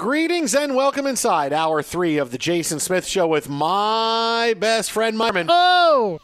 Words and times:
Greetings 0.00 0.54
and 0.54 0.74
welcome 0.74 1.06
inside 1.06 1.52
hour 1.52 1.82
three 1.82 2.16
of 2.16 2.30
the 2.30 2.38
Jason 2.38 2.80
Smith 2.80 3.06
Show 3.06 3.26
with 3.26 3.50
my 3.50 4.54
best 4.58 4.90
friend 4.90 5.14
Marmon. 5.14 5.44
Oh! 5.50 6.18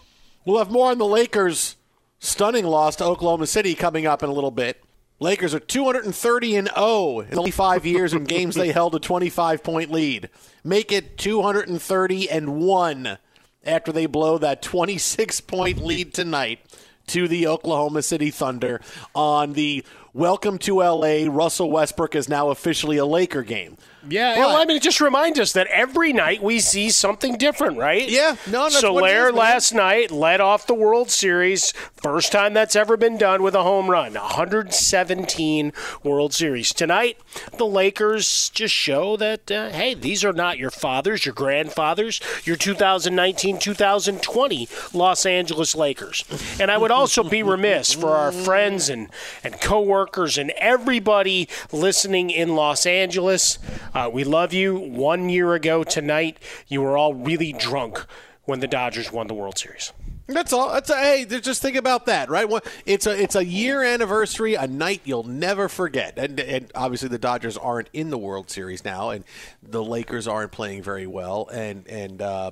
We'll 0.46 0.56
have 0.56 0.70
more 0.70 0.90
on 0.92 0.96
the 0.96 1.04
Lakers' 1.04 1.76
stunning 2.18 2.64
loss 2.64 2.96
to 2.96 3.04
Oklahoma 3.04 3.46
City 3.46 3.74
coming 3.74 4.06
up 4.06 4.22
in 4.22 4.30
a 4.30 4.32
little 4.32 4.50
bit. 4.50 4.82
Lakers 5.20 5.52
are 5.52 5.60
230 5.60 6.56
and 6.56 6.68
0 6.74 7.20
in 7.20 7.38
only 7.38 7.50
five 7.50 7.84
years 7.84 8.14
in 8.14 8.24
games 8.24 8.54
they 8.54 8.72
held 8.72 8.94
a 8.94 8.98
25 8.98 9.62
point 9.62 9.92
lead. 9.92 10.30
Make 10.64 10.90
it 10.90 11.18
230 11.18 12.30
and 12.30 12.56
1 12.56 13.18
after 13.62 13.92
they 13.92 14.06
blow 14.06 14.38
that 14.38 14.62
26 14.62 15.42
point 15.42 15.84
lead 15.84 16.14
tonight 16.14 16.60
to 17.08 17.28
the 17.28 17.46
Oklahoma 17.46 18.02
City 18.02 18.30
Thunder 18.30 18.80
on 19.14 19.52
the 19.52 19.84
Welcome 20.20 20.56
to 20.60 20.78
LA. 20.82 21.26
Russell 21.28 21.70
Westbrook 21.70 22.14
is 22.14 22.26
now 22.26 22.48
officially 22.48 22.96
a 22.96 23.04
Laker 23.04 23.42
game. 23.42 23.76
Yeah, 24.08 24.36
But- 24.36 24.40
well, 24.40 24.56
I 24.56 24.64
mean, 24.64 24.76
it 24.76 24.82
just 24.84 25.00
reminds 25.00 25.38
us 25.40 25.52
that 25.54 25.66
every 25.66 26.12
night 26.12 26.40
we 26.40 26.60
see 26.60 26.90
something 26.90 27.36
different, 27.36 27.76
right? 27.76 28.08
Yeah, 28.08 28.36
no, 28.46 28.62
that's 28.70 28.74
what 28.76 28.78
it 28.78 28.80
Soler 28.80 29.08
is, 29.08 29.32
man. 29.32 29.34
last 29.34 29.72
night 29.74 30.10
led 30.12 30.40
off 30.40 30.64
the 30.66 30.74
World 30.74 31.10
Series. 31.10 31.72
First 32.00 32.30
time 32.30 32.54
that's 32.54 32.76
ever 32.76 32.96
been 32.96 33.18
done 33.18 33.42
with 33.42 33.56
a 33.56 33.64
home 33.64 33.90
run. 33.90 34.14
117 34.14 35.72
World 36.04 36.32
Series. 36.32 36.72
Tonight, 36.72 37.18
the 37.58 37.66
Lakers 37.66 38.48
just 38.50 38.72
show 38.72 39.16
that, 39.16 39.50
uh, 39.50 39.70
hey, 39.70 39.92
these 39.92 40.24
are 40.24 40.32
not 40.32 40.56
your 40.56 40.70
fathers, 40.70 41.26
your 41.26 41.34
grandfathers, 41.34 42.20
your 42.44 42.54
2019 42.56 43.58
2020 43.58 44.68
Los 44.94 45.26
Angeles 45.26 45.74
Lakers. 45.74 46.24
And 46.60 46.70
I 46.70 46.78
would 46.78 46.92
also 46.92 47.24
be 47.24 47.42
remiss 47.42 47.92
for 47.92 48.10
our 48.10 48.30
friends 48.30 48.88
and, 48.88 49.08
and 49.42 49.60
coworkers 49.60 50.05
and 50.38 50.50
everybody 50.56 51.48
listening 51.72 52.30
in 52.30 52.54
Los 52.54 52.86
Angeles. 52.86 53.58
Uh, 53.94 54.10
we 54.12 54.24
love 54.24 54.52
you. 54.52 54.76
One 54.76 55.28
year 55.28 55.54
ago 55.54 55.84
tonight, 55.84 56.38
you 56.68 56.82
were 56.82 56.96
all 56.96 57.14
really 57.14 57.52
drunk 57.52 58.06
when 58.44 58.60
the 58.60 58.68
Dodgers 58.68 59.12
won 59.12 59.26
the 59.26 59.34
World 59.34 59.58
Series. 59.58 59.92
That's 60.28 60.52
all. 60.52 60.72
That's 60.72 60.90
a, 60.90 60.96
hey, 60.96 61.24
just 61.24 61.62
think 61.62 61.76
about 61.76 62.06
that, 62.06 62.28
right? 62.28 62.48
It's 62.84 63.06
a 63.06 63.20
it's 63.20 63.36
a 63.36 63.44
year 63.44 63.82
anniversary, 63.84 64.54
a 64.54 64.66
night 64.66 65.02
you'll 65.04 65.22
never 65.22 65.68
forget. 65.68 66.18
And, 66.18 66.40
and 66.40 66.72
obviously, 66.74 67.08
the 67.08 67.18
Dodgers 67.18 67.56
aren't 67.56 67.90
in 67.92 68.10
the 68.10 68.18
World 68.18 68.50
Series 68.50 68.84
now, 68.84 69.10
and 69.10 69.24
the 69.62 69.84
Lakers 69.84 70.26
aren't 70.26 70.50
playing 70.50 70.82
very 70.82 71.06
well. 71.06 71.48
And 71.52 71.86
and 71.86 72.20
uh, 72.20 72.50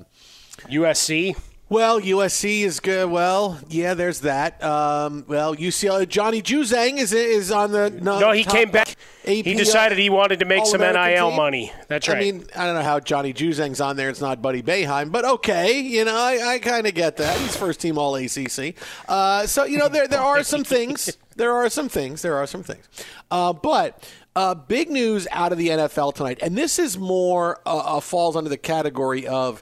USC. 0.69 1.37
Well, 1.71 1.99
USC 2.01 2.61
is 2.61 2.79
good. 2.79 3.11
Well, 3.11 3.59
yeah, 3.69 3.95
there's 3.95 4.21
that. 4.21 4.63
Um, 4.63 5.25
well, 5.27 5.57
UCLA. 5.57 6.07
Johnny 6.07 6.43
Juzang 6.43 6.99
is 6.99 7.13
is 7.13 7.51
on 7.51 7.73
the 7.73 7.89
no. 7.91 8.21
No, 8.21 8.33
he 8.33 8.45
came 8.45 8.71
back. 8.71 8.91
AP, 9.25 9.47
He 9.47 9.55
decided 9.55 9.97
he 9.97 10.11
wanted 10.11 10.41
to 10.41 10.45
make 10.45 10.67
some 10.67 10.83
NIL 10.83 11.29
team? 11.31 11.37
money. 11.37 11.73
That's 11.89 12.07
right. 12.09 12.19
I 12.19 12.21
mean, 12.21 12.45
I 12.55 12.67
don't 12.67 12.75
know 12.75 12.83
how 12.83 13.01
Johnny 13.01 13.33
Juzang's 13.33 13.81
on 13.81 13.97
there. 13.97 14.11
It's 14.11 14.21
not 14.21 14.43
Buddy 14.43 14.63
Boeheim, 14.63 15.11
but 15.11 15.25
okay. 15.25 15.81
You 15.81 16.05
know, 16.05 16.15
I, 16.15 16.55
I 16.55 16.59
kind 16.59 16.87
of 16.87 16.95
get 16.95 17.17
that. 17.17 17.39
He's 17.39 17.57
first 17.57 17.81
team 17.81 17.97
All 17.97 18.15
ACC. 18.17 18.75
Uh, 19.09 19.47
so 19.47 19.65
you 19.65 19.79
know, 19.79 19.89
there 19.89 20.07
there 20.07 20.21
are 20.21 20.43
some 20.43 20.65
things. 20.65 21.17
There 21.37 21.53
are 21.53 21.69
some 21.69 21.89
things. 21.89 22.23
There 22.23 22.37
are 22.37 22.47
some 22.47 22.63
things. 22.63 22.89
Uh, 23.29 23.53
but 23.53 24.09
uh, 24.37 24.55
big 24.55 24.89
news 24.89 25.27
out 25.33 25.51
of 25.51 25.59
the 25.59 25.69
NFL 25.71 26.15
tonight, 26.15 26.39
and 26.41 26.57
this 26.57 26.79
is 26.79 26.97
more 26.97 27.59
uh, 27.67 27.97
uh, 27.97 28.01
falls 28.01 28.37
under 28.37 28.49
the 28.49 28.57
category 28.57 29.27
of 29.27 29.61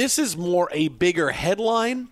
this 0.00 0.18
is 0.18 0.34
more 0.34 0.66
a 0.72 0.88
bigger 0.88 1.30
headline 1.30 2.08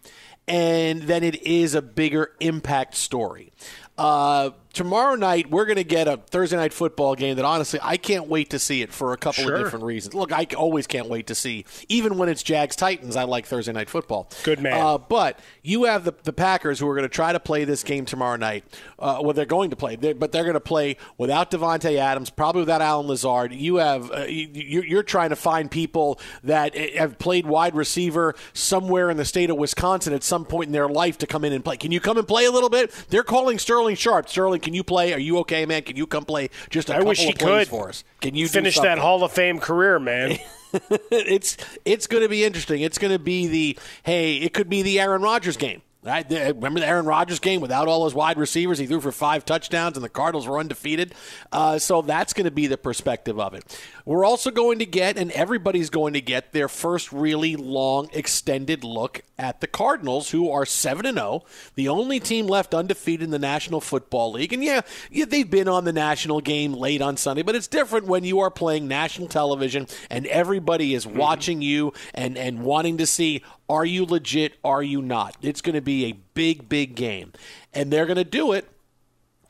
and 0.46 1.04
than 1.04 1.24
it 1.24 1.42
is 1.42 1.74
a 1.74 1.80
bigger 1.80 2.32
impact 2.38 2.94
story. 2.94 3.50
Uh, 3.96 4.50
tomorrow 4.78 5.16
night 5.16 5.50
we're 5.50 5.64
going 5.66 5.76
to 5.76 5.82
get 5.84 6.06
a 6.06 6.16
Thursday 6.16 6.56
night 6.56 6.72
football 6.72 7.16
game 7.16 7.34
that 7.36 7.44
honestly 7.44 7.80
I 7.82 7.96
can't 7.96 8.28
wait 8.28 8.50
to 8.50 8.58
see 8.60 8.80
it 8.80 8.92
for 8.92 9.12
a 9.12 9.16
couple 9.16 9.42
Sure. 9.44 9.56
of 9.56 9.64
different 9.64 9.84
reasons. 9.84 10.14
Look, 10.14 10.32
I 10.32 10.46
always 10.56 10.86
can't 10.86 11.08
wait 11.08 11.26
to 11.26 11.34
see, 11.34 11.64
even 11.88 12.16
when 12.16 12.28
it's 12.28 12.42
Jags 12.44 12.76
Titans. 12.76 13.16
I 13.16 13.24
like 13.24 13.44
Thursday 13.46 13.72
night 13.72 13.90
football. 13.90 14.30
Good 14.44 14.60
man. 14.60 14.80
Uh, 14.80 14.96
but 14.98 15.40
you 15.62 15.84
have 15.84 16.04
the, 16.04 16.14
the 16.22 16.32
Packers 16.32 16.78
who 16.78 16.88
are 16.88 16.94
going 16.94 17.02
to 17.08 17.08
try 17.14 17.32
to 17.32 17.40
play 17.40 17.64
this 17.64 17.82
game 17.82 18.04
tomorrow 18.04 18.36
night. 18.36 18.64
Uh, 18.98 19.18
well, 19.22 19.32
they're 19.32 19.44
going 19.46 19.70
to 19.70 19.76
play, 19.76 19.96
They're- 19.96 20.14
but 20.14 20.30
they're 20.32 20.44
going 20.44 20.54
to 20.54 20.60
play 20.60 20.96
without 21.18 21.50
Davante 21.50 21.96
Adams, 21.96 22.30
probably 22.30 22.60
without 22.62 22.80
Allen 22.80 23.06
Lazard. 23.08 23.52
You 23.52 23.76
have 23.76 24.10
uh, 24.12 24.20
you, 24.28 24.48
you're 24.52 24.84
you're 24.84 25.02
trying 25.02 25.30
to 25.30 25.36
find 25.36 25.70
people 25.70 26.20
that 26.44 26.76
uh, 26.76 26.80
have 26.98 27.18
played 27.18 27.46
wide 27.46 27.74
receiver 27.74 28.34
somewhere 28.52 29.10
in 29.10 29.16
the 29.16 29.24
state 29.24 29.50
of 29.50 29.56
Wisconsin 29.56 30.12
at 30.12 30.22
some 30.22 30.44
point 30.44 30.66
in 30.66 30.72
their 30.72 30.88
life 30.88 31.18
to 31.18 31.26
come 31.26 31.44
in 31.44 31.52
and 31.52 31.64
play. 31.64 31.76
Can 31.76 31.90
you 31.92 32.00
come 32.00 32.16
and 32.16 32.26
play 32.28 32.44
a 32.44 32.50
little 32.52 32.70
bit? 32.70 32.92
They're 33.08 33.22
calling 33.24 33.58
Sterling 33.58 33.96
Sharpe. 33.96 34.28
Sterling, 34.28 34.60
can 34.68 34.74
you 34.74 34.84
play? 34.84 35.14
Are 35.14 35.18
you 35.18 35.38
okay, 35.38 35.64
man? 35.64 35.80
Can 35.80 35.96
you 35.96 36.06
come 36.06 36.26
play 36.26 36.50
just 36.68 36.90
a 36.90 36.92
I 36.92 36.96
couple 36.96 37.08
wish 37.08 37.20
he 37.20 37.30
of 37.30 37.38
plays 37.38 37.68
could 37.68 37.68
for 37.68 37.88
us? 37.88 38.04
Can 38.20 38.34
you 38.34 38.48
finish 38.48 38.78
that? 38.78 38.98
Hall 38.98 39.24
of 39.24 39.32
Fame 39.32 39.60
career, 39.60 39.98
man? 39.98 40.38
it's 41.10 41.56
it's 41.86 42.06
going 42.06 42.22
to 42.22 42.28
be 42.28 42.44
interesting. 42.44 42.82
It's 42.82 42.98
going 42.98 43.14
to 43.14 43.18
be 43.18 43.46
the 43.46 43.78
hey, 44.02 44.36
it 44.36 44.52
could 44.52 44.68
be 44.68 44.82
the 44.82 45.00
Aaron 45.00 45.22
Rodgers 45.22 45.56
game. 45.56 45.80
Right? 46.00 46.30
Remember 46.30 46.78
the 46.78 46.86
Aaron 46.86 47.06
Rodgers 47.06 47.40
game 47.40 47.60
without 47.60 47.88
all 47.88 48.04
his 48.04 48.14
wide 48.14 48.38
receivers? 48.38 48.78
He 48.78 48.86
threw 48.86 49.00
for 49.00 49.10
five 49.10 49.44
touchdowns, 49.44 49.96
and 49.96 50.04
the 50.04 50.08
Cardinals 50.08 50.46
were 50.46 50.58
undefeated. 50.58 51.12
Uh, 51.50 51.78
so 51.80 52.02
that's 52.02 52.32
going 52.32 52.44
to 52.44 52.52
be 52.52 52.68
the 52.68 52.78
perspective 52.78 53.40
of 53.40 53.52
it. 53.52 53.64
We're 54.04 54.24
also 54.24 54.52
going 54.52 54.78
to 54.78 54.86
get, 54.86 55.18
and 55.18 55.32
everybody's 55.32 55.90
going 55.90 56.12
to 56.14 56.20
get, 56.20 56.52
their 56.52 56.68
first 56.68 57.12
really 57.12 57.56
long, 57.56 58.08
extended 58.12 58.84
look 58.84 59.22
at 59.38 59.60
the 59.60 59.66
Cardinals, 59.66 60.30
who 60.30 60.50
are 60.50 60.64
seven 60.64 61.04
and 61.04 61.18
zero, 61.18 61.44
the 61.74 61.88
only 61.88 62.20
team 62.20 62.46
left 62.46 62.74
undefeated 62.74 63.24
in 63.24 63.30
the 63.30 63.38
National 63.38 63.80
Football 63.80 64.32
League. 64.32 64.52
And 64.52 64.62
yeah, 64.62 64.82
yeah, 65.10 65.24
they've 65.24 65.50
been 65.50 65.68
on 65.68 65.84
the 65.84 65.92
national 65.92 66.40
game 66.40 66.74
late 66.74 67.02
on 67.02 67.16
Sunday, 67.16 67.42
but 67.42 67.56
it's 67.56 67.68
different 67.68 68.06
when 68.06 68.24
you 68.24 68.38
are 68.40 68.50
playing 68.50 68.86
national 68.86 69.28
television 69.28 69.86
and 70.10 70.26
everybody 70.26 70.94
is 70.94 71.06
watching 71.06 71.60
you 71.60 71.92
and 72.14 72.38
and 72.38 72.62
wanting 72.62 72.98
to 72.98 73.06
see 73.06 73.42
are 73.68 73.84
you 73.84 74.04
legit, 74.04 74.54
are 74.64 74.82
you 74.82 75.02
not? 75.02 75.36
It's 75.42 75.60
going 75.60 75.74
to 75.74 75.80
be 75.80 76.06
a 76.06 76.12
big, 76.34 76.68
big 76.68 76.94
game, 76.94 77.32
and 77.72 77.92
they're 77.92 78.06
going 78.06 78.16
to 78.16 78.24
do 78.24 78.52
it 78.52 78.68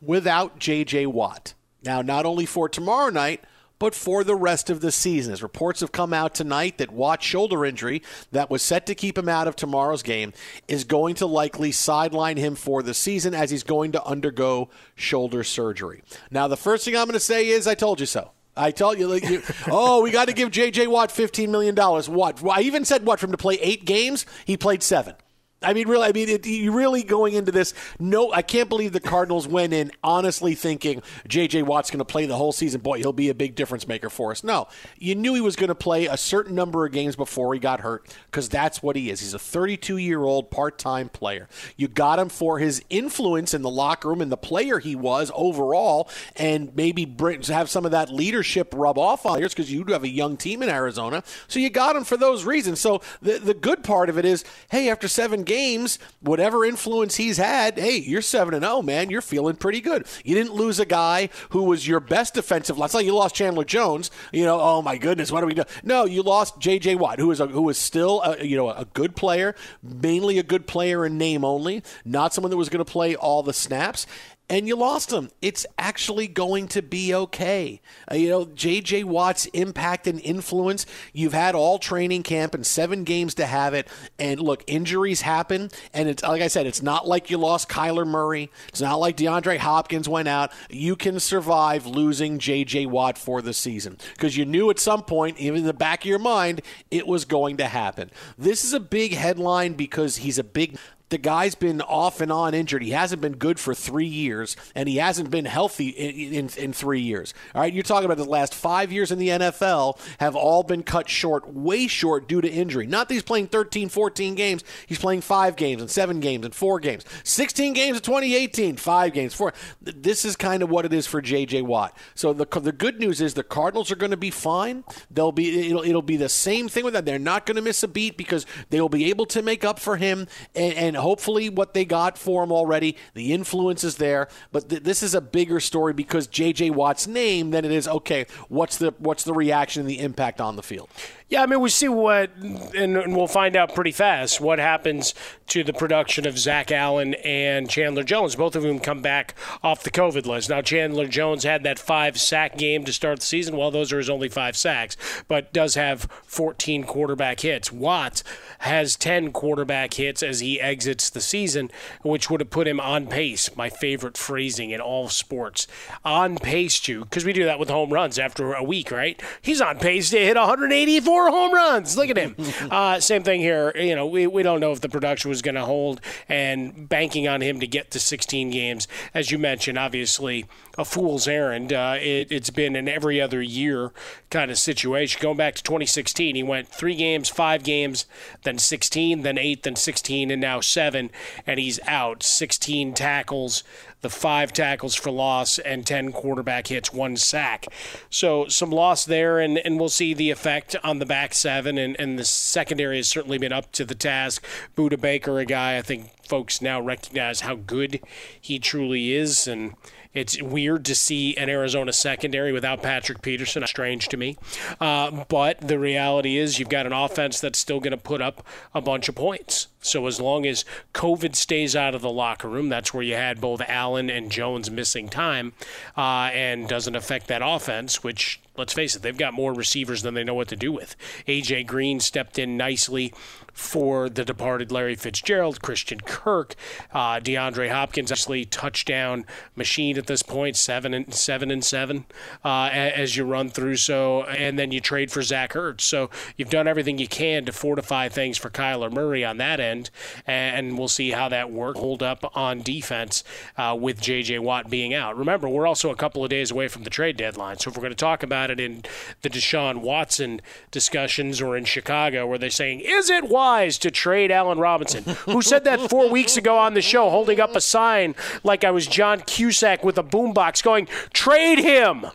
without 0.01 0.59
J.J. 0.59 1.07
Watt. 1.07 1.55
Now, 1.85 2.03
not 2.03 2.27
only 2.27 2.47
for 2.47 2.69
tomorrow 2.69 3.11
night, 3.11 3.45
but 3.79 3.95
for 3.95 4.25
the 4.25 4.35
rest 4.35 4.71
of 4.71 4.81
the 4.81 4.91
season. 4.91 5.33
As 5.33 5.43
reports 5.43 5.81
have 5.81 5.93
come 5.93 6.13
out 6.13 6.35
tonight 6.35 6.79
that 6.79 6.91
Watt's 6.91 7.25
shoulder 7.25 7.65
injury 7.65 8.03
that 8.33 8.51
was 8.51 8.63
set 8.63 8.87
to 8.87 8.95
keep 8.95 9.17
him 9.17 9.29
out 9.29 9.47
of 9.47 9.57
tomorrow's 9.57 10.03
game 10.03 10.33
is 10.67 10.85
going 10.85 11.15
to 11.17 11.27
likely 11.27 11.73
sideline 11.73 12.37
him 12.37 12.55
for 12.55 12.83
the 12.83 12.95
season 12.95 13.35
as 13.35 13.51
he's 13.51 13.63
going 13.63 13.93
to 13.93 14.05
undergo 14.05 14.69
shoulder 14.95 15.45
surgery. 15.45 16.03
Now, 16.31 16.49
the 16.49 16.57
first 16.57 16.85
thing 16.85 16.97
I'm 16.97 17.07
going 17.07 17.13
to 17.13 17.21
say 17.21 17.49
is 17.49 17.67
I 17.67 17.75
told 17.75 18.01
you 18.01 18.07
so. 18.07 18.33
I 18.59 18.71
tell 18.73 18.95
you, 18.97 19.07
like, 19.07 19.25
you 19.29 19.43
oh, 19.69 20.03
we 20.03 20.11
got 20.11 20.29
to 20.29 20.35
give 20.35 20.51
J.J. 20.51 20.89
Watt 20.89 21.11
$15 21.11 21.49
million. 21.49 21.77
What? 21.77 22.45
I 22.45 22.63
even 22.63 22.85
said, 22.85 23.07
what, 23.07 23.21
for 23.21 23.27
him 23.27 23.33
to 23.33 23.39
play 23.39 23.55
eight 23.55 23.85
games? 23.85 24.27
He 24.45 24.57
played 24.57 24.83
seven. 24.83 25.15
I 25.63 25.73
mean, 25.73 25.89
really, 25.89 26.07
I 26.07 26.13
mean, 26.13 26.29
it, 26.29 26.47
you 26.47 26.71
really 26.71 27.03
going 27.03 27.35
into 27.35 27.51
this. 27.51 27.75
No, 27.99 28.33
I 28.33 28.43
can't 28.43 28.69
believe 28.69 28.93
the 28.93 29.01
Cardinals 29.01 29.49
went 29.49 29.73
in 29.73 29.91
honestly 30.05 30.55
thinking 30.55 31.03
J.J. 31.27 31.63
Watt's 31.63 31.91
going 31.91 31.99
to 31.99 32.05
play 32.05 32.27
the 32.27 32.37
whole 32.37 32.53
season. 32.53 32.81
Boy, 32.81 32.99
he'll 32.99 33.13
be 33.13 33.29
a 33.31 33.35
big 33.35 33.55
difference 33.55 33.89
maker 33.89 34.11
for 34.11 34.31
us. 34.31 34.45
No, 34.45 34.69
you 34.99 35.15
knew 35.15 35.35
he 35.35 35.41
was 35.41 35.57
going 35.57 35.69
to 35.69 35.75
play 35.75 36.07
a 36.07 36.17
certain 36.17 36.55
number 36.55 36.87
of 36.87 36.93
games 36.93 37.17
before 37.17 37.55
he 37.55 37.61
got 37.61 37.81
hurt 37.81 38.15
because 38.27 38.49
that's 38.49 38.83
what 38.83 38.95
he 38.95 39.11
is. 39.11 39.21
He's 39.21 39.35
a 39.35 39.39
32 39.39 39.97
year 39.97 40.23
old 40.23 40.51
part 40.51 40.79
time 40.79 41.09
player. 41.09 41.49
You 41.77 41.89
got 41.89 42.19
him 42.19 42.29
for 42.29 42.59
his 42.59 42.83
influence 42.91 43.55
in 43.55 43.63
the 43.63 43.71
locker 43.71 44.09
room 44.09 44.21
and 44.21 44.31
the 44.31 44.37
player 44.37 44.79
he 44.79 44.95
was 44.95 45.33
overall, 45.35 46.09
and 46.37 46.75
maybe 46.77 47.07
have 47.49 47.71
some 47.71 47.85
of 47.85 47.91
that 47.93 48.11
leadership 48.11 48.73
rub 48.77 48.99
off 48.99 49.25
on 49.27 49.39
players 49.39 49.55
because 49.55 49.73
you 49.73 49.85
do 49.85 49.93
have 49.93 50.05
a 50.05 50.09
young 50.09 50.37
team 50.37 50.63
in 50.63 50.69
Arizona. 50.69 51.23
So 51.47 51.61
you 51.61 51.71
got 51.71 51.97
him 51.97 52.05
for 52.05 52.17
those 52.17 52.45
reasons. 52.45 52.81
So 52.81 53.01
the 53.23 53.39
the 53.39 53.55
good 53.55 53.85
part 53.85 54.09
of 54.09 54.19
it 54.19 54.25
is, 54.25 54.45
hey, 54.71 54.91
after 54.91 55.09
seven 55.09 55.45
games, 55.49 55.99
whatever 56.21 56.65
influence 56.65 57.17
he's 57.17 57.39
had, 57.39 57.79
hey, 57.79 57.97
you're 57.97 58.23
seven 58.23 58.55
and 58.55 58.65
zero, 58.65 58.83
man. 58.83 59.11
You're 59.11 59.21
feeling 59.21 59.57
pretty 59.57 59.81
good. 59.81 60.07
You 60.25 60.37
didn't 60.37 60.55
lose 60.55 60.79
a 60.79 60.87
guy 60.87 61.31
who 61.51 61.65
was 61.65 61.89
your 61.89 61.99
best 61.99 62.35
defensive. 62.35 62.79
Let's 62.79 62.93
say 62.93 63.03
you 63.03 63.15
lost 63.15 63.35
Chandler 63.35 63.65
Jones. 63.65 64.13
You 64.33 64.45
know, 64.45 64.61
oh 64.61 64.83
my 64.83 64.97
goodness, 64.97 65.33
what 65.33 65.41
do 65.41 65.47
we 65.47 65.55
do? 65.55 65.65
No, 65.83 66.05
you 66.05 66.23
lost 66.23 66.61
J.J. 66.61 66.95
Watt, 66.95 67.19
who 67.19 67.31
is 67.33 67.41
a, 67.41 67.47
who 67.49 67.69
is 67.69 67.79
still 67.79 68.23
a, 68.23 68.45
you 68.45 68.57
know 68.57 68.71
a 68.71 68.85
good 68.85 69.17
player, 69.17 69.57
mainly 69.83 70.39
a 70.39 70.45
good 70.45 70.67
player 70.67 71.05
in 71.05 71.19
name 71.19 71.45
only, 71.45 71.83
not 72.05 72.33
someone 72.33 72.51
that 72.51 72.57
was 72.57 72.69
going 72.69 72.85
to 72.85 72.91
play 72.91 73.17
all 73.17 73.43
the 73.43 73.53
snaps 73.53 74.07
and 74.51 74.67
you 74.67 74.77
lost 74.77 75.13
him. 75.13 75.31
It's 75.43 75.67
actually 75.79 76.27
going 76.27 76.69
to 76.69 76.83
be 76.83 77.15
okay. 77.15 77.81
Uh, 78.11 78.15
you 78.15 78.29
know, 78.31 78.47
J.J. 78.47 79.05
Watt's 79.05 79.47
impact 79.47 80.07
and 80.07 80.21
influence, 80.21 80.87
you've 81.13 81.35
had 81.35 81.55
all 81.55 81.79
training 81.79 82.23
camp 82.23 82.55
and 82.55 82.67
seven 82.67 83.05
games 83.05 83.35
to 83.35 83.47
have 83.47 83.75
it. 83.75 83.89
And 84.19 84.41
look, 84.41 84.65
injuries 84.67 85.21
happen. 85.21 85.71
And 85.93 86.09
it's 86.09 86.23
like 86.23 86.43
I 86.43 86.49
said, 86.49 86.67
it's 86.67 86.83
not 86.83 87.07
like 87.07 87.31
you 87.31 87.39
lost 87.39 87.69
Kyler 87.69 88.07
Murray. 88.07 88.51
It's 88.69 88.81
not 88.81 88.97
like 88.97 89.17
DeAndre 89.17 89.59
Hopkins 89.59 90.09
went 90.09 90.29
out. 90.29 90.51
You 90.71 90.97
can 90.97 91.21
survive 91.21 91.87
losing 91.87 92.39
J.J. 92.39 92.87
Watt 92.87 93.19
for 93.19 93.43
the 93.43 93.53
season 93.53 93.99
because 94.15 94.37
you 94.37 94.45
knew 94.45 94.71
at 94.71 94.79
some 94.79 95.03
point, 95.03 95.39
even 95.39 95.61
in 95.61 95.67
the 95.67 95.75
back 95.75 96.01
of 96.01 96.07
your 96.07 96.19
mind, 96.19 96.63
it 96.91 97.07
was 97.07 97.25
going 97.25 97.59
to 97.59 97.67
happen. 97.67 98.11
This 98.39 98.65
is 98.65 98.73
a 98.73 98.81
big 98.81 99.13
headline 99.15 99.75
because 99.75 100.19
he's 100.19 100.39
a 100.39 100.45
big 100.45 100.79
the 101.11 101.19
guy's 101.19 101.55
been 101.55 101.81
off 101.81 102.21
and 102.21 102.31
on 102.31 102.55
injured. 102.55 102.83
He 102.83 102.91
hasn't 102.91 103.23
been 103.23 103.37
good 103.37 103.59
for 103.59 103.75
three 103.75 104.07
years, 104.07 104.57
and 104.75 104.89
he 104.89 104.97
hasn't 104.97 105.31
been 105.31 105.47
healthy 105.47 105.89
in, 105.89 106.35
in, 106.35 106.51
in 106.57 106.73
three 106.73 107.01
years. 107.01 107.33
All 107.55 107.63
right, 107.63 107.73
you're 107.73 107.83
talking 107.83 108.05
about 108.05 108.19
the 108.19 108.25
last 108.25 108.55
five 108.55 108.93
years 108.93 109.11
in 109.11 109.19
the 109.19 109.29
NFL 109.29 109.99
have 110.19 110.37
all 110.37 110.63
been 110.63 110.83
cut 110.83 111.09
short, 111.09 111.53
way 111.53 111.87
short 111.87 112.29
due 112.29 112.41
to 112.41 112.49
injury. 112.49 112.87
Not 112.87 113.09
that 113.09 113.15
he's 113.15 113.23
playing 113.23 113.49
13, 113.49 113.89
14 113.89 114.35
games. 114.35 114.65
He's 114.87 114.99
playing 114.99 115.23
five 115.23 115.57
games 115.57 115.81
and 115.81 115.91
seven 115.91 116.21
games 116.21 116.45
and 116.45 116.55
four 116.55 116.79
games. 116.81 117.05
16 117.25 117.73
games 117.73 117.97
in 117.97 118.03
2018, 118.03 118.77
five 118.77 119.13
games, 119.13 119.35
four. 119.35 119.55
This 119.81 120.25
is 120.25 120.37
kind 120.37 120.63
of 120.63 120.69
what 120.69 120.85
it 120.85 120.93
is 120.93 121.07
for 121.07 121.23
J.J. 121.23 121.63
Watt. 121.63 121.97
So 122.15 122.33
the, 122.33 122.47
the 122.61 122.73
good 122.73 122.99
news 122.99 123.21
is 123.21 123.35
the 123.35 123.43
Cardinals 123.43 123.91
are 123.91 123.97
going 123.97 124.11
to 124.11 124.17
be 124.17 124.31
fine. 124.31 124.85
They'll 125.11 125.33
be 125.33 125.69
it'll, 125.71 125.83
it'll 125.83 126.03
be 126.03 126.17
the 126.17 126.29
same 126.29 126.69
thing 126.69 126.85
with 126.85 126.95
that. 126.95 127.07
They're 127.07 127.19
not 127.19 127.47
going 127.47 127.57
to 127.57 127.63
miss 127.63 127.83
a 127.83 127.89
beat 127.89 128.17
because 128.17 128.45
they 128.71 128.81
will 128.81 128.89
be 128.89 129.09
able 129.11 129.27
to 129.27 129.43
make 129.43 129.65
up 129.65 129.79
for 129.79 129.97
him 129.97 130.27
and, 130.55 130.75
and 130.75 130.98
hopefully 130.99 131.49
what 131.49 131.75
they 131.75 131.85
got 131.85 132.19
for 132.19 132.43
him 132.43 132.53
already, 132.53 132.97
the 133.15 133.33
influence 133.33 133.85
is 133.85 133.97
there. 133.97 134.29
But 134.53 134.69
th- 134.69 134.83
this 134.83 135.03
is 135.03 135.15
a 135.15 135.21
bigger 135.21 135.61
story 135.61 135.93
because 135.93 136.27
J.J. 136.27 136.71
Watt's 136.71 137.07
name 137.07 137.51
than 137.51 137.65
it 137.65 137.73
is. 137.73 137.89
Okay, 137.89 138.27
what's 138.49 138.77
the 138.77 138.95
what's 138.99 139.25
the 139.25 139.35
reaction 139.35 139.81
and 139.81 139.91
the 139.91 140.01
impact 140.01 140.41
on 140.41 140.57
the 140.57 140.63
field? 140.63 140.89
Yeah, 141.31 141.43
I 141.43 141.47
mean, 141.47 141.61
we 141.61 141.69
see 141.69 141.89
what, 141.89 142.31
and, 142.37 142.97
and 142.97 143.15
we'll 143.15 143.27
find 143.27 143.55
out 143.55 143.75
pretty 143.75 143.93
fast 143.93 144.41
what 144.41 144.59
happens 144.59 145.13
to 145.49 145.63
the 145.63 145.75
production 145.75 146.27
of 146.27 146.39
Zach 146.39 146.73
Allen 146.73 147.15
and 147.17 147.69
Chandler 147.69 148.03
Jones. 148.03 148.35
Both 148.35 148.57
of 148.57 148.63
whom 148.63 148.81
come 148.81 149.03
back 149.03 149.35
off 149.63 149.83
the 149.83 149.91
COVID 149.91 150.25
list. 150.25 150.49
Now, 150.49 150.63
Chandler 150.63 151.07
Jones 151.07 151.45
had 151.45 151.65
that 151.65 151.79
five 151.79 152.19
sack 152.19 152.57
game 152.57 152.85
to 152.85 152.95
start 152.95 153.21
the 153.21 153.27
season. 153.27 153.59
Well, 153.59 153.71
those 153.71 153.93
are 153.93 153.99
his 153.99 154.09
only 154.09 154.31
five 154.31 154.57
sacks, 154.57 154.97
but 155.29 155.53
does 155.53 155.75
have 155.75 156.09
14 156.25 156.85
quarterback 156.85 157.41
hits. 157.41 157.71
Watts 157.71 158.25
has 158.61 158.97
10 158.97 159.33
quarterback 159.33 159.95
hits 159.95 160.23
as 160.23 160.41
he 160.41 160.59
exits 160.59 161.11
the 161.11 161.21
season, 161.21 161.71
which 162.03 162.31
would 162.31 162.41
have 162.41 162.51
put 162.51 162.67
him 162.67 162.81
on 162.81 163.07
pace. 163.07 163.55
My 163.55 163.69
favorite 163.69 164.17
phrasing 164.17 164.71
in 164.71 164.81
all 164.81 165.09
sports. 165.11 165.67
On 166.07 166.39
pace 166.39 166.81
to, 166.81 167.05
because 167.05 167.27
we 167.27 167.35
do 167.35 167.45
that 167.45 167.59
with 167.59 167.69
home 167.69 167.93
runs 167.93 168.19
after 168.19 168.55
a 168.55 168.65
week, 168.65 168.91
right? 168.91 169.23
He's 169.43 169.61
on 169.61 169.79
pace 169.79 170.09
to 170.11 170.19
hit 170.19 170.37
184 170.37 171.18
home 171.27 171.53
runs. 171.53 171.97
Look 171.97 172.11
at 172.11 172.17
him. 172.17 172.37
uh, 172.71 173.01
same 173.01 173.23
thing 173.23 173.41
here. 173.41 173.73
You 173.75 173.95
know, 173.95 174.07
we, 174.07 174.27
we 174.27 174.43
don't 174.43 174.61
know 174.61 174.73
if 174.73 174.81
the 174.81 174.89
production 174.89 175.29
was 175.29 175.43
going 175.43 175.55
to 175.55 175.65
hold, 175.65 176.01
and 176.29 176.89
banking 176.89 177.29
on 177.29 177.41
him 177.41 177.61
to 177.61 177.67
get 177.67 177.91
to 177.93 178.01
16 178.01 178.51
games, 178.51 178.89
as 179.15 179.31
you 179.31 179.39
mentioned, 179.39 179.79
obviously 179.79 180.47
a 180.79 180.85
fool's 180.85 181.27
errand. 181.27 181.73
Uh, 181.73 181.97
it, 182.01 182.31
it's 182.31 182.51
been 182.51 182.77
an 182.77 182.89
every 182.89 183.21
other 183.21 183.43
year 183.43 183.91
kind 184.31 184.49
of 184.51 184.57
situation. 184.57 185.21
Going 185.21 185.37
back 185.37 185.57
to 185.57 185.63
2016, 185.65 186.37
he 186.37 186.43
went 186.45 186.69
three 186.69 186.95
games, 186.95 187.29
five 187.29 187.65
games, 187.65 188.07
then 188.45 188.59
16, 188.59 189.23
then 189.23 189.37
eight, 189.37 189.65
then 189.65 189.75
16, 189.75 190.31
and 190.31 190.41
now 190.41 190.61
seven, 190.61 191.11
and 191.47 191.59
he's 191.59 191.81
out. 191.89 192.23
16 192.23 192.95
tackles, 192.95 193.65
the 194.03 194.09
five 194.09 194.53
tackles 194.53 194.95
for 194.95 195.11
loss, 195.11 195.59
and 195.59 195.85
10 195.85 196.13
quarterback 196.13 196.69
hits, 196.69 196.93
one 196.93 197.17
sack. 197.17 197.67
So 198.09 198.47
some 198.47 198.71
loss 198.71 199.05
there, 199.05 199.41
and, 199.41 199.59
and 199.59 199.81
we'll 199.81 199.89
see 199.89 200.15
the 200.15 200.31
effect 200.31 200.77
on 200.85 201.01
the 201.01 201.07
back 201.07 201.35
seven, 201.35 201.77
and, 201.77 201.99
and 201.99 202.17
the 202.17 202.25
secondary 202.25 202.99
has 202.99 203.09
certainly 203.09 203.39
been 203.39 203.53
up 203.53 203.73
to 203.73 203.85
the 203.85 203.97
task. 203.97 204.45
Budda 204.77 205.01
Baker, 205.01 205.41
a 205.41 205.45
guy 205.45 205.77
I 205.77 205.83
think 205.83 206.13
folks 206.25 206.63
now 206.63 206.81
recognize 206.81 207.41
how 207.41 207.57
good 207.57 208.01
he 208.41 208.61
truly 208.61 209.13
is, 209.13 209.49
and 209.49 209.75
it's 210.19 210.43
weird 210.43 210.85
to 210.87 210.97
see 210.97 211.37
an 211.37 211.49
Arizona 211.49 211.93
secondary 211.93 212.51
without 212.51 212.83
Patrick 212.83 213.23
Peterson. 213.23 213.65
Strange 213.67 214.09
to 214.09 214.17
me. 214.17 214.37
Uh, 214.81 215.25
but 215.29 215.61
the 215.61 215.79
reality 215.79 216.37
is, 216.37 216.59
you've 216.59 216.69
got 216.69 216.87
an 216.87 216.93
offense 216.93 217.41
that's 217.41 217.59
still 217.59 217.79
going 217.79 217.93
to 217.93 217.97
put 217.97 218.21
up 218.21 218.45
a 218.75 218.81
bunch 218.81 219.09
of 219.09 219.15
points. 219.15 219.69
So 219.81 220.07
as 220.09 220.21
long 220.21 220.45
as 220.45 220.65
COVID 220.93 221.37
stays 221.37 221.77
out 221.77 221.95
of 221.95 222.03
the 222.03 222.11
locker 222.11 222.49
room, 222.49 222.69
that's 222.69 222.93
where 222.93 223.03
you 223.03 223.15
had 223.15 223.41
both 223.41 223.63
Allen 223.69 224.11
and 224.11 224.31
Jones 224.31 224.71
missing 224.73 225.09
time, 225.09 225.53
uh, 225.97 226.31
and 226.33 226.69
doesn't 226.69 226.97
affect 226.97 227.29
that 227.29 227.43
offense, 227.45 228.03
which 228.03 228.41
let's 228.57 228.73
face 228.73 228.97
it, 228.97 229.03
they've 229.03 229.17
got 229.17 229.33
more 229.33 229.55
receivers 229.55 230.03
than 230.03 230.15
they 230.15 230.25
know 230.25 230.35
what 230.35 230.49
to 230.49 230.57
do 230.57 230.73
with. 230.73 230.97
AJ 231.29 231.67
Green 231.69 232.01
stepped 232.01 232.39
in 232.39 232.57
nicely 232.57 233.15
for 233.53 234.09
the 234.09 234.25
departed 234.25 234.71
Larry 234.71 234.95
Fitzgerald, 234.95 235.63
Christian 235.63 236.01
Kirk, 236.01 236.55
uh, 236.93 237.21
DeAndre 237.21 237.71
Hopkins, 237.71 238.13
actually 238.13 238.45
touchdown 238.45 239.25
machine 239.57 239.99
at 239.99 240.07
this 240.07 240.23
point, 240.23 240.57
seven 240.57 240.95
and 240.95 241.13
seven 241.13 241.51
and 241.51 241.65
seven 241.65 242.07
uh, 242.45 242.69
as 242.73 243.17
you 243.17 243.25
run 243.25 243.51
through. 243.51 243.77
So 243.77 244.23
and 244.25 244.59
then 244.59 244.73
you 244.73 244.81
trade 244.81 245.11
for 245.11 245.23
Zach 245.23 245.53
Ertz. 245.53 245.83
So 245.83 246.11
you've 246.37 246.51
done 246.51 246.69
everything 246.69 246.99
you 246.99 247.09
can 247.09 247.45
to 247.45 247.53
fortify 247.53 248.09
things 248.09 248.39
for 248.39 248.51
Kyler 248.51 248.93
Murray 248.93 249.25
on 249.25 249.39
that 249.39 249.61
end, 249.61 249.91
and 250.27 250.79
we'll 250.79 250.89
see 250.89 251.11
how 251.11 251.29
that 251.29 251.51
work 251.51 251.77
hold 251.77 252.03
up 252.03 252.31
on 252.37 252.63
defense 252.63 253.25
uh, 253.57 253.77
with 253.79 254.01
J.J. 254.01 254.39
Watt 254.39 254.71
being 254.71 254.95
out. 254.95 255.17
Remember, 255.17 255.49
we're 255.49 255.67
also 255.67 255.91
a 255.91 255.97
couple 255.97 256.25
of 256.25 256.31
days 256.31 256.51
away 256.51 256.69
from 256.69 256.85
the 256.85 256.91
trade 256.91 257.17
deadline, 257.17 257.59
so 257.59 257.71
if 257.71 257.77
we're 257.77 257.83
going 257.83 257.91
to 257.91 257.97
talk 257.97 258.23
about 258.23 258.51
it 258.51 258.61
in 258.61 258.83
the 259.23 259.31
Deshaun 259.31 259.79
Watson 259.79 260.41
discussions 260.71 261.41
or 261.41 261.57
in 261.57 261.65
Chicago, 261.65 262.27
where 262.27 262.39
they're 262.39 262.51
saying, 262.51 262.81
"Is 262.81 263.11
it 263.11 263.25
wise?" 263.49 263.79
to 263.79 263.91
trade 263.91 264.31
Allen 264.31 264.59
Robinson, 264.59 265.05
who 265.25 265.43
said 265.43 265.65
that 265.65 265.89
four 265.89 266.11
weeks 266.11 266.37
ago 266.37 266.59
on 266.59 266.75
the 266.75 266.83
show, 266.83 267.11
holding 267.11 267.41
up 267.41 267.57
a 267.57 267.61
sign 267.61 268.15
like 268.45 268.65
I 268.65 268.71
was 268.71 268.87
John 268.87 269.21
Cusack 269.21 269.85
with 269.85 269.99
a 269.99 270.03
boombox 270.03 270.63
going, 270.63 270.87
trade 271.13 271.59
him, 271.59 272.07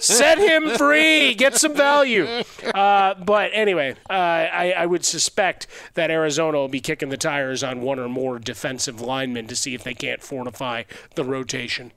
set 0.00 0.38
him 0.38 0.70
free, 0.76 1.34
get 1.34 1.54
some 1.56 1.74
value. 1.74 2.26
Uh, 2.74 3.14
but 3.14 3.50
anyway, 3.52 3.94
uh, 4.10 4.12
I, 4.12 4.74
I 4.76 4.86
would 4.86 5.04
suspect 5.04 5.66
that 5.94 6.10
Arizona 6.10 6.58
will 6.58 6.68
be 6.68 6.80
kicking 6.80 7.08
the 7.08 7.16
tires 7.16 7.62
on 7.62 7.80
one 7.80 7.98
or 7.98 8.08
more 8.08 8.38
defensive 8.38 9.00
linemen 9.00 9.46
to 9.46 9.56
see 9.56 9.74
if 9.74 9.84
they 9.84 9.94
can't 9.94 10.22
fortify 10.22 10.84
the 11.14 11.24
rotation. 11.24 11.92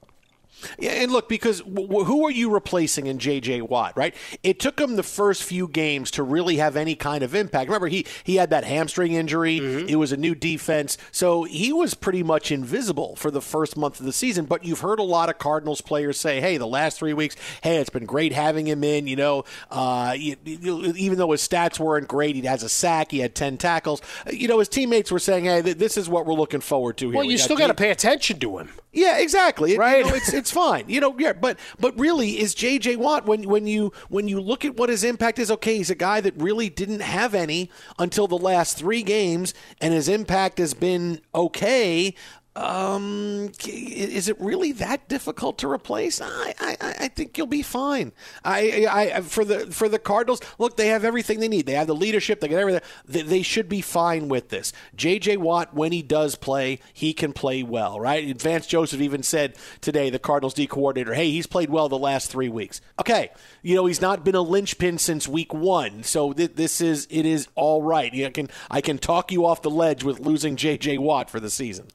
Yeah, 0.79 0.91
and 0.91 1.11
look, 1.11 1.29
because 1.29 1.61
w- 1.61 2.03
who 2.03 2.25
are 2.25 2.31
you 2.31 2.49
replacing 2.49 3.07
in 3.07 3.19
J.J. 3.19 3.61
Watt, 3.61 3.95
right? 3.95 4.15
It 4.43 4.59
took 4.59 4.79
him 4.79 4.95
the 4.95 5.03
first 5.03 5.43
few 5.43 5.67
games 5.67 6.11
to 6.11 6.23
really 6.23 6.57
have 6.57 6.75
any 6.75 6.95
kind 6.95 7.23
of 7.23 7.35
impact. 7.35 7.67
Remember, 7.67 7.87
he, 7.87 8.05
he 8.23 8.35
had 8.35 8.49
that 8.49 8.63
hamstring 8.63 9.13
injury. 9.13 9.59
Mm-hmm. 9.59 9.89
It 9.89 9.95
was 9.95 10.11
a 10.11 10.17
new 10.17 10.35
defense. 10.35 10.97
So 11.11 11.43
he 11.43 11.73
was 11.73 11.93
pretty 11.93 12.23
much 12.23 12.51
invisible 12.51 13.15
for 13.15 13.31
the 13.31 13.41
first 13.41 13.77
month 13.77 13.99
of 13.99 14.05
the 14.05 14.13
season. 14.13 14.45
But 14.45 14.63
you've 14.63 14.81
heard 14.81 14.99
a 14.99 15.03
lot 15.03 15.29
of 15.29 15.37
Cardinals 15.37 15.81
players 15.81 16.19
say, 16.19 16.41
hey, 16.41 16.57
the 16.57 16.67
last 16.67 16.97
three 16.97 17.13
weeks, 17.13 17.35
hey, 17.63 17.77
it's 17.77 17.89
been 17.89 18.05
great 18.05 18.33
having 18.33 18.67
him 18.67 18.83
in. 18.83 19.07
You 19.07 19.15
know, 19.15 19.45
uh, 19.69 20.15
even 20.17 21.17
though 21.17 21.31
his 21.31 21.47
stats 21.47 21.79
weren't 21.79 22.07
great, 22.07 22.35
he 22.35 22.41
has 22.43 22.63
a 22.63 22.69
sack, 22.69 23.11
he 23.11 23.19
had 23.19 23.35
10 23.35 23.57
tackles. 23.57 24.01
You 24.31 24.47
know, 24.47 24.59
his 24.59 24.69
teammates 24.69 25.11
were 25.11 25.19
saying, 25.19 25.45
hey, 25.45 25.61
this 25.61 25.97
is 25.97 26.09
what 26.09 26.25
we're 26.25 26.33
looking 26.33 26.61
forward 26.61 26.97
to 26.97 27.09
here. 27.09 27.17
Well, 27.17 27.25
you 27.25 27.37
still 27.37 27.57
got 27.57 27.67
to 27.67 27.73
pay 27.73 27.91
attention 27.91 28.39
to 28.39 28.57
him. 28.57 28.69
Yeah, 28.93 29.19
exactly. 29.19 29.77
Right. 29.77 30.03
You 30.03 30.11
know, 30.11 30.17
it's 30.17 30.33
it's 30.33 30.50
fine. 30.51 30.85
You 30.87 30.99
know, 30.99 31.15
yeah, 31.17 31.33
but 31.33 31.59
but 31.79 31.97
really, 31.99 32.39
is 32.39 32.53
J.J. 32.53 32.97
Watt 32.97 33.25
when 33.25 33.43
when 33.43 33.67
you 33.67 33.91
when 34.09 34.27
you 34.27 34.39
look 34.39 34.65
at 34.65 34.75
what 34.77 34.89
his 34.89 35.03
impact 35.03 35.39
is? 35.39 35.49
Okay, 35.51 35.77
he's 35.77 35.89
a 35.89 35.95
guy 35.95 36.21
that 36.21 36.33
really 36.37 36.69
didn't 36.69 37.01
have 37.01 37.33
any 37.33 37.69
until 37.97 38.27
the 38.27 38.37
last 38.37 38.77
three 38.77 39.03
games, 39.03 39.53
and 39.79 39.93
his 39.93 40.07
impact 40.07 40.57
has 40.57 40.73
been 40.73 41.21
okay. 41.33 42.13
Um, 42.53 43.51
is 43.65 44.27
it 44.27 44.39
really 44.41 44.73
that 44.73 45.07
difficult 45.07 45.57
to 45.59 45.71
replace? 45.71 46.19
I, 46.19 46.53
I, 46.59 46.77
I 46.81 47.07
think 47.07 47.37
you'll 47.37 47.47
be 47.47 47.61
fine. 47.61 48.11
I, 48.43 48.87
I, 48.91 49.21
for 49.21 49.45
the 49.45 49.71
for 49.71 49.87
the 49.87 49.99
Cardinals, 49.99 50.41
look, 50.59 50.75
they 50.75 50.87
have 50.87 51.05
everything 51.05 51.39
they 51.39 51.47
need. 51.47 51.65
They 51.65 51.75
have 51.75 51.87
the 51.87 51.95
leadership. 51.95 52.41
They 52.41 52.49
get 52.49 52.59
everything. 52.59 52.81
They, 53.05 53.21
they 53.21 53.41
should 53.41 53.69
be 53.69 53.79
fine 53.79 54.27
with 54.27 54.49
this. 54.49 54.73
J.J. 54.93 55.37
Watt, 55.37 55.73
when 55.73 55.93
he 55.93 56.01
does 56.01 56.35
play, 56.35 56.79
he 56.91 57.13
can 57.13 57.31
play 57.31 57.63
well, 57.63 58.01
right? 58.01 58.39
Vance 58.41 58.67
Joseph 58.67 58.99
even 58.99 59.23
said 59.23 59.55
today, 59.79 60.09
the 60.09 60.19
Cardinals 60.19 60.53
D 60.53 60.67
coordinator, 60.67 61.13
hey, 61.13 61.31
he's 61.31 61.47
played 61.47 61.69
well 61.69 61.87
the 61.87 61.97
last 61.97 62.29
three 62.29 62.49
weeks. 62.49 62.81
Okay, 62.99 63.31
you 63.61 63.75
know 63.75 63.85
he's 63.85 64.01
not 64.01 64.25
been 64.25 64.35
a 64.35 64.41
linchpin 64.41 64.97
since 64.97 65.25
week 65.25 65.53
one, 65.53 66.03
so 66.03 66.33
th- 66.33 66.55
this 66.55 66.81
is 66.81 67.07
it 67.09 67.25
is 67.25 67.47
all 67.55 67.81
right. 67.81 68.13
I 68.13 68.29
can 68.29 68.49
I 68.69 68.81
can 68.81 68.97
talk 68.97 69.31
you 69.31 69.45
off 69.45 69.61
the 69.61 69.69
ledge 69.69 70.03
with 70.03 70.19
losing 70.19 70.57
J.J. 70.57 70.97
Watt 70.97 71.29
for 71.29 71.39
the 71.39 71.49
season. 71.49 71.87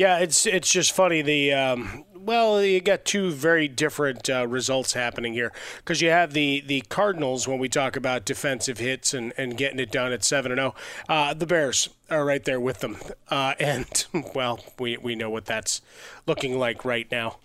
Yeah, 0.00 0.20
it's 0.20 0.46
it's 0.46 0.72
just 0.72 0.92
funny. 0.92 1.20
The 1.20 1.52
um, 1.52 2.06
well, 2.14 2.64
you 2.64 2.80
got 2.80 3.04
two 3.04 3.30
very 3.32 3.68
different 3.68 4.30
uh, 4.30 4.46
results 4.46 4.94
happening 4.94 5.34
here 5.34 5.52
because 5.76 6.00
you 6.00 6.08
have 6.08 6.32
the 6.32 6.62
the 6.66 6.80
Cardinals 6.88 7.46
when 7.46 7.58
we 7.58 7.68
talk 7.68 7.96
about 7.96 8.24
defensive 8.24 8.78
hits 8.78 9.12
and, 9.12 9.34
and 9.36 9.58
getting 9.58 9.78
it 9.78 9.92
done 9.92 10.10
at 10.10 10.24
seven 10.24 10.52
and 10.52 10.58
zero. 10.58 10.74
Oh. 11.06 11.14
Uh, 11.14 11.34
the 11.34 11.44
Bears 11.44 11.90
are 12.08 12.24
right 12.24 12.42
there 12.42 12.58
with 12.58 12.80
them, 12.80 12.96
uh, 13.28 13.52
and 13.60 14.06
well, 14.34 14.60
we 14.78 14.96
we 14.96 15.14
know 15.14 15.28
what 15.28 15.44
that's 15.44 15.82
looking 16.26 16.58
like 16.58 16.82
right 16.86 17.10
now. 17.10 17.36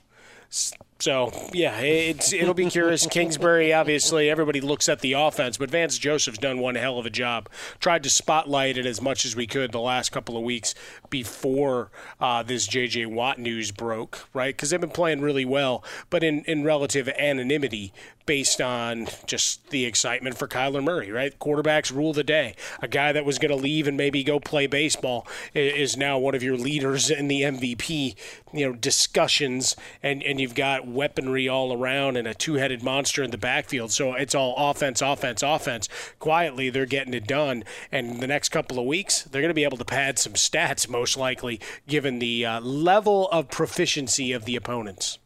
So 0.99 1.31
yeah, 1.51 1.77
it's 1.81 2.31
it'll 2.31 2.53
be 2.53 2.69
curious. 2.69 3.05
Kingsbury, 3.11 3.73
obviously, 3.73 4.29
everybody 4.29 4.61
looks 4.61 4.87
at 4.87 5.01
the 5.01 5.13
offense, 5.13 5.57
but 5.57 5.69
Vance 5.69 5.97
Joseph's 5.97 6.37
done 6.37 6.59
one 6.59 6.75
hell 6.75 6.97
of 6.97 7.05
a 7.05 7.09
job. 7.09 7.49
Tried 7.79 8.03
to 8.03 8.09
spotlight 8.09 8.77
it 8.77 8.85
as 8.85 9.01
much 9.01 9.25
as 9.25 9.35
we 9.35 9.45
could 9.45 9.71
the 9.73 9.79
last 9.79 10.11
couple 10.11 10.37
of 10.37 10.43
weeks 10.43 10.73
before 11.09 11.91
uh, 12.21 12.43
this 12.43 12.65
J.J. 12.65 13.07
Watt 13.07 13.39
news 13.39 13.71
broke, 13.71 14.27
right? 14.33 14.55
Because 14.55 14.69
they've 14.69 14.79
been 14.79 14.89
playing 14.89 15.21
really 15.21 15.45
well, 15.45 15.83
but 16.09 16.23
in 16.23 16.45
in 16.45 16.63
relative 16.63 17.09
anonymity 17.09 17.91
based 18.25 18.59
on 18.59 19.07
just 19.25 19.69
the 19.69 19.85
excitement 19.85 20.37
for 20.37 20.47
Kyler 20.47 20.83
Murray, 20.83 21.11
right? 21.11 21.37
Quarterbacks 21.39 21.93
rule 21.93 22.13
the 22.13 22.23
day. 22.23 22.55
A 22.81 22.87
guy 22.87 23.11
that 23.11 23.25
was 23.25 23.37
going 23.37 23.51
to 23.51 23.55
leave 23.55 23.87
and 23.87 23.95
maybe 23.95 24.23
go 24.23 24.39
play 24.39 24.67
baseball 24.67 25.27
is 25.53 25.95
now 25.95 26.17
one 26.17 26.35
of 26.35 26.41
your 26.41 26.57
leaders 26.57 27.09
in 27.09 27.27
the 27.27 27.41
MVP, 27.41 28.15
you 28.53 28.67
know, 28.67 28.73
discussions, 28.73 29.75
and 30.01 30.23
and 30.23 30.39
you've 30.39 30.55
got 30.55 30.84
weaponry 30.87 31.47
all 31.47 31.73
around 31.73 32.17
and 32.17 32.27
a 32.27 32.33
two-headed 32.33 32.83
monster 32.83 33.23
in 33.23 33.31
the 33.31 33.37
backfield. 33.37 33.91
So 33.91 34.13
it's 34.13 34.35
all 34.35 34.55
offense, 34.57 35.01
offense, 35.01 35.43
offense. 35.43 35.89
Quietly, 36.19 36.69
they're 36.69 36.85
getting 36.85 37.13
it 37.13 37.27
done, 37.27 37.63
and 37.91 38.19
the 38.19 38.27
next 38.27 38.49
couple 38.49 38.79
of 38.79 38.85
weeks, 38.85 39.23
they're 39.23 39.41
going 39.41 39.49
to 39.49 39.55
be 39.55 39.63
able 39.63 39.77
to 39.77 39.85
pad 39.85 40.19
some 40.19 40.33
stats, 40.33 40.89
most 40.89 41.17
likely, 41.17 41.59
given 41.87 42.19
the 42.19 42.45
uh, 42.45 42.59
level 42.61 43.29
of 43.29 43.49
proficiency 43.49 44.31
of 44.31 44.45
the 44.45 44.55
opponents. 44.55 45.19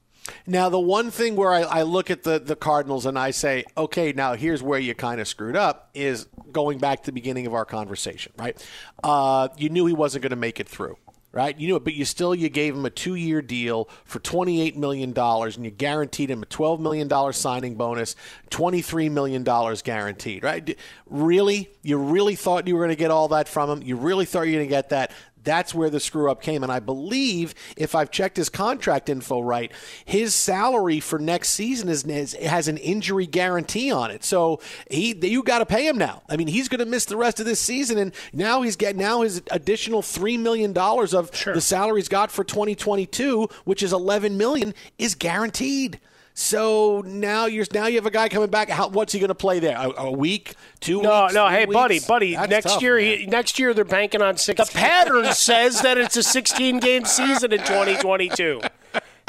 Now, 0.45 0.69
the 0.69 0.79
one 0.79 1.09
thing 1.11 1.35
where 1.35 1.51
I, 1.51 1.61
I, 1.61 1.81
look 1.83 2.11
at 2.11 2.23
the, 2.23 2.39
the 2.39 2.55
Cardinals 2.55 3.05
and 3.07 3.17
I 3.17 3.31
say, 3.31 3.65
okay, 3.75 4.13
now 4.13 4.35
here's 4.35 4.61
where 4.61 4.79
you 4.79 4.93
kind 4.93 5.19
of 5.19 5.27
screwed 5.27 5.55
up 5.55 5.89
is 5.95 6.27
going 6.51 6.77
back 6.77 6.99
to 6.99 7.05
the 7.07 7.11
beginning 7.11 7.47
of 7.47 7.53
our 7.53 7.65
conversation, 7.65 8.31
right? 8.37 8.63
Uh, 9.03 9.47
you 9.57 9.69
knew 9.69 9.87
he 9.87 9.93
wasn't 9.93 10.21
going 10.21 10.29
to 10.29 10.35
make 10.35 10.59
it 10.59 10.67
through 10.67 10.97
right? 11.31 11.59
You 11.59 11.67
knew 11.67 11.75
it, 11.75 11.83
but 11.83 11.93
you 11.93 12.05
still 12.05 12.33
you 12.33 12.49
gave 12.49 12.75
him 12.75 12.85
a 12.85 12.89
two-year 12.89 13.41
deal 13.41 13.89
for 14.05 14.19
twenty-eight 14.19 14.77
million 14.77 15.13
dollars, 15.13 15.55
and 15.55 15.65
you 15.65 15.71
guaranteed 15.71 16.31
him 16.31 16.41
a 16.43 16.45
twelve 16.45 16.79
million 16.79 17.07
dollar 17.07 17.33
signing 17.33 17.75
bonus, 17.75 18.15
twenty-three 18.49 19.09
million 19.09 19.43
dollars 19.43 19.81
guaranteed, 19.81 20.43
right? 20.43 20.77
Really, 21.07 21.69
you 21.83 21.97
really 21.97 22.35
thought 22.35 22.67
you 22.67 22.75
were 22.75 22.81
going 22.81 22.89
to 22.89 22.95
get 22.95 23.11
all 23.11 23.27
that 23.29 23.47
from 23.47 23.69
him? 23.69 23.83
You 23.83 23.95
really 23.95 24.25
thought 24.25 24.41
you 24.41 24.53
were 24.53 24.59
going 24.59 24.67
to 24.67 24.69
get 24.69 24.89
that? 24.89 25.11
That's 25.43 25.73
where 25.73 25.89
the 25.89 25.99
screw 25.99 26.29
up 26.29 26.41
came. 26.41 26.63
And 26.63 26.71
I 26.71 26.79
believe, 26.79 27.53
if 27.77 27.95
I've 27.95 28.11
checked 28.11 28.37
his 28.37 28.49
contract 28.49 29.09
info 29.09 29.41
right, 29.41 29.71
his 30.05 30.33
salary 30.33 30.99
for 30.99 31.19
next 31.19 31.49
season 31.49 31.89
is, 31.89 32.03
is 32.03 32.33
has 32.33 32.67
an 32.67 32.77
injury 32.77 33.25
guarantee 33.25 33.91
on 33.91 34.11
it. 34.11 34.23
So 34.23 34.59
he 34.89 35.17
you 35.27 35.43
got 35.43 35.59
to 35.59 35.65
pay 35.65 35.87
him 35.87 35.97
now. 35.97 36.23
I 36.29 36.37
mean, 36.37 36.47
he's 36.47 36.69
going 36.69 36.79
to 36.79 36.85
miss 36.85 37.05
the 37.05 37.17
rest 37.17 37.39
of 37.39 37.45
this 37.45 37.59
season, 37.59 37.97
and 37.97 38.13
now 38.33 38.61
he's 38.61 38.75
getting 38.75 39.01
now 39.01 39.21
his 39.21 39.41
additional 39.51 40.01
three 40.01 40.37
million 40.37 40.73
dollars 40.73 41.13
of 41.13 41.35
sure. 41.35 41.53
the 41.53 41.61
salary 41.61 41.99
he's 41.99 42.09
got 42.09 42.31
for 42.31 42.43
2022, 42.43 43.49
which 43.65 43.83
is 43.83 43.93
11 43.93 44.37
million, 44.37 44.73
is 44.97 45.15
guaranteed. 45.15 45.99
So 46.41 47.01
now 47.05 47.47
you're 47.47 47.65
now 47.73 47.87
you 47.87 47.97
have 47.97 48.05
a 48.05 48.11
guy 48.11 48.29
coming 48.29 48.49
back. 48.49 48.69
How, 48.69 48.87
what's 48.87 49.11
he 49.11 49.19
going 49.19 49.27
to 49.27 49.35
play 49.35 49.59
there? 49.59 49.75
A, 49.75 50.03
a, 50.03 50.11
week, 50.11 50.55
two 50.79 51.01
no, 51.01 51.23
weeks? 51.23 51.33
No, 51.33 51.43
no, 51.43 51.49
Hey, 51.49 51.65
weeks? 51.65 51.73
buddy, 51.73 51.99
buddy. 51.99 52.35
That's 52.35 52.49
next 52.49 52.65
tough, 52.65 52.81
year, 52.81 52.97
he, 52.97 53.25
next 53.25 53.59
year 53.59 53.73
they're 53.73 53.83
banking 53.83 54.21
on 54.21 54.37
six. 54.37 54.69
The 54.69 54.73
pattern 54.73 55.25
says 55.33 55.81
that 55.81 55.97
it's 55.97 56.15
a 56.15 56.23
16 56.23 56.79
game 56.79 57.03
season 57.03 57.51
in 57.51 57.59
2022. 57.59 58.61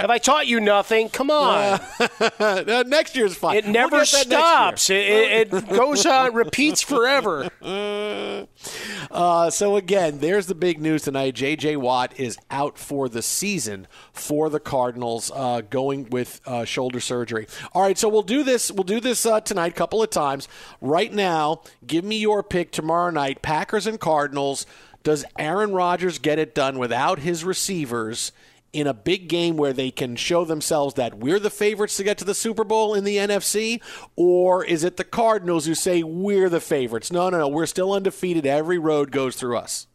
Have 0.00 0.10
I 0.10 0.18
taught 0.18 0.46
you 0.46 0.60
nothing? 0.60 1.08
Come 1.08 1.30
on. 1.30 1.80
Uh, 2.20 2.84
next 2.86 3.16
year's 3.16 3.34
fine. 3.36 3.56
It 3.56 3.66
never 3.66 3.96
we'll 3.96 4.06
stops. 4.06 4.88
It, 4.88 4.96
it, 4.96 5.52
it, 5.52 5.68
goes 5.68 6.06
on, 6.06 6.34
repeats 6.34 6.80
forever. 6.80 7.50
Uh, 7.62 9.50
so 9.50 9.76
again, 9.76 10.18
there's 10.20 10.46
the 10.46 10.54
big 10.54 10.80
news 10.80 11.02
tonight. 11.02 11.34
J.J. 11.34 11.76
Watt 11.76 12.18
is 12.18 12.38
out 12.50 12.78
for 12.78 13.08
the 13.08 13.22
season 13.22 13.86
for 14.12 14.48
the 14.48 14.60
Cardinals, 14.60 15.30
uh, 15.34 15.62
going 15.68 16.08
with 16.10 16.40
uh, 16.46 16.64
shoulder 16.64 17.00
surgery. 17.00 17.46
All 17.72 17.82
right, 17.82 17.98
so 17.98 18.08
we'll 18.08 18.22
do 18.22 18.42
this. 18.42 18.70
We'll 18.70 18.84
do 18.84 19.00
this 19.00 19.26
uh, 19.26 19.40
tonight, 19.40 19.72
a 19.72 19.76
couple 19.76 20.02
of 20.02 20.10
times. 20.10 20.48
Right 20.80 21.12
now, 21.12 21.62
give 21.86 22.04
me 22.04 22.18
your 22.18 22.42
pick 22.42 22.70
tomorrow 22.70 23.10
night. 23.10 23.42
Packers 23.42 23.86
and 23.86 24.00
Cardinals. 24.00 24.66
Does 25.02 25.24
Aaron 25.38 25.72
Rodgers 25.72 26.18
get 26.18 26.38
it 26.38 26.54
done 26.54 26.78
without 26.78 27.20
his 27.20 27.44
receivers? 27.44 28.32
In 28.72 28.86
a 28.86 28.94
big 28.94 29.28
game 29.28 29.56
where 29.56 29.72
they 29.72 29.90
can 29.90 30.16
show 30.16 30.44
themselves 30.44 30.94
that 30.94 31.18
we're 31.18 31.40
the 31.40 31.50
favorites 31.50 31.96
to 31.96 32.04
get 32.04 32.18
to 32.18 32.24
the 32.24 32.34
Super 32.34 32.64
Bowl 32.64 32.94
in 32.94 33.04
the 33.04 33.16
NFC? 33.16 33.80
Or 34.16 34.64
is 34.64 34.84
it 34.84 34.96
the 34.96 35.04
Cardinals 35.04 35.66
who 35.66 35.74
say 35.74 36.02
we're 36.02 36.48
the 36.48 36.60
favorites? 36.60 37.10
No, 37.10 37.30
no, 37.30 37.38
no. 37.38 37.48
We're 37.48 37.66
still 37.66 37.92
undefeated. 37.92 38.46
Every 38.46 38.78
road 38.78 39.10
goes 39.10 39.36
through 39.36 39.56
us. 39.56 39.86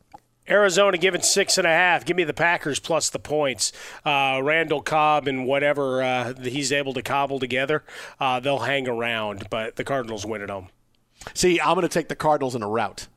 Arizona 0.47 0.97
giving 0.97 1.21
six 1.21 1.57
and 1.57 1.65
a 1.65 1.71
half. 1.71 2.05
Give 2.05 2.15
me 2.15 2.23
the 2.23 2.33
Packers 2.33 2.79
plus 2.79 3.09
the 3.09 3.19
points. 3.19 3.71
Uh, 4.05 4.41
Randall 4.43 4.81
Cobb 4.81 5.27
and 5.27 5.47
whatever 5.47 6.03
uh, 6.03 6.33
he's 6.35 6.71
able 6.71 6.93
to 6.93 7.01
cobble 7.01 7.39
together, 7.39 7.83
uh, 8.19 8.39
they'll 8.39 8.59
hang 8.59 8.87
around, 8.87 9.47
but 9.49 9.75
the 9.75 9.83
Cardinals 9.83 10.25
win 10.25 10.41
at 10.41 10.49
home. 10.49 10.69
See, 11.33 11.59
I'm 11.59 11.73
going 11.73 11.81
to 11.81 11.89
take 11.89 12.09
the 12.09 12.15
Cardinals 12.15 12.53
in 12.53 12.61
a 12.61 12.67
rout. 12.67 13.07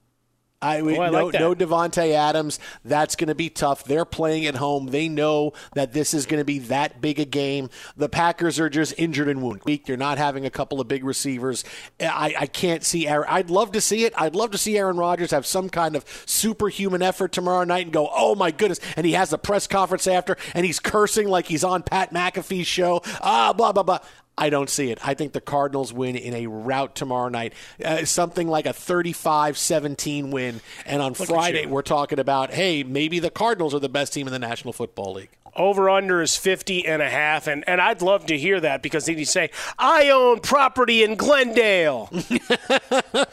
I, 0.60 0.80
Oh, 0.80 0.88
I 0.88 1.10
no, 1.10 1.26
like 1.26 1.34
no 1.40 1.54
Davante 1.54 2.12
Adams. 2.12 2.58
That's 2.84 3.14
going 3.14 3.28
to 3.28 3.34
be 3.34 3.48
tough. 3.48 3.84
They're 3.84 4.04
playing 4.04 4.46
at 4.46 4.56
home. 4.56 4.86
They 4.86 5.08
know 5.08 5.52
that 5.74 5.92
this 5.92 6.12
is 6.14 6.26
going 6.26 6.40
to 6.40 6.44
be 6.44 6.58
that 6.60 7.00
big 7.00 7.20
a 7.20 7.24
game. 7.24 7.70
The 7.96 8.08
Packers 8.08 8.58
are 8.58 8.68
just 8.68 8.94
injured 8.98 9.28
and 9.28 9.40
wounded. 9.40 9.64
Weak. 9.64 9.86
They're 9.86 9.96
not 9.96 10.18
having 10.18 10.44
a 10.44 10.50
couple 10.50 10.80
of 10.80 10.88
big 10.88 11.04
receivers. 11.04 11.64
I, 12.00 12.34
I 12.38 12.46
can't 12.46 12.82
see. 12.82 13.06
Aaron, 13.06 13.28
I'd 13.30 13.50
love 13.50 13.70
to 13.72 13.80
see 13.80 14.04
it. 14.04 14.12
I'd 14.16 14.34
love 14.34 14.50
to 14.50 14.58
see 14.58 14.76
Aaron 14.76 14.96
Rodgers 14.96 15.30
have 15.30 15.46
some 15.46 15.68
kind 15.68 15.94
of 15.94 16.04
superhuman 16.26 17.02
effort 17.02 17.30
tomorrow 17.32 17.64
night 17.64 17.84
and 17.84 17.92
go, 17.92 18.10
"Oh 18.12 18.34
my 18.34 18.50
goodness!" 18.50 18.80
And 18.96 19.06
he 19.06 19.12
has 19.12 19.32
a 19.32 19.38
press 19.38 19.66
conference 19.66 20.06
after, 20.08 20.36
and 20.54 20.66
he's 20.66 20.80
cursing 20.80 21.28
like 21.28 21.46
he's 21.46 21.62
on 21.64 21.82
Pat 21.84 22.12
McAfee's 22.12 22.66
show. 22.66 23.00
Ah, 23.20 23.52
blah 23.52 23.72
blah 23.72 23.84
blah. 23.84 23.98
I 24.38 24.50
don't 24.50 24.70
see 24.70 24.90
it. 24.92 25.00
I 25.06 25.14
think 25.14 25.32
the 25.32 25.40
Cardinals 25.40 25.92
win 25.92 26.14
in 26.14 26.32
a 26.32 26.46
rout 26.46 26.94
tomorrow 26.94 27.28
night. 27.28 27.54
Uh, 27.84 28.04
something 28.04 28.46
like 28.46 28.66
a 28.66 28.72
35 28.72 29.58
17 29.58 30.30
win. 30.30 30.60
And 30.86 31.02
on 31.02 31.12
Look 31.14 31.28
Friday, 31.28 31.66
we're 31.66 31.82
talking 31.82 32.20
about, 32.20 32.52
hey, 32.52 32.84
maybe 32.84 33.18
the 33.18 33.30
Cardinals 33.30 33.74
are 33.74 33.80
the 33.80 33.88
best 33.88 34.12
team 34.12 34.28
in 34.28 34.32
the 34.32 34.38
National 34.38 34.72
Football 34.72 35.14
League. 35.14 35.30
Over 35.56 35.90
under 35.90 36.22
is 36.22 36.36
50 36.36 36.86
and 36.86 37.02
a 37.02 37.10
half. 37.10 37.48
And, 37.48 37.64
and 37.68 37.80
I'd 37.80 38.00
love 38.00 38.26
to 38.26 38.38
hear 38.38 38.60
that 38.60 38.80
because 38.80 39.06
then 39.06 39.18
you 39.18 39.24
say, 39.24 39.50
I 39.76 40.10
own 40.10 40.38
property 40.38 41.02
in 41.02 41.16
Glendale. 41.16 42.08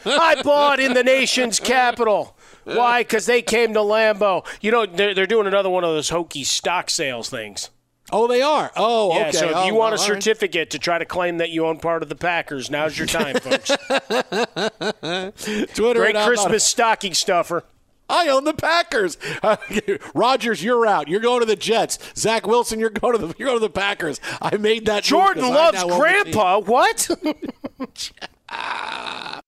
I 0.04 0.42
bought 0.42 0.80
in 0.80 0.94
the 0.94 1.04
nation's 1.04 1.60
capital. 1.60 2.36
Why? 2.64 3.02
Because 3.02 3.26
they 3.26 3.42
came 3.42 3.74
to 3.74 3.80
Lambeau. 3.80 4.44
You 4.60 4.72
know, 4.72 4.86
they're, 4.86 5.14
they're 5.14 5.26
doing 5.26 5.46
another 5.46 5.70
one 5.70 5.84
of 5.84 5.90
those 5.90 6.08
hokey 6.08 6.42
stock 6.42 6.90
sales 6.90 7.30
things. 7.30 7.70
Oh, 8.12 8.26
they 8.28 8.40
are? 8.42 8.70
Oh, 8.76 9.12
Yeah, 9.14 9.20
okay. 9.28 9.32
so 9.32 9.48
if 9.50 9.56
Oh, 9.56 9.66
you 9.66 9.74
want 9.74 9.94
a 9.94 9.96
well, 9.96 10.02
all 10.02 10.08
right. 10.14 10.22
certificate 10.22 10.70
to 10.70 10.78
try 10.78 10.98
to 10.98 11.04
claim 11.04 11.38
that 11.38 11.50
you 11.50 11.66
own 11.66 11.78
part 11.78 12.02
of 12.04 12.08
the 12.08 12.14
Packers, 12.14 12.70
now's 12.70 12.96
your 12.96 13.08
time, 13.08 13.34
folks. 13.36 13.68
Twitter 15.74 16.00
Great 16.00 16.10
it 16.10 16.16
out. 16.16 16.26
Christmas 16.28 16.62
stocking 16.64 17.14
stuffer. 17.14 17.64
I 18.08 18.28
own 18.28 18.44
the 18.44 18.54
Packers. 18.54 19.18
Uh, 19.42 19.56
Rodgers, 20.14 20.62
you're 20.62 20.86
out. 20.86 21.08
You're 21.08 21.18
going 21.20 21.40
to 21.40 21.46
the 21.46 21.56
Jets. 21.56 21.98
Zach 22.14 22.46
Wilson, 22.46 22.78
you're 22.78 22.90
going 22.90 23.18
to 23.18 23.26
the 23.26 23.34
you're 23.38 23.48
going 23.48 23.58
to 23.58 23.66
the 23.66 23.70
Packers. 23.70 24.20
I 24.40 24.56
made 24.58 24.86
that. 24.86 24.98
move 24.98 25.02
Jordan 25.04 25.42
'cause 25.42 25.50
I 25.52 25.54
loves 25.54 25.74
now 25.74 25.82
own 25.82 25.88
the 25.88 25.94
team. 25.94 26.02
Grandpa. 26.32 26.60
What? 26.60 27.10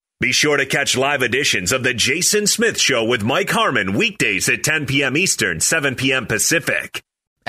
Be 0.19 0.33
sure 0.33 0.57
to 0.57 0.65
catch 0.65 0.97
live 0.97 1.21
editions 1.21 1.71
of 1.71 1.83
The 1.83 1.93
Jason 1.93 2.45
Smith 2.47 2.77
Show 2.77 3.05
with 3.05 3.23
Mike 3.23 3.49
Harmon 3.51 3.93
weekdays 3.93 4.49
at 4.49 4.65
10 4.65 4.85
p.m. 4.87 5.15
Eastern, 5.15 5.61
7 5.61 5.95
p.m. 5.95 6.27
Pacific. 6.27 7.01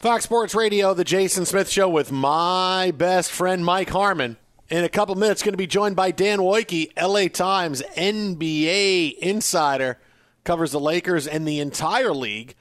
Fox 0.00 0.22
Sports 0.22 0.54
Radio, 0.54 0.94
the 0.94 1.02
Jason 1.02 1.44
Smith 1.44 1.68
Show 1.68 1.88
with 1.88 2.12
my 2.12 2.92
best 2.92 3.32
friend 3.32 3.64
Mike 3.64 3.90
Harmon. 3.90 4.36
In 4.68 4.84
a 4.84 4.88
couple 4.88 5.16
minutes, 5.16 5.42
going 5.42 5.54
to 5.54 5.58
be 5.58 5.66
joined 5.66 5.96
by 5.96 6.12
Dan 6.12 6.38
Woike, 6.38 6.92
LA 6.96 7.26
Times 7.26 7.82
NBA 7.96 9.18
insider, 9.18 9.98
covers 10.44 10.70
the 10.70 10.78
Lakers 10.78 11.26
and 11.26 11.48
the 11.48 11.58
entire 11.58 12.12
league 12.12 12.54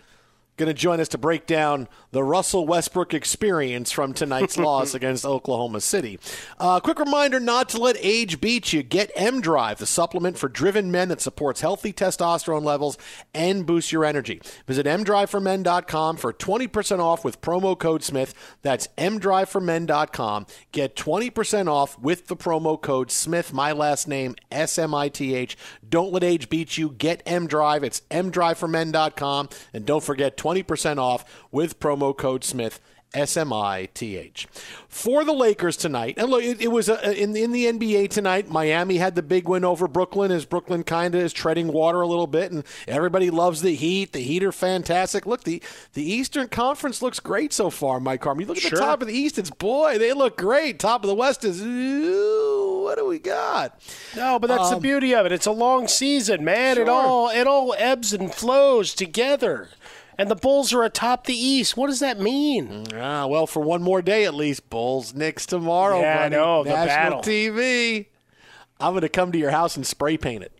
going 0.58 0.68
to 0.68 0.74
join 0.74 1.00
us 1.00 1.08
to 1.10 1.18
break 1.18 1.46
down 1.46 1.88
the 2.12 2.24
Russell 2.24 2.66
Westbrook 2.66 3.14
experience 3.14 3.92
from 3.92 4.14
tonight's 4.14 4.58
loss 4.58 4.94
against 4.94 5.26
Oklahoma 5.26 5.82
City. 5.82 6.20
Uh, 6.60 6.80
quick 6.80 7.00
reminder 7.00 7.40
not 7.40 7.70
to 7.70 7.78
let 7.78 7.96
age 8.00 8.42
beat 8.42 8.74
you. 8.74 8.84
Get 8.84 9.12
M 9.16 9.40
Drive, 9.40 9.78
the 9.78 9.86
supplement 9.86 10.38
for 10.38 10.50
driven 10.50 10.92
men 10.92 11.10
that 11.10 11.22
supports 11.22 11.62
healthy 11.62 11.94
testosterone 11.94 12.64
levels 12.64 12.98
and 13.34 13.66
boosts 13.66 13.92
your 13.92 14.04
energy. 14.04 14.42
Visit 14.66 14.86
mdriveformen.com 14.86 16.18
for 16.18 16.34
20% 16.34 17.00
off 17.00 17.24
with 17.24 17.42
promo 17.42 17.78
code 17.78 18.04
Smith. 18.04 18.34
That's 18.62 18.88
mdriveformen.com. 18.98 20.48
Get 20.72 20.96
20% 20.96 21.68
off 21.72 22.00
with 22.00 22.28
the 22.28 22.36
promo 22.36 22.82
code 22.82 23.12
Smith, 23.12 23.54
my 23.54 23.72
last 23.72 24.08
name, 24.08 24.36
S 24.52 24.78
M 24.80 24.94
I 24.96 25.10
T 25.10 25.36
H. 25.36 25.58
Don't 25.90 26.12
let 26.12 26.24
age 26.24 26.50
beat 26.50 26.78
you. 26.78 26.90
Get 26.90 27.24
M 27.26 27.48
Drive. 27.48 27.84
It's 27.84 28.02
mdriveformen.com. 28.12 29.50
And 29.74 29.86
don't 29.86 30.04
forget 30.04 30.38
20% 30.38 30.98
off 30.98 31.24
with 31.52 31.80
promo 31.80 32.16
code 32.16 32.44
Smith. 32.44 32.80
S 33.14 33.38
M 33.38 33.54
I 33.54 33.88
T 33.94 34.18
H. 34.18 34.50
For 34.90 35.24
the 35.24 35.32
Lakers 35.32 35.78
tonight, 35.78 36.16
and 36.18 36.30
look, 36.30 36.44
it, 36.44 36.60
it 36.62 36.68
was 36.68 36.90
a, 36.90 37.18
in, 37.18 37.38
in 37.38 37.54
the 37.54 37.66
NBA 37.66 38.10
tonight. 38.10 38.50
Miami 38.50 38.98
had 38.98 39.16
the 39.16 39.24
big 39.24 39.48
win 39.48 39.64
over 39.64 39.88
Brooklyn 39.88 40.30
as 40.30 40.44
Brooklyn 40.44 40.84
kind 40.84 41.16
of 41.16 41.22
is 41.22 41.32
treading 41.32 41.70
water 41.70 42.02
a 42.02 42.08
little 42.08 42.28
bit, 42.28 42.52
and 42.52 42.66
everybody 42.86 43.30
loves 43.30 43.62
the 43.62 43.76
Heat. 43.76 44.12
The 44.12 44.20
Heat 44.20 44.44
are 44.44 44.52
fantastic. 44.52 45.26
Look, 45.26 45.46
the, 45.46 45.64
the 45.94 46.04
Eastern 46.04 46.50
Conference 46.50 47.02
looks 47.02 47.22
great 47.22 47.54
so 47.54 47.70
far, 47.70 48.02
Mike 48.02 48.22
Harmon. 48.26 48.42
You 48.42 48.48
look 48.48 48.58
at 48.58 48.64
Sure. 48.64 48.72
the 48.72 48.86
top 48.86 49.02
of 49.02 49.08
the 49.08 49.14
East, 49.18 49.40
it's 49.40 49.52
boy, 49.52 49.98
they 49.98 50.12
look 50.12 50.36
great. 50.38 50.78
Top 50.78 51.02
of 51.06 51.08
the 51.08 51.16
West 51.16 51.46
is, 51.46 51.62
ooh, 51.62 52.67
what 52.88 52.98
do 52.98 53.06
we 53.06 53.20
got? 53.20 53.80
No, 54.16 54.40
but 54.40 54.48
that's 54.48 54.70
the 54.70 54.78
Um, 54.78 54.82
beauty 54.82 55.14
of 55.14 55.26
it. 55.26 55.32
It's 55.34 55.46
a 55.46 55.52
long 55.52 55.88
season, 55.90 56.44
man. 56.46 56.78
It 56.78 56.88
all 56.88 57.30
it 57.30 57.46
all 57.48 57.76
ebbs 57.78 58.14
and 58.14 58.34
flows 58.34 58.94
together. 58.94 59.70
And 60.18 60.32
the 60.32 60.36
Bulls 60.36 60.74
are 60.74 60.84
atop 60.84 61.26
the 61.26 61.36
East. 61.36 61.78
What 61.78 61.88
does 61.88 62.00
that 62.00 62.20
mean? 62.20 62.88
Ah, 62.96 63.28
well, 63.28 63.46
for 63.46 63.60
one 63.62 63.84
more 63.84 64.02
day 64.02 64.24
at 64.26 64.34
least. 64.34 64.70
Bulls 64.70 65.14
Knicks 65.14 65.46
tomorrow. 65.46 66.00
Yeah, 66.02 66.16
I 66.16 66.24
buddy. 66.30 66.36
know, 66.36 66.64
the 66.64 66.70
National 66.72 67.20
battle. 67.20 67.22
TV. 67.22 68.06
I'm 68.80 68.94
going 68.94 69.02
to 69.02 69.10
come 69.10 69.32
to 69.32 69.38
your 69.38 69.52
house 69.52 69.76
and 69.76 69.86
spray 69.86 70.18
paint 70.18 70.44
it. 70.44 70.52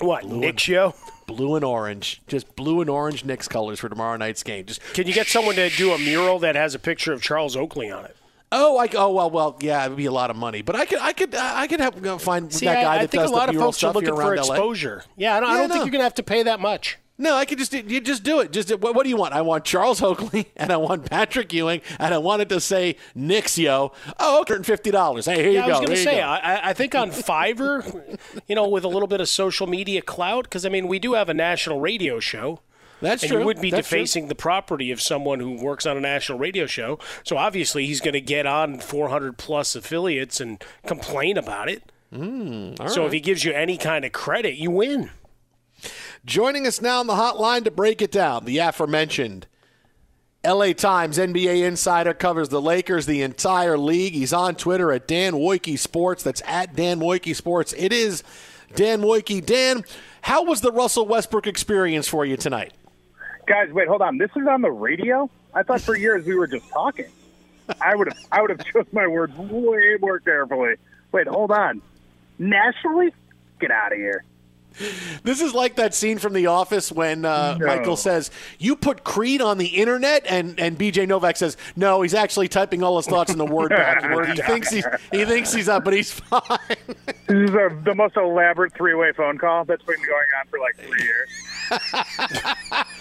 What, 0.00 0.24
Knicks 0.26 0.62
show? 0.62 0.94
Blue 1.26 1.56
and 1.56 1.64
orange. 1.64 2.22
Just 2.28 2.54
blue 2.54 2.80
and 2.80 2.88
orange 2.88 3.24
Knicks 3.24 3.48
colors 3.48 3.80
for 3.80 3.88
tomorrow 3.88 4.16
night's 4.16 4.42
game. 4.44 4.64
Just 4.66 4.80
Can 4.94 5.06
you 5.08 5.12
get 5.12 5.26
someone 5.26 5.56
to 5.56 5.68
do 5.70 5.92
a 5.92 5.98
mural 5.98 6.38
that 6.38 6.54
has 6.54 6.74
a 6.74 6.78
picture 6.78 7.12
of 7.12 7.20
Charles 7.22 7.56
Oakley 7.56 7.90
on 7.90 8.04
it? 8.04 8.16
Oh, 8.50 8.78
I 8.78 8.88
oh 8.94 9.12
well, 9.12 9.30
well, 9.30 9.56
yeah, 9.60 9.84
it 9.84 9.90
would 9.90 9.98
be 9.98 10.06
a 10.06 10.12
lot 10.12 10.30
of 10.30 10.36
money, 10.36 10.62
but 10.62 10.74
I 10.74 10.86
could, 10.86 10.98
I 11.00 11.12
could, 11.12 11.34
I 11.34 11.66
could 11.66 11.80
help 11.80 12.00
go 12.00 12.16
find 12.16 12.52
See, 12.52 12.64
that 12.66 12.82
guy 12.82 12.92
I, 12.92 12.94
I 12.96 12.98
that 13.02 13.10
think 13.10 13.22
does 13.22 13.30
a 13.30 13.34
lot 13.34 13.50
the 13.50 13.56
of 13.56 13.60
folks 13.62 13.82
are 13.84 13.92
looking 13.92 14.14
for 14.14 14.34
LA. 14.36 14.40
exposure. 14.40 15.04
Yeah, 15.16 15.36
I 15.36 15.40
don't, 15.40 15.50
I 15.50 15.58
don't 15.58 15.68
no. 15.68 15.74
think 15.74 15.84
you're 15.84 15.92
going 15.92 16.00
to 16.00 16.04
have 16.04 16.14
to 16.14 16.22
pay 16.22 16.42
that 16.42 16.58
much. 16.58 16.98
No, 17.20 17.34
I 17.34 17.44
could 17.46 17.58
just 17.58 17.72
you 17.72 18.00
just 18.00 18.22
do 18.22 18.38
it. 18.38 18.52
Just 18.52 18.70
what, 18.78 18.94
what 18.94 19.02
do 19.02 19.08
you 19.08 19.16
want? 19.16 19.34
I 19.34 19.42
want 19.42 19.64
Charles 19.64 20.00
Oakley 20.00 20.52
and 20.56 20.72
I 20.72 20.76
want 20.76 21.10
Patrick 21.10 21.52
Ewing 21.52 21.80
and 21.98 22.14
I 22.14 22.18
want 22.18 22.42
it 22.42 22.48
to 22.50 22.60
say 22.60 22.96
yo. 23.16 23.92
Oh, 24.20 24.44
and 24.48 24.64
fifty 24.64 24.92
dollars. 24.92 25.26
Hey, 25.26 25.42
here 25.42 25.50
yeah, 25.50 25.66
you 25.66 25.72
I 25.72 25.78
was 25.80 25.86
going 25.86 25.96
to 25.98 26.04
say, 26.04 26.20
go. 26.20 26.26
I, 26.26 26.70
I 26.70 26.72
think 26.72 26.94
on 26.94 27.10
Fiverr, 27.10 28.18
you 28.46 28.54
know, 28.54 28.68
with 28.68 28.84
a 28.84 28.88
little 28.88 29.08
bit 29.08 29.20
of 29.20 29.28
social 29.28 29.66
media 29.66 30.00
clout, 30.00 30.44
because 30.44 30.64
I 30.64 30.68
mean, 30.68 30.86
we 30.86 31.00
do 31.00 31.14
have 31.14 31.28
a 31.28 31.34
national 31.34 31.80
radio 31.80 32.20
show. 32.20 32.60
That's 33.00 33.22
and 33.22 33.30
true. 33.30 33.40
you 33.40 33.46
would 33.46 33.60
be 33.60 33.70
That's 33.70 33.88
true. 33.88 33.98
defacing 33.98 34.28
the 34.28 34.34
property 34.34 34.90
of 34.90 35.00
someone 35.00 35.40
who 35.40 35.52
works 35.62 35.86
on 35.86 35.96
a 35.96 36.00
national 36.00 36.38
radio 36.38 36.66
show. 36.66 36.98
So 37.22 37.36
obviously, 37.36 37.86
he's 37.86 38.00
going 38.00 38.14
to 38.14 38.20
get 38.20 38.46
on 38.46 38.78
400 38.80 39.38
plus 39.38 39.76
affiliates 39.76 40.40
and 40.40 40.62
complain 40.86 41.36
about 41.36 41.68
it. 41.68 41.90
Mm, 42.12 42.80
all 42.80 42.88
so 42.88 43.02
right. 43.02 43.06
if 43.06 43.12
he 43.12 43.20
gives 43.20 43.44
you 43.44 43.52
any 43.52 43.76
kind 43.76 44.04
of 44.04 44.12
credit, 44.12 44.54
you 44.56 44.70
win. 44.70 45.10
Joining 46.24 46.66
us 46.66 46.80
now 46.80 47.00
on 47.00 47.06
the 47.06 47.14
hotline 47.14 47.64
to 47.64 47.70
break 47.70 48.02
it 48.02 48.10
down, 48.10 48.44
the 48.44 48.58
aforementioned 48.58 49.46
LA 50.44 50.72
Times 50.72 51.18
NBA 51.18 51.66
insider 51.66 52.14
covers 52.14 52.48
the 52.48 52.60
Lakers, 52.62 53.06
the 53.06 53.22
entire 53.22 53.76
league. 53.76 54.14
He's 54.14 54.32
on 54.32 54.54
Twitter 54.54 54.90
at 54.92 55.06
Dan 55.06 55.34
Woike 55.34 55.78
Sports. 55.78 56.22
That's 56.22 56.42
at 56.46 56.74
Dan 56.74 57.00
Woike 57.00 57.34
Sports. 57.36 57.74
It 57.76 57.92
is 57.92 58.22
Dan 58.74 59.02
Woike. 59.02 59.44
Dan, 59.44 59.84
how 60.22 60.42
was 60.44 60.60
the 60.60 60.72
Russell 60.72 61.06
Westbrook 61.06 61.46
experience 61.46 62.08
for 62.08 62.24
you 62.24 62.36
tonight? 62.36 62.72
Guys, 63.48 63.72
wait, 63.72 63.88
hold 63.88 64.02
on. 64.02 64.18
This 64.18 64.30
is 64.36 64.46
on 64.46 64.60
the 64.60 64.70
radio. 64.70 65.30
I 65.54 65.62
thought 65.62 65.80
for 65.80 65.96
years 65.96 66.26
we 66.26 66.34
were 66.36 66.46
just 66.46 66.68
talking. 66.68 67.06
I 67.80 67.96
would 67.96 68.08
have, 68.08 68.18
I 68.30 68.42
would 68.42 68.50
have 68.50 68.64
chose 68.64 68.84
my 68.92 69.06
words 69.06 69.34
way 69.36 69.96
more 70.00 70.20
carefully. 70.20 70.74
Wait, 71.12 71.26
hold 71.26 71.50
on. 71.50 71.80
Nationally, 72.38 73.12
get 73.58 73.70
out 73.70 73.92
of 73.92 73.98
here. 73.98 74.22
This 75.24 75.40
is 75.40 75.54
like 75.54 75.76
that 75.76 75.92
scene 75.94 76.18
from 76.18 76.34
The 76.34 76.46
Office 76.46 76.92
when 76.92 77.24
uh, 77.24 77.56
No. 77.58 77.66
Michael 77.66 77.96
says, 77.96 78.30
"You 78.58 78.76
put 78.76 79.02
Creed 79.02 79.40
on 79.42 79.58
the 79.58 79.66
internet," 79.66 80.24
and 80.28 80.60
and 80.60 80.78
BJ 80.78 81.08
Novak 81.08 81.36
says, 81.36 81.56
"No, 81.74 82.02
he's 82.02 82.14
actually 82.14 82.46
typing 82.48 82.82
all 82.84 82.96
his 82.98 83.06
thoughts 83.06 83.32
in 83.32 83.38
the 83.38 83.44
Word 83.46 83.70
document. 83.76 84.36
he 84.36 84.42
thinks 84.42 84.70
he's 84.70 84.86
he 85.10 85.24
thinks 85.24 85.52
he's 85.52 85.68
up, 85.68 85.84
but 85.84 85.94
he's 85.94 86.12
fine." 86.12 86.40
This 87.26 87.50
is 87.50 87.54
a, 87.56 87.78
the 87.84 87.94
most 87.94 88.16
elaborate 88.16 88.72
three-way 88.72 89.12
phone 89.12 89.36
call 89.36 89.66
that's 89.66 89.82
been 89.82 89.96
going 89.96 90.26
on 90.40 90.46
for 90.48 90.58
like 90.60 90.76
three 90.76 91.02
years. 91.02 91.28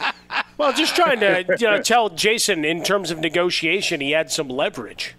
Well, 0.58 0.74
just 0.74 0.96
trying 0.96 1.20
to 1.20 1.46
you 1.60 1.68
know, 1.68 1.82
tell 1.82 2.10
Jason 2.10 2.66
in 2.66 2.84
terms 2.84 3.12
of 3.12 3.20
negotiation, 3.20 4.02
he 4.02 4.12
had 4.12 4.32
some 4.32 4.50
leverage. 4.50 5.16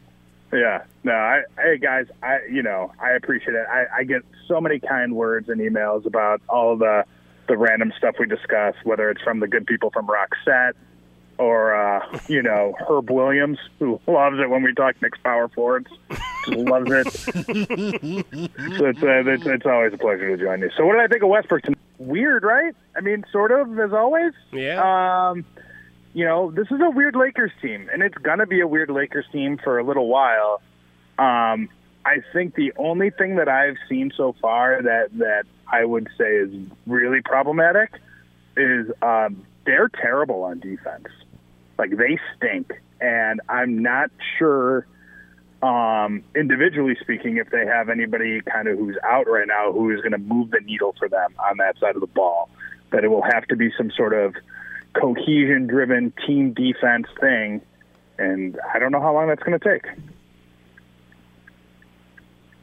Yeah, 0.52 0.84
no, 1.04 1.12
I, 1.12 1.42
hey 1.58 1.76
guys, 1.76 2.06
I, 2.22 2.38
you 2.50 2.62
know, 2.62 2.92
I 2.98 3.10
appreciate 3.10 3.54
it. 3.54 3.66
I, 3.70 3.84
I 3.98 4.04
get 4.04 4.22
so 4.46 4.60
many 4.60 4.80
kind 4.80 5.14
words 5.14 5.48
and 5.50 5.60
emails 5.60 6.06
about 6.06 6.40
all 6.48 6.76
the, 6.76 7.04
the 7.48 7.56
random 7.56 7.92
stuff 7.98 8.14
we 8.18 8.26
discuss, 8.26 8.74
whether 8.82 9.10
it's 9.10 9.20
from 9.20 9.40
the 9.40 9.46
good 9.46 9.66
people 9.66 9.90
from 9.90 10.06
Roxette 10.06 10.72
or, 11.38 11.74
uh, 11.74 12.18
you 12.28 12.42
know, 12.42 12.74
Herb 12.88 13.10
Williams, 13.10 13.58
who 13.78 14.00
loves 14.06 14.38
it 14.38 14.50
when 14.50 14.62
we 14.62 14.74
talk 14.74 15.00
Knicks 15.00 15.18
power 15.22 15.48
forwards, 15.48 15.88
loves 16.48 16.90
it. 16.90 17.12
so 17.12 17.26
it's, 18.86 19.02
uh, 19.02 19.22
it's, 19.26 19.46
it's 19.46 19.66
always 19.66 19.92
a 19.92 19.98
pleasure 19.98 20.36
to 20.36 20.42
join 20.42 20.60
you. 20.60 20.70
So 20.76 20.84
what 20.84 20.94
did 20.94 21.02
I 21.02 21.06
think 21.06 21.22
of 21.22 21.28
Westbrook? 21.28 21.62
tonight? 21.62 21.78
Weird, 21.98 22.44
right? 22.44 22.74
I 22.96 23.00
mean, 23.00 23.24
sort 23.32 23.52
of, 23.52 23.78
as 23.78 23.92
always. 23.92 24.32
Yeah. 24.52 25.30
Um, 25.30 25.44
you 26.14 26.24
know, 26.24 26.50
this 26.50 26.66
is 26.70 26.80
a 26.80 26.90
weird 26.90 27.16
Lakers 27.16 27.52
team, 27.60 27.88
and 27.92 28.02
it's 28.02 28.18
going 28.18 28.38
to 28.38 28.46
be 28.46 28.60
a 28.60 28.66
weird 28.66 28.90
Lakers 28.90 29.26
team 29.32 29.58
for 29.62 29.78
a 29.78 29.84
little 29.84 30.08
while. 30.08 30.60
Um, 31.18 31.68
I 32.04 32.22
think 32.32 32.54
the 32.54 32.72
only 32.76 33.10
thing 33.10 33.36
that 33.36 33.48
I've 33.48 33.76
seen 33.88 34.12
so 34.16 34.34
far 34.40 34.82
that, 34.82 35.08
that 35.18 35.44
I 35.70 35.84
would 35.84 36.08
say 36.16 36.36
is 36.36 36.50
really 36.86 37.20
problematic 37.20 37.92
is 38.56 38.90
um, 39.02 39.44
they're 39.66 39.88
terrible 39.88 40.44
on 40.44 40.60
defense. 40.60 41.06
Like, 41.78 41.96
they 41.96 42.18
stink. 42.36 42.72
And 43.00 43.40
I'm 43.48 43.80
not 43.82 44.10
sure, 44.38 44.86
um, 45.62 46.24
individually 46.34 46.96
speaking, 47.00 47.36
if 47.36 47.50
they 47.50 47.64
have 47.64 47.88
anybody 47.88 48.40
kind 48.40 48.66
of 48.68 48.76
who's 48.78 48.96
out 49.04 49.28
right 49.28 49.46
now 49.46 49.72
who 49.72 49.90
is 49.92 50.00
going 50.00 50.12
to 50.12 50.18
move 50.18 50.50
the 50.50 50.60
needle 50.60 50.94
for 50.98 51.08
them 51.08 51.34
on 51.48 51.58
that 51.58 51.78
side 51.78 51.94
of 51.94 52.00
the 52.00 52.06
ball. 52.08 52.50
That 52.90 53.04
it 53.04 53.08
will 53.08 53.22
have 53.22 53.46
to 53.48 53.56
be 53.56 53.70
some 53.76 53.90
sort 53.90 54.14
of 54.14 54.34
cohesion 54.94 55.66
driven 55.66 56.12
team 56.26 56.52
defense 56.54 57.06
thing. 57.20 57.60
And 58.18 58.58
I 58.74 58.78
don't 58.78 58.90
know 58.92 59.00
how 59.00 59.12
long 59.14 59.28
that's 59.28 59.42
going 59.42 59.58
to 59.60 59.64
take. 59.64 59.84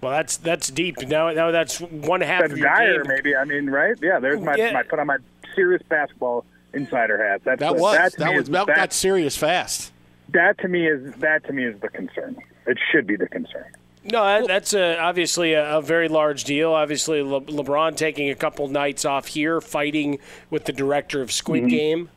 Well, 0.01 0.11
that's 0.11 0.37
that's 0.37 0.69
deep. 0.69 0.99
Now, 1.07 1.31
now 1.31 1.51
that's 1.51 1.79
one 1.79 2.21
half 2.21 2.41
That's 2.41 2.53
of 2.53 2.59
your 2.59 2.67
dire, 2.67 3.03
game. 3.03 3.13
maybe. 3.15 3.35
I 3.35 3.45
mean, 3.45 3.69
right? 3.69 3.95
Yeah, 4.01 4.19
there's 4.19 4.39
my, 4.41 4.55
Yeah. 4.55 4.71
my 4.71 4.83
put 4.83 4.99
on 4.99 5.07
my 5.07 5.17
serious 5.55 5.81
basketball 5.87 6.45
insider 6.75 7.17
hat. 7.25 7.41
That's 7.43 7.59
That 7.59 7.75
the- 7.75 7.81
was 7.81 7.97
that, 7.97 8.11
to 8.13 8.17
that 8.19 8.33
was 8.33 8.43
is- 8.43 8.49
that 8.49 8.67
that, 8.67 8.75
got 8.75 8.93
serious 8.93 9.35
fast. 9.37 9.91
that 10.29 10.57
to 10.59 10.67
me 10.67 10.87
is 10.87 11.13
that 11.15 11.43
to 11.45 11.53
me 11.53 11.63
is 11.65 11.79
the 11.79 11.89
concern. 11.89 12.35
It 12.67 12.77
should 12.91 13.07
be 13.07 13.15
the 13.15 13.27
concern. 13.27 13.65
No, 14.03 14.45
that's 14.45 14.73
a, 14.75 14.99
obviously 14.99 15.53
a, 15.53 15.77
a 15.77 15.81
very 15.81 16.07
large 16.07 16.43
deal. 16.43 16.73
Obviously, 16.73 17.23
Le- 17.23 17.41
LeBron 17.41 17.95
taking 17.97 18.29
a 18.29 18.35
couple 18.35 18.67
nights 18.67 19.03
off 19.03 19.25
here, 19.27 19.59
fighting 19.61 20.19
with 20.51 20.65
the 20.65 20.73
director 20.73 21.21
of 21.23 21.31
Squid 21.31 21.63
Mhm. 21.63 21.69
Game. 21.69 22.09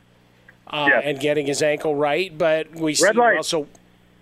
uh, 0.71 0.87
Yeah. 0.87 0.99
and 1.03 1.19
getting 1.19 1.47
his 1.47 1.63
ankle 1.63 1.95
right. 1.95 2.35
But 2.37 2.75
we 2.75 2.93
see 2.93 3.05
Red 3.05 3.15
light. 3.15 3.35
Russell. 3.37 3.67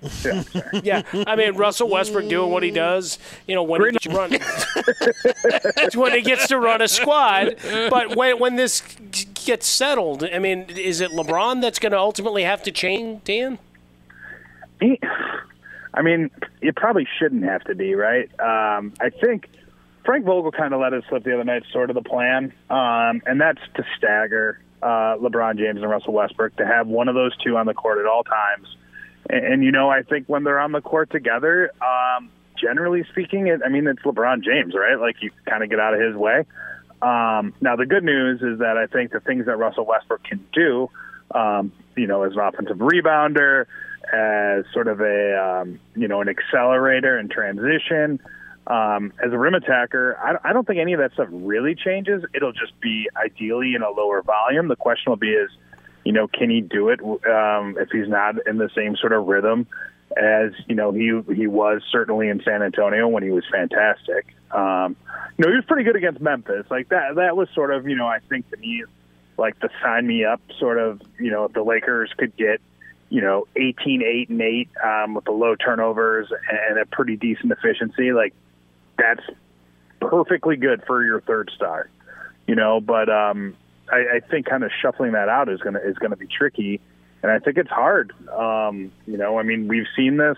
Yeah. 0.23 0.43
Yeah, 0.83 1.01
I 1.25 1.35
mean 1.35 1.55
Russell 1.55 1.89
Westbrook 1.89 2.29
doing 2.29 2.51
what 2.51 2.61
he 2.61 2.69
does. 2.69 3.17
You 3.47 3.55
know 3.55 3.63
when 3.63 3.81
he 3.83 3.91
gets 3.91 4.03
to 4.05 4.09
run, 4.11 4.31
when 5.95 6.11
he 6.13 6.21
gets 6.21 6.47
to 6.49 6.59
run 6.59 6.81
a 6.81 6.87
squad. 6.87 7.55
But 7.89 8.15
when 8.15 8.37
when 8.39 8.55
this 8.57 8.81
gets 9.47 9.65
settled, 9.65 10.23
I 10.25 10.39
mean, 10.39 10.65
is 10.69 10.99
it 11.01 11.11
LeBron 11.11 11.61
that's 11.61 11.79
going 11.79 11.93
to 11.93 11.97
ultimately 11.97 12.43
have 12.43 12.61
to 12.63 12.71
change, 12.71 13.23
Dan? 13.23 13.57
I 15.93 16.01
mean, 16.03 16.29
it 16.61 16.75
probably 16.75 17.07
shouldn't 17.17 17.45
have 17.45 17.63
to 17.63 17.73
be, 17.73 17.95
right? 17.95 18.29
Um, 18.39 18.93
I 18.99 19.09
think 19.09 19.47
Frank 20.05 20.25
Vogel 20.25 20.51
kind 20.51 20.73
of 20.73 20.81
let 20.81 20.93
it 20.93 21.05
slip 21.09 21.23
the 21.23 21.33
other 21.33 21.45
night, 21.45 21.63
sort 21.71 21.89
of 21.89 21.95
the 21.95 22.03
plan, 22.03 22.53
um, 22.69 23.21
and 23.25 23.39
that's 23.41 23.61
to 23.75 23.85
stagger 23.97 24.59
uh, 24.83 25.15
LeBron 25.17 25.57
James 25.57 25.81
and 25.81 25.89
Russell 25.89 26.13
Westbrook 26.13 26.57
to 26.57 26.65
have 26.65 26.87
one 26.87 27.07
of 27.07 27.15
those 27.15 27.35
two 27.37 27.55
on 27.57 27.65
the 27.65 27.73
court 27.73 27.99
at 27.99 28.05
all 28.05 28.23
times. 28.23 28.67
And, 29.29 29.45
and 29.45 29.63
you 29.63 29.71
know, 29.71 29.89
I 29.89 30.03
think 30.03 30.27
when 30.27 30.43
they're 30.43 30.59
on 30.59 30.73
the 30.73 30.81
court 30.81 31.09
together, 31.09 31.71
um, 31.81 32.29
generally 32.61 33.05
speaking, 33.11 33.47
it, 33.47 33.61
I 33.65 33.69
mean, 33.69 33.87
it's 33.87 34.01
LeBron 34.01 34.43
James, 34.43 34.75
right? 34.75 34.99
Like 34.99 35.15
you 35.21 35.31
kind 35.47 35.63
of 35.63 35.69
get 35.69 35.79
out 35.79 35.93
of 35.93 36.01
his 36.01 36.15
way. 36.15 36.45
Um, 37.01 37.53
now, 37.61 37.75
the 37.75 37.85
good 37.85 38.03
news 38.03 38.41
is 38.41 38.59
that 38.59 38.77
I 38.77 38.87
think 38.87 39.11
the 39.11 39.19
things 39.19 39.45
that 39.45 39.57
Russell 39.57 39.85
Westbrook 39.85 40.23
can 40.23 40.45
do, 40.53 40.89
um, 41.33 41.71
you 41.95 42.07
know, 42.07 42.23
as 42.23 42.33
an 42.33 42.39
offensive 42.39 42.77
rebounder, 42.77 43.65
as 44.11 44.65
sort 44.73 44.87
of 44.87 45.01
a, 45.01 45.61
um, 45.61 45.79
you 45.95 46.07
know, 46.07 46.21
an 46.21 46.29
accelerator 46.29 47.19
in 47.19 47.29
transition, 47.29 48.19
um, 48.67 49.13
as 49.23 49.31
a 49.31 49.37
rim 49.37 49.53
attacker, 49.53 50.17
I, 50.17 50.49
I 50.49 50.53
don't 50.53 50.65
think 50.65 50.79
any 50.79 50.93
of 50.93 50.99
that 50.99 51.13
stuff 51.13 51.27
really 51.31 51.75
changes. 51.75 52.23
It'll 52.33 52.51
just 52.51 52.79
be 52.81 53.09
ideally 53.15 53.75
in 53.75 53.81
a 53.81 53.89
lower 53.89 54.21
volume. 54.21 54.67
The 54.67 54.75
question 54.75 55.11
will 55.11 55.17
be 55.17 55.31
is, 55.31 55.49
you 56.03 56.11
know, 56.11 56.27
can 56.27 56.49
he 56.49 56.61
do 56.61 56.89
it 56.89 56.99
um, 57.01 57.77
if 57.79 57.89
he's 57.91 58.09
not 58.09 58.35
in 58.47 58.57
the 58.57 58.69
same 58.75 58.95
sort 58.95 59.13
of 59.13 59.27
rhythm 59.27 59.67
as 60.17 60.51
you 60.67 60.75
know 60.75 60.91
he 60.91 61.19
he 61.33 61.47
was 61.47 61.81
certainly 61.91 62.29
in 62.29 62.41
San 62.43 62.61
Antonio 62.63 63.07
when 63.07 63.23
he 63.23 63.29
was 63.29 63.43
fantastic. 63.51 64.35
Um, 64.51 64.95
you 65.37 65.45
know, 65.45 65.51
he 65.51 65.55
was 65.55 65.65
pretty 65.67 65.83
good 65.83 65.95
against 65.95 66.21
Memphis. 66.21 66.65
Like 66.69 66.89
that 66.89 67.15
that 67.15 67.37
was 67.37 67.49
sort 67.53 67.71
of 67.73 67.87
you 67.87 67.95
know 67.95 68.07
I 68.07 68.19
think 68.29 68.49
to 68.51 68.57
me 68.57 68.83
like 69.37 69.59
the 69.59 69.69
sign 69.81 70.07
me 70.07 70.25
up 70.25 70.41
sort 70.59 70.79
of 70.79 71.01
you 71.19 71.31
know 71.31 71.45
if 71.45 71.53
the 71.53 71.63
Lakers 71.63 72.11
could 72.17 72.35
get 72.35 72.59
you 73.09 73.21
know 73.21 73.47
18 73.55 74.01
8 74.01 74.29
and 74.29 74.41
8 74.41 74.69
um, 74.83 75.13
with 75.13 75.25
the 75.25 75.31
low 75.31 75.55
turnovers 75.55 76.27
and 76.69 76.77
a 76.79 76.85
pretty 76.85 77.15
decent 77.15 77.51
efficiency 77.51 78.11
like 78.11 78.33
that's 78.97 79.23
perfectly 79.99 80.57
good 80.57 80.83
for 80.85 81.03
your 81.03 81.21
third 81.21 81.49
star 81.55 81.89
you 82.47 82.55
know 82.55 82.81
but 82.81 83.09
um 83.09 83.55
I, 83.91 84.17
I 84.17 84.19
think 84.19 84.45
kind 84.45 84.63
of 84.63 84.71
shuffling 84.81 85.13
that 85.13 85.29
out 85.29 85.49
is 85.49 85.61
gonna 85.61 85.79
is 85.79 85.97
gonna 85.97 86.17
be 86.17 86.27
tricky 86.27 86.81
and 87.23 87.31
I 87.31 87.39
think 87.39 87.57
it's 87.57 87.69
hard 87.69 88.13
um 88.29 88.91
you 89.05 89.17
know 89.17 89.39
I 89.39 89.43
mean 89.43 89.67
we've 89.67 89.87
seen 89.95 90.17
this 90.17 90.37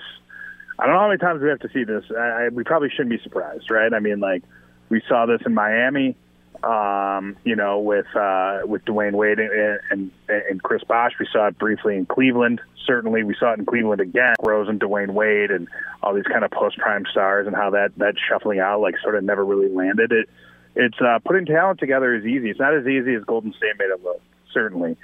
I 0.78 0.86
don't 0.86 0.96
know 0.96 1.02
how 1.02 1.08
many 1.08 1.20
times 1.20 1.42
we 1.42 1.50
have 1.50 1.60
to 1.60 1.70
see 1.74 1.84
this 1.84 2.04
I, 2.18 2.46
I 2.46 2.50
we 2.50 2.64
probably 2.64 2.90
shouldn't 2.90 3.10
be 3.10 3.20
surprised 3.24 3.70
right 3.72 3.94
I 3.94 4.00
mean 4.00 4.20
like 4.20 4.44
we 4.90 5.02
saw 5.08 5.26
this 5.26 5.42
in 5.46 5.54
Miami 5.54 6.16
um, 6.64 7.38
you 7.44 7.56
know, 7.56 7.80
with 7.80 8.08
uh, 8.16 8.60
with 8.66 8.84
Dwyane 8.86 9.14
Wade 9.14 9.40
and, 9.40 9.80
and 9.90 10.12
and 10.28 10.62
Chris 10.62 10.84
Bosh. 10.84 11.14
We 11.20 11.28
saw 11.32 11.48
it 11.48 11.58
briefly 11.58 11.96
in 11.96 12.06
Cleveland. 12.06 12.62
Certainly, 12.86 13.24
we 13.24 13.36
saw 13.40 13.54
it 13.54 13.60
in 13.60 13.66
Cleveland 13.66 14.02
again. 14.02 14.36
Rose 14.44 14.68
and 14.68 14.80
Dwyane 14.80 15.12
Wade 15.12 15.52
and 15.52 15.68
all 16.04 16.14
these 16.14 16.26
kind 16.26 16.44
of 16.44 16.52
post 16.52 16.78
prime 16.78 17.06
stars, 17.10 17.48
and 17.48 17.56
how 17.56 17.70
that 17.72 17.92
that 17.98 18.16
shuffling 18.28 18.60
out 18.60 18.82
like 18.82 18.96
sort 19.02 19.16
of 19.16 19.24
never 19.24 19.46
really 19.46 19.70
landed. 19.70 20.12
It 20.12 20.30
it's 20.76 21.00
uh, 21.00 21.20
putting 21.26 21.46
talent 21.46 21.80
together 21.80 22.14
is 22.14 22.26
easy. 22.26 22.50
It's 22.50 22.60
not 22.60 22.76
as 22.76 22.86
easy 22.86 23.14
as 23.16 23.24
Golden 23.24 23.54
State 23.54 23.78
made 23.78 23.90
it 23.90 24.04
look, 24.04 24.22
certainly. 24.54 24.98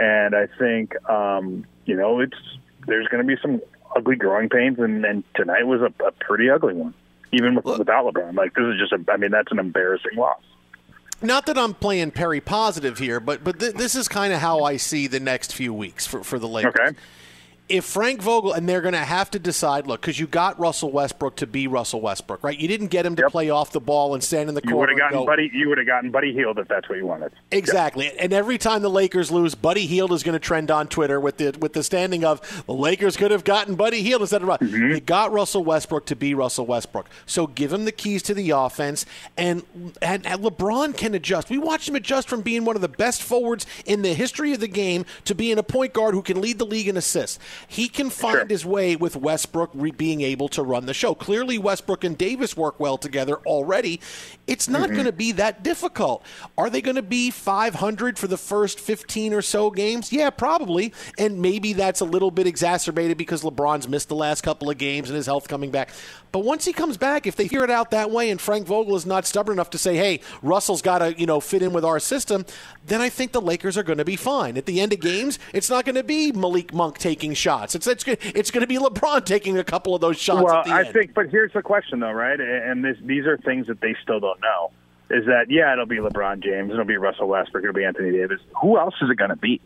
And 0.00 0.34
I 0.34 0.46
think 0.58 0.96
um, 1.08 1.66
you 1.84 1.94
know 1.94 2.20
it's 2.20 2.36
there's 2.86 3.06
going 3.08 3.26
to 3.26 3.26
be 3.26 3.40
some 3.40 3.60
ugly 3.94 4.16
growing 4.16 4.48
pains, 4.48 4.78
and, 4.78 5.04
and 5.04 5.22
tonight 5.34 5.66
was 5.66 5.82
a, 5.82 5.92
a 6.04 6.10
pretty 6.12 6.48
ugly 6.48 6.74
one, 6.74 6.94
even 7.32 7.54
with, 7.54 7.66
without 7.66 8.06
LeBron. 8.06 8.34
Like 8.34 8.54
this 8.54 8.64
is 8.64 8.78
just 8.78 8.92
a, 8.92 9.12
I 9.12 9.16
mean 9.16 9.30
that's 9.30 9.52
an 9.52 9.58
embarrassing 9.58 10.16
loss. 10.16 10.40
Not 11.22 11.44
that 11.46 11.58
I'm 11.58 11.74
playing 11.74 12.12
Perry 12.12 12.40
positive 12.40 12.98
here, 12.98 13.20
but 13.20 13.44
but 13.44 13.60
th- 13.60 13.74
this 13.74 13.94
is 13.94 14.08
kind 14.08 14.32
of 14.32 14.40
how 14.40 14.62
I 14.62 14.78
see 14.78 15.06
the 15.06 15.20
next 15.20 15.54
few 15.54 15.74
weeks 15.74 16.06
for, 16.06 16.24
for 16.24 16.38
the 16.38 16.48
Lakers. 16.48 16.74
Okay. 16.74 16.96
If 17.70 17.84
Frank 17.84 18.20
Vogel 18.20 18.52
and 18.52 18.68
they're 18.68 18.80
going 18.80 18.92
to 18.94 18.98
have 18.98 19.30
to 19.30 19.38
decide, 19.38 19.86
look, 19.86 20.00
because 20.00 20.18
you 20.18 20.26
got 20.26 20.58
Russell 20.58 20.90
Westbrook 20.90 21.36
to 21.36 21.46
be 21.46 21.66
Russell 21.66 22.00
Westbrook, 22.00 22.42
right? 22.42 22.58
You 22.58 22.68
didn't 22.68 22.88
get 22.88 23.06
him 23.06 23.16
to 23.16 23.30
play 23.30 23.48
off 23.50 23.70
the 23.72 23.80
ball 23.80 24.12
and 24.14 24.22
stand 24.22 24.48
in 24.48 24.54
the 24.54 24.60
You 24.64 24.76
would 24.76 24.88
corner. 24.88 24.92
have 24.92 24.98
gotten 25.12 25.18
go, 25.20 25.26
Buddy. 25.26 25.50
You 25.54 25.68
would 25.68 25.78
have 25.78 25.86
gotten 25.86 26.10
Buddy 26.10 26.32
Hield 26.32 26.58
if 26.58 26.68
that's 26.68 26.88
what 26.88 26.98
you 26.98 27.06
wanted. 27.06 27.32
Exactly. 27.50 28.10
And 28.18 28.32
every 28.32 28.58
time 28.58 28.82
the 28.82 28.90
Lakers 28.90 29.30
lose, 29.30 29.54
Buddy 29.54 29.86
Hield 29.86 30.12
is 30.12 30.22
going 30.22 30.32
to 30.34 30.38
trend 30.40 30.70
on 30.70 30.88
Twitter 30.88 31.20
with 31.20 31.36
the 31.38 31.56
with 31.60 31.72
the 31.72 31.82
standing 31.82 32.24
of 32.24 32.64
the 32.66 32.74
Lakers 32.74 33.16
could 33.16 33.30
have 33.30 33.44
gotten 33.44 33.74
Buddy 33.76 34.02
Hield 34.02 34.20
instead 34.22 34.42
of 34.42 34.50
Mm-hmm. 34.50 34.90
you 34.90 35.00
got 35.00 35.30
Russell 35.32 35.62
Westbrook 35.62 36.06
to 36.06 36.16
be 36.16 36.34
Russell 36.34 36.66
Westbrook. 36.66 37.08
So 37.24 37.46
give 37.46 37.72
him 37.72 37.84
the 37.84 37.92
keys 37.92 38.20
to 38.24 38.34
the 38.34 38.50
offense 38.50 39.06
and, 39.36 39.62
and 40.02 40.26
and 40.26 40.42
LeBron 40.42 40.96
can 40.96 41.14
adjust. 41.14 41.50
We 41.50 41.58
watched 41.58 41.88
him 41.88 41.94
adjust 41.94 42.28
from 42.28 42.40
being 42.40 42.64
one 42.64 42.74
of 42.74 42.82
the 42.82 42.88
best 42.88 43.22
forwards 43.22 43.64
in 43.86 44.02
the 44.02 44.12
history 44.12 44.52
of 44.52 44.58
the 44.58 44.66
game 44.66 45.04
to 45.26 45.36
being 45.36 45.56
a 45.56 45.62
point 45.62 45.92
guard 45.92 46.14
who 46.14 46.22
can 46.22 46.40
lead 46.40 46.58
the 46.58 46.66
league 46.66 46.88
in 46.88 46.96
assists. 46.96 47.38
He 47.68 47.88
can 47.88 48.10
find 48.10 48.50
his 48.50 48.64
way 48.66 48.96
with 48.96 49.16
Westbrook 49.16 49.70
re- 49.74 49.90
being 49.90 50.20
able 50.20 50.48
to 50.50 50.62
run 50.62 50.86
the 50.86 50.94
show. 50.94 51.14
Clearly 51.14 51.58
Westbrook 51.58 52.04
and 52.04 52.16
Davis 52.18 52.56
work 52.56 52.78
well 52.80 52.98
together 52.98 53.36
already. 53.46 54.00
It's 54.46 54.68
not 54.68 54.80
Mm-hmm. 54.80 54.92
going 54.94 55.06
to 55.06 55.12
be 55.12 55.32
that 55.32 55.62
difficult. 55.62 56.24
Are 56.58 56.68
they 56.70 56.80
going 56.80 56.96
to 56.96 57.02
be 57.02 57.30
500 57.30 58.18
for 58.18 58.26
the 58.26 58.36
first 58.36 58.80
15 58.80 59.32
or 59.34 59.42
so 59.42 59.70
games? 59.70 60.12
Yeah, 60.12 60.30
probably. 60.30 60.92
And 61.18 61.40
maybe 61.40 61.72
that's 61.74 62.00
a 62.00 62.04
little 62.04 62.30
bit 62.30 62.46
exacerbated 62.46 63.16
because 63.18 63.42
LeBron's 63.42 63.86
missed 63.88 64.08
the 64.08 64.14
last 64.16 64.40
couple 64.42 64.70
of 64.70 64.78
games 64.78 65.08
and 65.10 65.16
his 65.16 65.26
health 65.26 65.48
coming 65.48 65.70
back. 65.70 65.90
But 66.32 66.40
once 66.44 66.64
he 66.64 66.72
comes 66.72 66.96
back, 66.96 67.26
if 67.26 67.36
they 67.36 67.46
hear 67.46 67.62
it 67.64 67.70
out 67.70 67.90
that 67.90 68.10
way 68.10 68.30
and 68.30 68.40
Frank 68.40 68.66
Vogel 68.66 68.96
is 68.96 69.04
not 69.04 69.26
stubborn 69.26 69.54
enough 69.54 69.70
to 69.70 69.78
say, 69.78 69.96
"Hey, 69.96 70.20
Russell's 70.42 70.80
got 70.82 70.98
to, 70.98 71.18
you 71.18 71.26
know, 71.26 71.40
fit 71.40 71.60
in 71.62 71.72
with 71.72 71.84
our 71.84 71.98
system," 71.98 72.46
then 72.86 73.00
I 73.00 73.08
think 73.08 73.32
the 73.32 73.40
Lakers 73.40 73.76
are 73.76 73.82
going 73.82 73.98
to 73.98 74.04
be 74.04 74.16
fine. 74.16 74.56
At 74.56 74.66
the 74.66 74.80
end 74.80 74.92
of 74.92 75.00
games, 75.00 75.38
it's 75.52 75.68
not 75.68 75.84
going 75.84 75.96
to 75.96 76.04
be 76.04 76.30
Malik 76.32 76.72
Monk 76.72 76.98
taking 76.98 77.34
shots. 77.34 77.49
It's 77.58 77.74
it's, 77.74 78.04
it's 78.06 78.50
going 78.50 78.60
to 78.60 78.66
be 78.66 78.78
LeBron 78.78 79.24
taking 79.24 79.58
a 79.58 79.64
couple 79.64 79.94
of 79.94 80.00
those 80.00 80.18
shots 80.18 80.44
well, 80.44 80.56
at 80.56 80.64
the 80.64 80.72
I 80.72 80.84
end. 80.84 80.92
think, 80.92 81.14
but 81.14 81.28
here's 81.28 81.52
the 81.52 81.62
question, 81.62 82.00
though, 82.00 82.12
right? 82.12 82.40
And 82.40 82.84
this, 82.84 82.96
these 83.02 83.26
are 83.26 83.36
things 83.38 83.66
that 83.66 83.80
they 83.80 83.96
still 84.02 84.20
don't 84.20 84.40
know. 84.40 84.70
Is 85.10 85.26
that 85.26 85.46
yeah, 85.48 85.72
it'll 85.72 85.86
be 85.86 85.96
LeBron 85.96 86.42
James, 86.42 86.70
it'll 86.70 86.84
be 86.84 86.96
Russell 86.96 87.26
Westbrook, 87.26 87.64
it'll 87.64 87.74
be 87.74 87.84
Anthony 87.84 88.12
Davis. 88.12 88.40
Who 88.62 88.78
else 88.78 88.94
is 89.02 89.10
it 89.10 89.16
going 89.16 89.30
to 89.30 89.36
be? 89.36 89.60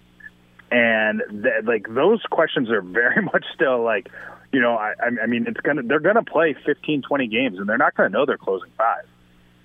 And 0.71 1.23
th- 1.31 1.65
like 1.65 1.87
those 1.89 2.23
questions 2.31 2.71
are 2.71 2.81
very 2.81 3.23
much 3.33 3.45
still 3.55 3.83
like, 3.83 4.09
you 4.53 4.61
know, 4.61 4.77
I, 4.77 4.95
I 5.23 5.27
mean, 5.27 5.45
it's 5.47 5.61
gonna 5.61 5.83
they're 5.83 6.01
gonna 6.01 6.25
play 6.25 6.57
15, 6.65 7.03
20 7.03 7.27
games, 7.27 7.59
and 7.59 7.69
they're 7.69 7.77
not 7.77 7.95
going 7.95 8.11
to 8.11 8.13
know 8.17 8.25
they're 8.25 8.39
closing 8.39 8.71
five. 8.79 9.05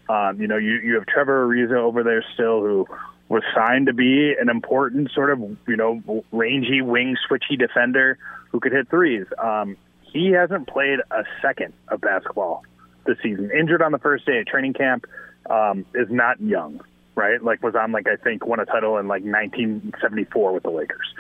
Um, 0.10 0.42
you 0.42 0.48
know, 0.48 0.58
you 0.58 0.80
you 0.84 0.96
have 0.96 1.06
Trevor 1.06 1.48
Ariza 1.48 1.76
over 1.76 2.04
there 2.04 2.26
still, 2.34 2.60
who 2.62 2.88
was 3.30 3.44
signed 3.56 3.86
to 3.86 3.94
be 3.94 4.34
an 4.40 4.50
important 4.50 5.12
sort 5.12 5.32
of 5.32 5.40
you 5.68 5.78
know 5.78 6.26
rangy 6.32 6.82
wing 6.82 7.16
switchy 7.30 7.58
defender 7.58 8.18
who 8.52 8.60
could 8.60 8.72
hit 8.72 8.90
threes. 8.90 9.26
Um, 9.38 9.78
he 10.02 10.32
hasn't 10.32 10.68
played 10.68 11.00
a 11.12 11.24
second 11.42 11.74
of 11.88 12.02
basketball 12.02 12.64
this 13.06 13.18
season. 13.22 13.52
Injured 13.58 13.82
on 13.82 13.92
the 13.92 14.00
first 14.00 14.26
day 14.26 14.40
of 14.40 14.48
training 14.48 14.74
camp, 14.74 15.06
um, 15.50 15.86
is 15.94 16.10
not 16.10 16.42
young, 16.42 16.82
right? 17.16 17.42
Like 17.42 17.62
was 17.64 17.76
on 17.76 17.92
like 17.92 18.08
I 18.08 18.16
think 18.16 18.46
won 18.46 18.60
a 18.60 18.66
title 18.66 18.98
in 18.98 19.08
like 19.08 19.24
1974 19.24 20.54
with 20.54 20.64
the 20.64 20.72
Lakers, 20.72 21.14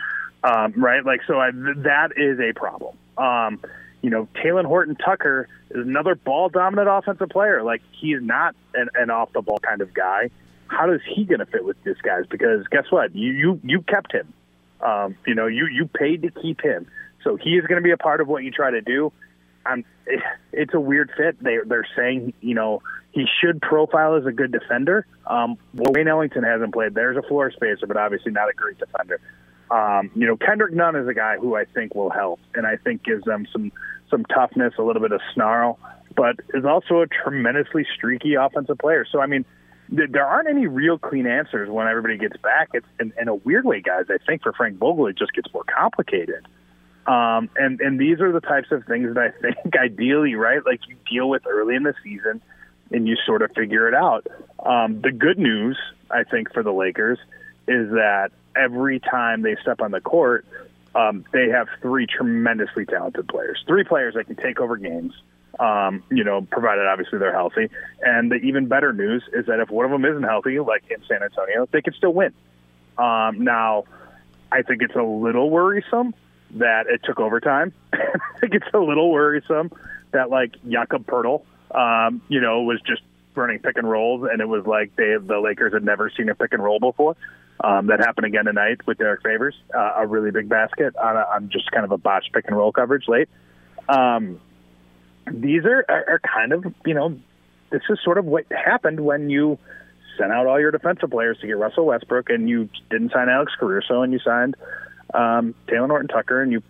um, 0.43 0.73
right? 0.75 1.05
Like 1.05 1.21
so 1.27 1.39
I, 1.39 1.51
that 1.51 2.13
is 2.17 2.39
a 2.39 2.53
problem. 2.53 2.97
Um, 3.17 3.61
you 4.01 4.09
know, 4.09 4.27
Talen 4.35 4.65
Horton 4.65 4.95
Tucker 4.95 5.47
is 5.69 5.85
another 5.85 6.15
ball 6.15 6.49
dominant 6.49 6.87
offensive 6.89 7.29
player. 7.29 7.63
Like 7.63 7.81
he's 7.91 8.21
not 8.21 8.55
an, 8.73 8.89
an 8.95 9.09
off 9.09 9.33
the 9.33 9.41
ball 9.41 9.59
kind 9.59 9.81
of 9.81 9.93
guy. 9.93 10.29
How 10.69 10.85
does 10.85 11.01
he 11.13 11.25
going 11.25 11.39
to 11.39 11.45
fit 11.45 11.65
with 11.65 11.81
this 11.83 11.97
guys? 12.01 12.25
Because 12.29 12.65
guess 12.67 12.85
what? 12.89 13.15
You 13.15 13.31
you 13.31 13.59
you 13.63 13.81
kept 13.81 14.13
him. 14.13 14.33
Um, 14.81 15.15
you 15.27 15.35
know, 15.35 15.47
you 15.47 15.67
you 15.67 15.87
paid 15.87 16.21
to 16.21 16.31
keep 16.31 16.61
him, 16.61 16.87
so 17.23 17.35
he 17.35 17.51
is 17.51 17.65
going 17.65 17.81
to 17.81 17.83
be 17.83 17.91
a 17.91 17.97
part 17.97 18.21
of 18.21 18.27
what 18.27 18.43
you 18.43 18.51
try 18.51 18.71
to 18.71 18.81
do. 18.81 19.11
Um, 19.65 19.83
it, 20.05 20.21
it's 20.53 20.73
a 20.73 20.79
weird 20.79 21.11
fit. 21.17 21.41
They 21.43 21.57
they're 21.65 21.87
saying 21.95 22.33
you 22.41 22.55
know 22.55 22.81
he 23.11 23.25
should 23.41 23.61
profile 23.61 24.15
as 24.15 24.25
a 24.25 24.31
good 24.31 24.51
defender. 24.51 25.05
Um, 25.27 25.57
well, 25.73 25.91
Wayne 25.93 26.07
Ellington 26.07 26.43
hasn't 26.43 26.73
played. 26.73 26.93
There's 26.93 27.17
a 27.17 27.27
floor 27.27 27.51
spacer, 27.51 27.87
but 27.87 27.97
obviously 27.97 28.31
not 28.31 28.49
a 28.49 28.53
great 28.53 28.77
defender. 28.77 29.19
Um, 29.71 30.09
you 30.15 30.25
know, 30.25 30.37
Kendrick 30.37 30.73
Nunn 30.73 30.95
is 30.95 31.07
a 31.07 31.13
guy 31.13 31.37
who 31.37 31.55
I 31.55 31.65
think 31.65 31.93
will 31.93 32.09
help, 32.09 32.39
and 32.55 32.65
I 32.65 32.77
think 32.77 33.03
gives 33.03 33.23
them 33.25 33.47
some 33.51 33.71
some 34.09 34.25
toughness, 34.25 34.73
a 34.79 34.81
little 34.81 35.01
bit 35.01 35.11
of 35.11 35.21
snarl, 35.33 35.77
but 36.15 36.37
is 36.53 36.65
also 36.65 37.01
a 37.01 37.07
tremendously 37.07 37.85
streaky 37.95 38.35
offensive 38.35 38.77
player. 38.79 39.05
So 39.11 39.19
I 39.19 39.27
mean, 39.27 39.45
there 39.91 40.25
aren't 40.25 40.47
any 40.47 40.67
real 40.67 40.97
clean 40.97 41.25
answers 41.25 41.69
when 41.69 41.87
everybody 41.87 42.17
gets 42.17 42.37
back. 42.37 42.69
It's 42.73 42.85
in, 42.99 43.11
in 43.19 43.27
a 43.27 43.35
weird 43.35 43.65
way, 43.65 43.81
guys. 43.81 44.05
I 44.09 44.17
think 44.23 44.43
for 44.43 44.53
Frank 44.53 44.77
Vogel, 44.77 45.07
it 45.07 45.17
just 45.17 45.33
gets 45.33 45.51
more 45.53 45.63
complicated. 45.63 46.45
Um, 47.07 47.49
and 47.55 47.81
and 47.81 47.99
these 47.99 48.19
are 48.21 48.31
the 48.31 48.41
types 48.41 48.71
of 48.71 48.85
things 48.85 49.15
that 49.15 49.19
I 49.19 49.31
think 49.41 49.75
ideally, 49.79 50.35
right? 50.35 50.63
Like 50.65 50.81
you 50.87 50.95
deal 51.09 51.27
with 51.27 51.47
early 51.47 51.75
in 51.75 51.83
the 51.83 51.95
season, 52.03 52.41
and 52.91 53.07
you 53.07 53.15
sort 53.25 53.41
of 53.41 53.51
figure 53.55 53.87
it 53.87 53.95
out. 53.95 54.27
Um, 54.59 55.01
the 55.01 55.11
good 55.11 55.39
news, 55.39 55.77
I 56.11 56.23
think, 56.23 56.53
for 56.53 56.61
the 56.61 56.73
Lakers 56.73 57.17
is 57.67 57.89
that 57.91 58.29
every 58.55 58.99
time 58.99 59.41
they 59.41 59.55
step 59.61 59.81
on 59.81 59.91
the 59.91 60.01
court, 60.01 60.45
um, 60.95 61.25
they 61.31 61.49
have 61.49 61.67
three 61.81 62.05
tremendously 62.05 62.85
talented 62.85 63.27
players. 63.27 63.63
Three 63.67 63.83
players 63.83 64.15
that 64.15 64.25
can 64.25 64.35
take 64.35 64.59
over 64.59 64.75
games. 64.77 65.13
Um, 65.59 66.03
you 66.09 66.23
know, 66.23 66.41
provided 66.49 66.87
obviously 66.87 67.19
they're 67.19 67.33
healthy. 67.33 67.69
And 68.01 68.31
the 68.31 68.35
even 68.35 68.67
better 68.67 68.93
news 68.93 69.23
is 69.33 69.45
that 69.47 69.59
if 69.59 69.69
one 69.69 69.85
of 69.85 69.91
them 69.91 70.05
isn't 70.05 70.23
healthy, 70.23 70.57
like 70.59 70.83
in 70.89 71.03
San 71.05 71.21
Antonio, 71.21 71.67
they 71.71 71.81
can 71.81 71.93
still 71.93 72.13
win. 72.13 72.33
Um, 72.97 73.43
now, 73.43 73.83
I 74.51 74.61
think 74.61 74.81
it's 74.81 74.95
a 74.95 75.03
little 75.03 75.49
worrisome 75.49 76.13
that 76.51 76.87
it 76.87 77.01
took 77.03 77.19
overtime. 77.19 77.73
I 77.93 78.39
think 78.39 78.53
it's 78.53 78.67
a 78.73 78.79
little 78.79 79.11
worrisome 79.11 79.71
that 80.11 80.29
like 80.29 80.55
Jakob 80.67 81.05
Poeltl, 81.05 81.43
um, 81.71 82.21
you 82.29 82.41
know, 82.41 82.63
was 82.63 82.79
just 82.81 83.01
running 83.35 83.59
pick 83.59 83.77
and 83.77 83.89
rolls, 83.89 84.27
and 84.31 84.41
it 84.41 84.47
was 84.47 84.65
like 84.65 84.95
they 84.95 85.15
the 85.21 85.39
Lakers 85.39 85.73
had 85.73 85.83
never 85.83 86.11
seen 86.15 86.29
a 86.29 86.35
pick 86.35 86.53
and 86.53 86.63
roll 86.63 86.79
before. 86.79 87.15
Um, 87.61 87.87
that 87.87 87.99
happened 87.99 88.25
again 88.25 88.45
tonight 88.45 88.85
with 88.87 88.97
Derrick 88.97 89.21
Favors, 89.21 89.55
uh, 89.75 89.93
a 89.97 90.07
really 90.07 90.31
big 90.31 90.47
basket 90.47 90.95
on, 90.95 91.17
a, 91.17 91.25
on 91.33 91.49
just 91.49 91.69
kind 91.71 91.83
of 91.83 91.91
a 91.91 91.97
botched 91.97 92.31
pick 92.31 92.45
and 92.47 92.55
roll 92.55 92.71
coverage 92.71 93.07
late. 93.09 93.27
Um, 93.89 94.39
these 95.31 95.65
are, 95.65 95.85
are, 95.89 96.05
are 96.09 96.19
kind 96.19 96.51
of, 96.53 96.65
you 96.85 96.93
know, 96.93 97.17
this 97.71 97.81
is 97.89 97.99
sort 98.03 98.17
of 98.17 98.25
what 98.25 98.45
happened 98.51 98.99
when 98.99 99.29
you 99.29 99.57
sent 100.17 100.31
out 100.31 100.47
all 100.47 100.59
your 100.59 100.71
defensive 100.71 101.09
players 101.09 101.37
to 101.39 101.47
get 101.47 101.57
Russell 101.57 101.85
Westbrook 101.85 102.29
and 102.29 102.49
you 102.49 102.69
didn't 102.89 103.11
sign 103.11 103.29
Alex 103.29 103.53
Caruso 103.59 104.01
and 104.01 104.11
you 104.11 104.19
signed 104.19 104.55
um, 105.13 105.55
Talen 105.67 105.87
Horton 105.87 106.07
Tucker 106.07 106.41
and 106.41 106.51
you 106.51 106.61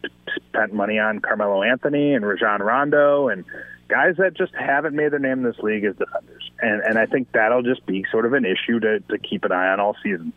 spent 0.49 0.73
money 0.73 0.99
on 0.99 1.19
Carmelo 1.19 1.63
Anthony 1.63 2.13
and 2.13 2.25
Rajon 2.25 2.61
Rondo 2.61 3.27
and 3.27 3.43
guys 3.87 4.17
that 4.17 4.35
just 4.35 4.53
haven't 4.53 4.95
made 4.95 5.11
their 5.11 5.19
name 5.19 5.39
in 5.39 5.43
this 5.43 5.57
league 5.59 5.83
as 5.83 5.95
defenders. 5.95 6.51
And, 6.61 6.81
and 6.81 6.99
I 6.99 7.05
think 7.05 7.31
that'll 7.31 7.63
just 7.63 7.85
be 7.85 8.05
sort 8.11 8.25
of 8.25 8.33
an 8.33 8.45
issue 8.45 8.79
to, 8.81 8.99
to 8.99 9.17
keep 9.17 9.43
an 9.45 9.51
eye 9.51 9.69
on 9.69 9.79
all 9.79 9.95
season. 10.03 10.31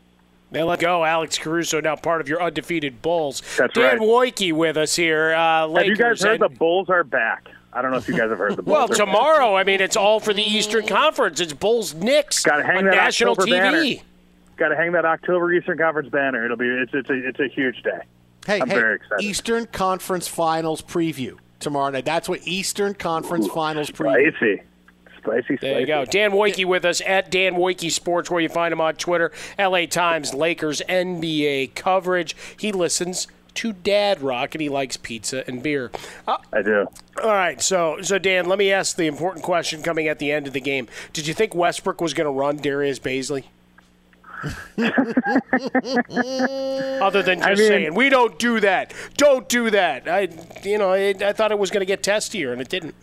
Now 0.50 0.64
let 0.64 0.80
go, 0.80 1.02
Alex 1.04 1.38
Caruso, 1.38 1.80
now 1.80 1.96
part 1.96 2.20
of 2.20 2.28
your 2.28 2.42
undefeated 2.42 3.00
Bulls. 3.02 3.42
That's 3.56 3.72
Dan 3.74 3.98
right. 3.98 4.32
Woike 4.34 4.52
with 4.52 4.76
us 4.76 4.94
here. 4.96 5.32
Uh, 5.32 5.68
Have 5.74 5.86
you 5.86 5.96
guys 5.96 6.22
heard 6.22 6.42
and- 6.42 6.42
the 6.42 6.58
Bulls 6.58 6.88
are 6.90 7.04
back? 7.04 7.48
I 7.72 7.80
don't 7.82 7.90
know 7.90 7.96
if 7.96 8.06
you 8.08 8.16
guys 8.16 8.28
have 8.30 8.38
heard 8.38 8.56
the 8.56 8.62
Bulls. 8.62 8.72
Well, 8.74 8.84
are 8.84 8.88
back. 8.88 8.96
tomorrow, 8.98 9.56
I 9.56 9.64
mean, 9.64 9.80
it's 9.80 9.96
all 9.96 10.20
for 10.20 10.32
the 10.34 10.42
Eastern 10.42 10.86
Conference. 10.86 11.40
It's 11.40 11.52
Bulls 11.54 11.94
Knicks 11.94 12.42
Got 12.44 12.56
to 12.56 12.64
hang 12.64 12.78
on 12.78 12.84
that 12.86 12.94
national 12.96 13.32
October 13.32 13.50
TV. 13.50 13.60
banner. 13.96 14.02
Got 14.58 14.68
to 14.68 14.76
hang 14.76 14.92
that 14.92 15.04
October 15.04 15.52
Eastern 15.52 15.78
Conference 15.78 16.08
banner. 16.10 16.44
It'll 16.44 16.56
be 16.56 16.68
it's 16.68 16.92
it's 16.94 17.08
a 17.10 17.14
it's 17.28 17.40
a 17.40 17.48
huge 17.48 17.82
day. 17.82 18.00
Hey, 18.46 18.60
I'm 18.60 18.68
hey, 18.68 18.74
very 18.74 18.96
excited. 18.96 19.24
Eastern 19.24 19.66
Conference 19.66 20.28
Finals 20.28 20.82
preview 20.82 21.38
tomorrow 21.60 21.90
night. 21.90 22.04
That's 22.04 22.28
what 22.28 22.40
Eastern 22.46 22.92
Conference 22.94 23.46
Finals 23.48 23.90
preview. 23.90 24.30
Spicy. 24.36 24.62
Spicy, 25.18 25.56
There 25.60 25.78
you 25.80 25.86
go. 25.86 26.04
Dan 26.04 26.32
Woike 26.32 26.64
with 26.64 26.84
us 26.84 27.00
at 27.06 27.30
Dan 27.30 27.54
Woike 27.54 27.88
Sports, 27.92 28.28
where 28.28 28.40
you 28.40 28.48
find 28.48 28.72
him 28.72 28.80
on 28.80 28.96
Twitter. 28.96 29.30
LA 29.56 29.86
Times, 29.86 30.34
Lakers, 30.34 30.82
NBA 30.88 31.76
coverage. 31.76 32.34
He 32.58 32.72
listens 32.72 33.28
to 33.54 33.72
Dad 33.72 34.20
Rock, 34.22 34.54
and 34.54 34.62
he 34.62 34.68
likes 34.68 34.96
pizza 34.96 35.44
and 35.48 35.62
beer. 35.62 35.90
Uh, 36.26 36.38
I 36.52 36.62
do. 36.62 36.86
all 37.22 37.30
right, 37.30 37.60
so 37.60 37.98
so 38.02 38.18
Dan, 38.18 38.46
let 38.46 38.58
me 38.58 38.72
ask 38.72 38.96
the 38.96 39.06
important 39.06 39.44
question 39.44 39.82
coming 39.82 40.08
at 40.08 40.18
the 40.18 40.32
end 40.32 40.46
of 40.46 40.52
the 40.52 40.60
game. 40.60 40.88
Did 41.12 41.26
you 41.26 41.34
think 41.34 41.54
Westbrook 41.54 42.00
was 42.00 42.14
going 42.14 42.26
to 42.26 42.30
run 42.32 42.56
Darius 42.56 42.98
Bazley? 42.98 43.44
Other 47.02 47.22
than 47.22 47.38
just 47.38 47.46
I 47.48 47.54
mean- 47.54 47.56
saying, 47.68 47.94
we 47.94 48.08
don't 48.08 48.38
do 48.38 48.60
that. 48.60 48.92
Don't 49.16 49.48
do 49.48 49.70
that. 49.70 50.08
I, 50.08 50.28
you 50.64 50.78
know, 50.78 50.92
I, 50.92 51.14
I 51.20 51.32
thought 51.32 51.52
it 51.52 51.58
was 51.58 51.70
going 51.70 51.80
to 51.80 51.86
get 51.86 52.02
testier, 52.02 52.52
and 52.52 52.60
it 52.60 52.68
didn't. 52.68 52.94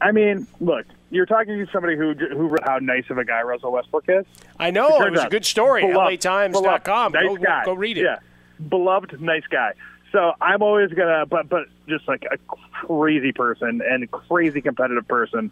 I 0.00 0.12
mean, 0.12 0.46
look, 0.60 0.86
you're 1.10 1.26
talking 1.26 1.58
to 1.64 1.70
somebody 1.72 1.96
who 1.96 2.14
who 2.14 2.54
how 2.64 2.78
nice 2.78 3.04
of 3.10 3.18
a 3.18 3.24
guy 3.24 3.42
Russell 3.42 3.72
Westbrook 3.72 4.04
is. 4.08 4.24
I 4.58 4.70
know. 4.70 4.88
It 5.02 5.10
was 5.12 5.24
a 5.24 5.28
good 5.28 5.44
story. 5.44 5.82
LATimes.com. 5.82 7.12
beloved, 7.12 7.28
Go, 7.40 7.44
guy. 7.44 7.64
go 7.64 7.72
read 7.74 7.98
it. 7.98 8.02
Yeah, 8.04 8.18
beloved, 8.66 9.20
nice 9.20 9.46
guy. 9.50 9.72
So 10.12 10.32
I'm 10.40 10.62
always 10.62 10.90
gonna, 10.90 11.26
but 11.26 11.48
but 11.48 11.66
just 11.88 12.08
like 12.08 12.24
a 12.30 12.38
crazy 12.86 13.32
person 13.32 13.82
and 13.82 14.10
crazy 14.10 14.60
competitive 14.60 15.06
person 15.06 15.50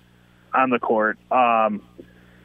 on 0.54 0.70
the 0.70 0.78
court. 0.78 1.18
Um, 1.30 1.82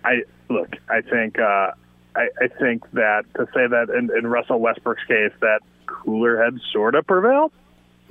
I 0.03 0.23
look. 0.49 0.75
I 0.89 1.01
think. 1.01 1.39
Uh, 1.39 1.71
I, 2.15 2.27
I 2.41 2.47
think 2.47 2.89
that 2.91 3.23
to 3.35 3.45
say 3.53 3.67
that 3.67 3.89
in, 3.89 4.09
in 4.17 4.27
Russell 4.27 4.59
Westbrook's 4.59 5.03
case, 5.05 5.31
that 5.39 5.61
cooler 5.85 6.43
heads 6.43 6.61
sort 6.71 6.95
of 6.95 7.07
prevailed. 7.07 7.51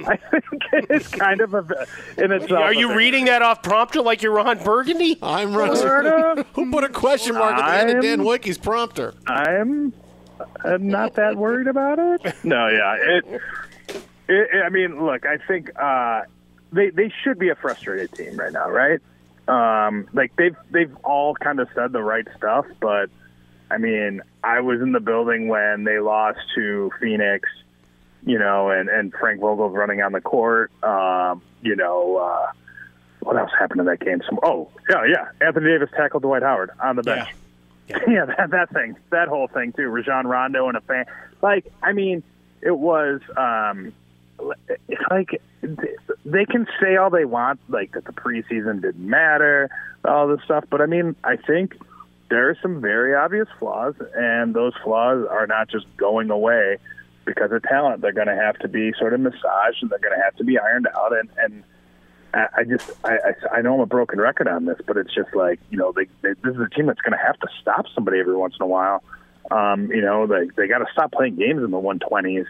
I 0.07 0.17
think 0.17 0.63
it's 0.89 1.09
kind 1.09 1.43
of 1.43 1.53
a 1.53 1.87
in 2.17 2.33
itself. 2.33 2.53
Are 2.53 2.73
you 2.73 2.95
reading 2.95 3.27
that 3.27 3.43
off 3.43 3.63
prompter 3.63 4.01
like 4.01 4.23
you're 4.23 4.33
Ron 4.33 4.63
Burgundy? 4.65 5.19
I'm 5.21 5.53
Sort 5.77 6.07
of. 6.07 6.47
Who 6.55 6.71
put 6.71 6.85
a 6.85 6.89
question 6.89 7.35
mark 7.35 7.57
at 7.57 7.67
the 7.67 7.79
end 7.79 7.99
of 7.99 8.03
Dan 8.03 8.21
Woike's 8.21 8.57
prompter? 8.57 9.13
I'm 9.27 9.93
uh, 10.65 10.79
not 10.81 11.15
that 11.15 11.37
worried 11.37 11.67
about 11.67 11.99
it. 11.99 12.35
No, 12.45 12.69
yeah. 12.69 12.97
It, 13.01 13.41
it, 14.29 14.49
I 14.65 14.69
mean, 14.69 15.05
look, 15.05 15.27
I 15.27 15.39
think 15.39 15.71
uh, 15.81 16.23
they 16.73 16.91
they 16.91 17.13
should 17.23 17.39
be 17.39 17.49
a 17.49 17.55
frustrated 17.55 18.13
team 18.13 18.37
right 18.37 18.53
now, 18.53 18.71
right? 18.71 19.01
Um, 19.49 20.09
like 20.13 20.35
they've 20.37 20.57
they've 20.71 20.95
all 21.03 21.35
kind 21.35 21.59
of 21.61 21.69
said 21.75 21.93
the 21.93 22.03
right 22.03 22.27
stuff, 22.37 22.67
but 22.81 23.11
I 23.71 23.79
mean, 23.79 24.23
I 24.43 24.61
was 24.61 24.81
in 24.81 24.93
the 24.93 25.01
building 25.01 25.49
when 25.49 25.85
they 25.85 25.99
lost 25.99 26.39
to 26.55 26.91
Phoenix, 27.01 27.49
you 28.25 28.39
know, 28.39 28.71
and 28.71 28.89
and 28.89 29.13
Frank 29.13 29.41
Vogel's 29.41 29.75
running 29.75 30.03
on 30.03 30.13
the 30.13 30.21
court. 30.21 30.71
Um, 30.85 31.43
you 31.63 31.77
know, 31.77 32.17
uh, 32.17 32.53
what 33.21 33.37
else 33.37 33.51
happened 33.59 33.81
in 33.81 33.87
that 33.87 34.01
game? 34.01 34.23
Some 34.27 34.39
oh 34.43 34.71
yeah 34.89 35.05
yeah, 35.07 35.47
Anthony 35.47 35.67
Davis 35.67 35.91
tackled 35.97 36.23
Dwight 36.23 36.43
Howard 36.43 36.71
on 36.81 36.97
the 36.97 37.03
bench. 37.03 37.29
Yeah, 37.29 37.37
that, 38.07 38.49
that 38.51 38.71
thing, 38.73 38.97
that 39.11 39.29
whole 39.29 39.49
thing 39.49 39.73
too. 39.73 39.89
Rajon 39.89 40.27
Rondo 40.27 40.69
and 40.69 40.77
a 40.77 40.81
fan. 40.81 41.07
Like, 41.43 41.71
I 41.83 41.93
mean, 41.93 42.23
it 42.63 42.77
was 42.77 43.21
um, 43.37 43.93
like 45.11 45.41
they 46.25 46.45
can 46.45 46.67
say 46.81 46.97
all 46.97 47.11
they 47.11 47.25
want, 47.25 47.61
like 47.69 47.93
that 47.93 48.05
the 48.05 48.13
preseason 48.13 48.83
didn't 48.83 49.09
matter, 49.09 49.71
all 50.05 50.29
this 50.29 50.41
stuff. 50.45 50.65
But 50.71 50.81
I 50.81 50.87
mean, 50.87 51.17
I 51.25 51.37
think 51.37 51.77
there 52.29 52.49
are 52.49 52.57
some 52.63 52.81
very 52.81 53.15
obvious 53.15 53.49
flaws, 53.59 53.95
and 54.15 54.55
those 54.55 54.73
flaws 54.83 55.27
are 55.29 55.47
not 55.47 55.69
just 55.69 55.87
going 55.97 56.31
away 56.31 56.79
because 57.25 57.53
of 57.53 57.63
talent. 57.63 58.03
They're 58.03 58.13
going 58.13 58.29
to 58.29 58.37
have 58.37 58.59
to 58.61 58.69
be 58.69 58.93
sort 58.99 59.15
of 59.15 59.21
massaged, 59.21 59.83
and 59.83 59.91
they're 59.91 59.99
going 59.99 60.17
to 60.17 60.23
have 60.23 60.37
to 60.37 60.45
be 60.45 60.59
ironed 60.59 60.89
out. 60.97 61.13
And 61.13 61.29
and 61.39 61.65
I 62.33 62.65
just 62.65 62.91
I, 63.05 63.15
I 63.15 63.57
I 63.57 63.63
know 63.63 63.75
I'm 63.75 63.81
a 63.81 63.87
broken 63.87 64.21
record 64.21 64.47
on 64.47 64.65
this, 64.65 64.79
but 64.87 64.97
it's 64.97 65.13
just 65.15 65.35
like 65.35 65.59
you 65.71 65.79
know 65.79 65.93
they, 65.93 66.07
they 66.23 66.35
this 66.43 66.55
is 66.55 66.61
a 66.61 66.69
team 66.69 66.87
that's 66.87 67.01
going 67.01 67.13
to 67.13 67.25
have 67.25 67.39
to 67.41 67.49
stop 67.61 67.87
somebody 67.95 68.21
every 68.21 68.37
once 68.37 68.55
in 68.59 68.63
a 68.63 68.69
while. 68.69 69.03
Um, 69.51 69.91
you 69.91 70.01
know 70.01 70.27
they 70.27 70.49
they 70.57 70.69
got 70.69 70.79
to 70.79 70.87
stop 70.93 71.13
playing 71.13 71.37
games 71.37 71.63
in 71.63 71.71
the 71.71 71.81
120s. 71.81 72.47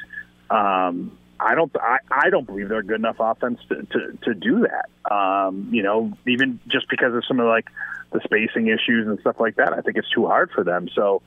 Um, 0.51 1.17
I 1.39 1.55
don't 1.55 1.75
I, 1.77 1.99
I 2.11 2.31
don't 2.31 2.47
believe 2.47 2.69
they're 2.69 2.83
good 2.83 2.99
enough 2.99 3.17
offense 3.19 3.59
to, 3.71 3.83
to, 3.83 4.19
to 4.23 4.35
do 4.35 4.67
that. 4.67 5.13
Um, 5.13 5.69
you 5.73 5.83
know 5.83 6.13
even 6.27 6.61
just 6.69 6.89
because 6.91 7.15
of 7.15 7.25
some 7.27 7.41
of 7.41 7.47
like 7.47 7.69
the 8.13 8.21
spacing 8.25 8.67
issues 8.67 9.07
and 9.07 9.19
stuff 9.21 9.37
like 9.41 9.57
that, 9.57 9.73
I 9.73 9.81
think 9.81 9.97
it's 9.97 10.11
too 10.11 10.27
hard 10.27 10.51
for 10.51 10.63
them. 10.63 10.91
So 10.95 11.23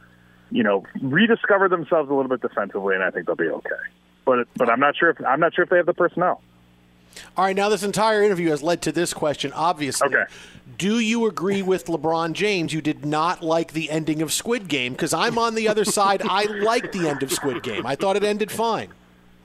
you 0.52 0.62
know 0.62 0.84
rediscover 1.02 1.70
themselves 1.70 2.10
a 2.12 2.13
little 2.13 2.30
bit 2.30 2.42
defensively, 2.42 2.94
and 2.94 3.04
I 3.04 3.10
think 3.10 3.26
they'll 3.26 3.36
be 3.36 3.50
okay. 3.50 3.70
But 4.26 4.48
but 4.56 4.70
I'm 4.70 4.80
not 4.80 4.96
sure 4.96 5.10
if 5.10 5.18
I'm 5.26 5.39
not 5.39 5.56
sure 5.56 5.63
if 5.63 5.72
they 5.72 5.78
have 5.78 5.88
the 5.88 5.94
personnel. 5.94 6.42
All 7.38 7.45
right, 7.45 7.56
now 7.56 7.69
this 7.69 7.84
entire 7.84 8.23
interview 8.23 8.49
has 8.49 8.62
led 8.63 8.82
to 8.84 8.91
this 8.91 9.13
question. 9.13 9.52
Obviously, 9.54 10.08
Okay. 10.08 10.23
do 10.78 10.99
you 10.99 11.26
agree 11.28 11.62
with 11.62 11.86
LeBron 11.86 12.34
James? 12.34 12.73
You 12.73 12.82
did 12.82 13.06
not 13.06 13.41
like 13.43 13.73
the 13.73 13.89
ending 13.91 14.21
of 14.21 14.32
Squid 14.32 14.67
Game 14.67 14.93
because 14.93 15.13
I'm 15.13 15.38
on 15.38 15.56
the 15.56 15.67
other 15.67 15.86
side. 15.86 16.21
I 16.23 16.43
liked 16.45 16.91
the 16.93 17.08
end 17.10 17.23
of 17.23 17.32
Squid 17.32 17.63
Game. 17.63 17.86
I 17.86 17.95
thought 17.95 18.15
it 18.15 18.23
ended 18.23 18.52
fine. 18.52 18.89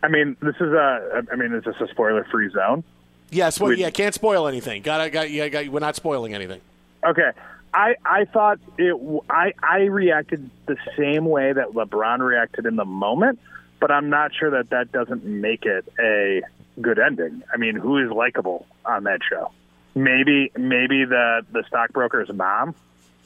I 0.02 0.08
mean, 0.08 0.36
this 0.40 0.54
is 0.56 0.72
a. 0.72 1.24
I 1.32 1.36
mean, 1.36 1.52
is 1.54 1.64
this 1.64 1.74
a 1.80 1.88
spoiler-free 1.88 2.50
zone? 2.50 2.84
Yes, 3.30 3.58
well, 3.60 3.70
We- 3.70 3.78
yeah, 3.80 3.90
can't 3.90 4.14
spoil 4.14 4.46
anything. 4.48 4.82
Got, 4.82 5.10
got, 5.12 5.30
yeah, 5.30 5.48
got, 5.48 5.68
we're 5.68 5.80
not 5.80 5.96
spoiling 5.96 6.34
anything. 6.34 6.60
Okay. 7.04 7.30
I 7.74 7.96
I 8.04 8.24
thought 8.24 8.58
it. 8.78 8.94
I 9.28 9.52
I 9.62 9.80
reacted 9.82 10.48
the 10.66 10.76
same 10.96 11.26
way 11.26 11.52
that 11.52 11.72
LeBron 11.72 12.20
reacted 12.20 12.64
in 12.64 12.76
the 12.76 12.84
moment, 12.86 13.38
but 13.78 13.90
I'm 13.90 14.08
not 14.08 14.34
sure 14.34 14.50
that 14.52 14.70
that 14.70 14.90
doesn't 14.90 15.24
make 15.24 15.66
it 15.66 15.84
a 16.00 16.42
good 16.80 16.98
ending. 16.98 17.42
I 17.52 17.56
mean, 17.56 17.76
who 17.76 17.98
is 17.98 18.10
likable 18.10 18.66
on 18.84 19.04
that 19.04 19.20
show? 19.28 19.50
Maybe 19.94 20.50
maybe 20.56 21.04
the 21.04 21.44
the 21.52 21.64
stockbroker's 21.66 22.32
mom, 22.32 22.74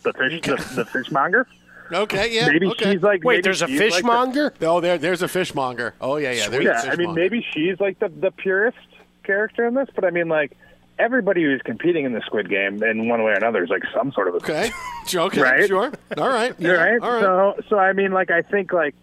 the 0.02 0.12
fish 0.12 0.40
the, 0.42 0.56
the 0.76 0.84
fishmonger. 0.84 1.46
Okay, 1.92 2.34
yeah. 2.34 2.48
Maybe 2.48 2.68
okay. 2.68 2.92
she's 2.92 3.02
like. 3.02 3.22
Wait, 3.24 3.44
there's 3.44 3.60
a 3.60 3.66
she's 3.66 3.78
like 3.78 3.90
the- 3.90 3.94
fishmonger? 3.96 4.54
Oh, 4.62 4.80
there, 4.80 4.96
there's 4.96 5.20
a 5.22 5.28
fishmonger. 5.28 5.94
Oh, 6.00 6.16
yeah, 6.16 6.32
yeah. 6.32 6.48
There's 6.48 6.64
a 6.64 6.86
yeah, 6.86 6.92
I 6.92 6.96
mean, 6.96 7.14
maybe 7.14 7.44
she's 7.52 7.78
like 7.80 7.98
the 7.98 8.08
the 8.08 8.30
purest 8.30 8.78
character 9.24 9.66
in 9.66 9.74
this, 9.74 9.88
but 9.94 10.04
I 10.04 10.10
mean, 10.10 10.28
like 10.28 10.56
everybody 10.98 11.42
who's 11.42 11.60
competing 11.62 12.04
in 12.04 12.12
the 12.12 12.20
Squid 12.22 12.48
Game 12.48 12.82
in 12.82 13.08
one 13.08 13.22
way 13.24 13.32
or 13.32 13.34
another 13.34 13.64
is 13.64 13.70
like 13.70 13.82
some 13.94 14.12
sort 14.12 14.28
of 14.28 14.34
a 14.34 14.36
Okay, 14.38 14.70
okay, 15.14 15.40
Right? 15.40 15.66
sure. 15.68 15.92
All 16.16 16.28
right, 16.28 16.55
yeah, 16.59 16.70
right? 16.70 17.00
All 17.03 17.12
right. 17.12 17.22
So, 17.22 17.62
so 17.68 17.78
I 17.78 17.92
mean, 17.92 18.12
like, 18.12 18.30
I 18.30 18.40
think, 18.42 18.72
like, 18.72 18.94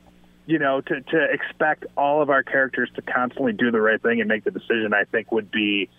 you 0.50 0.58
know, 0.58 0.82
to 0.82 1.02
to 1.02 1.24
expect 1.32 1.86
all 1.96 2.24
of 2.24 2.32
our 2.32 2.42
characters 2.42 2.90
to 2.96 3.04
constantly 3.04 3.54
do 3.54 3.70
the 3.70 3.80
right 3.80 4.02
thing 4.02 4.20
and 4.20 4.28
make 4.28 4.44
the 4.44 4.52
decision, 4.52 4.96
I 4.96 5.04
think 5.04 5.32
would 5.32 5.52
be, 5.52 5.90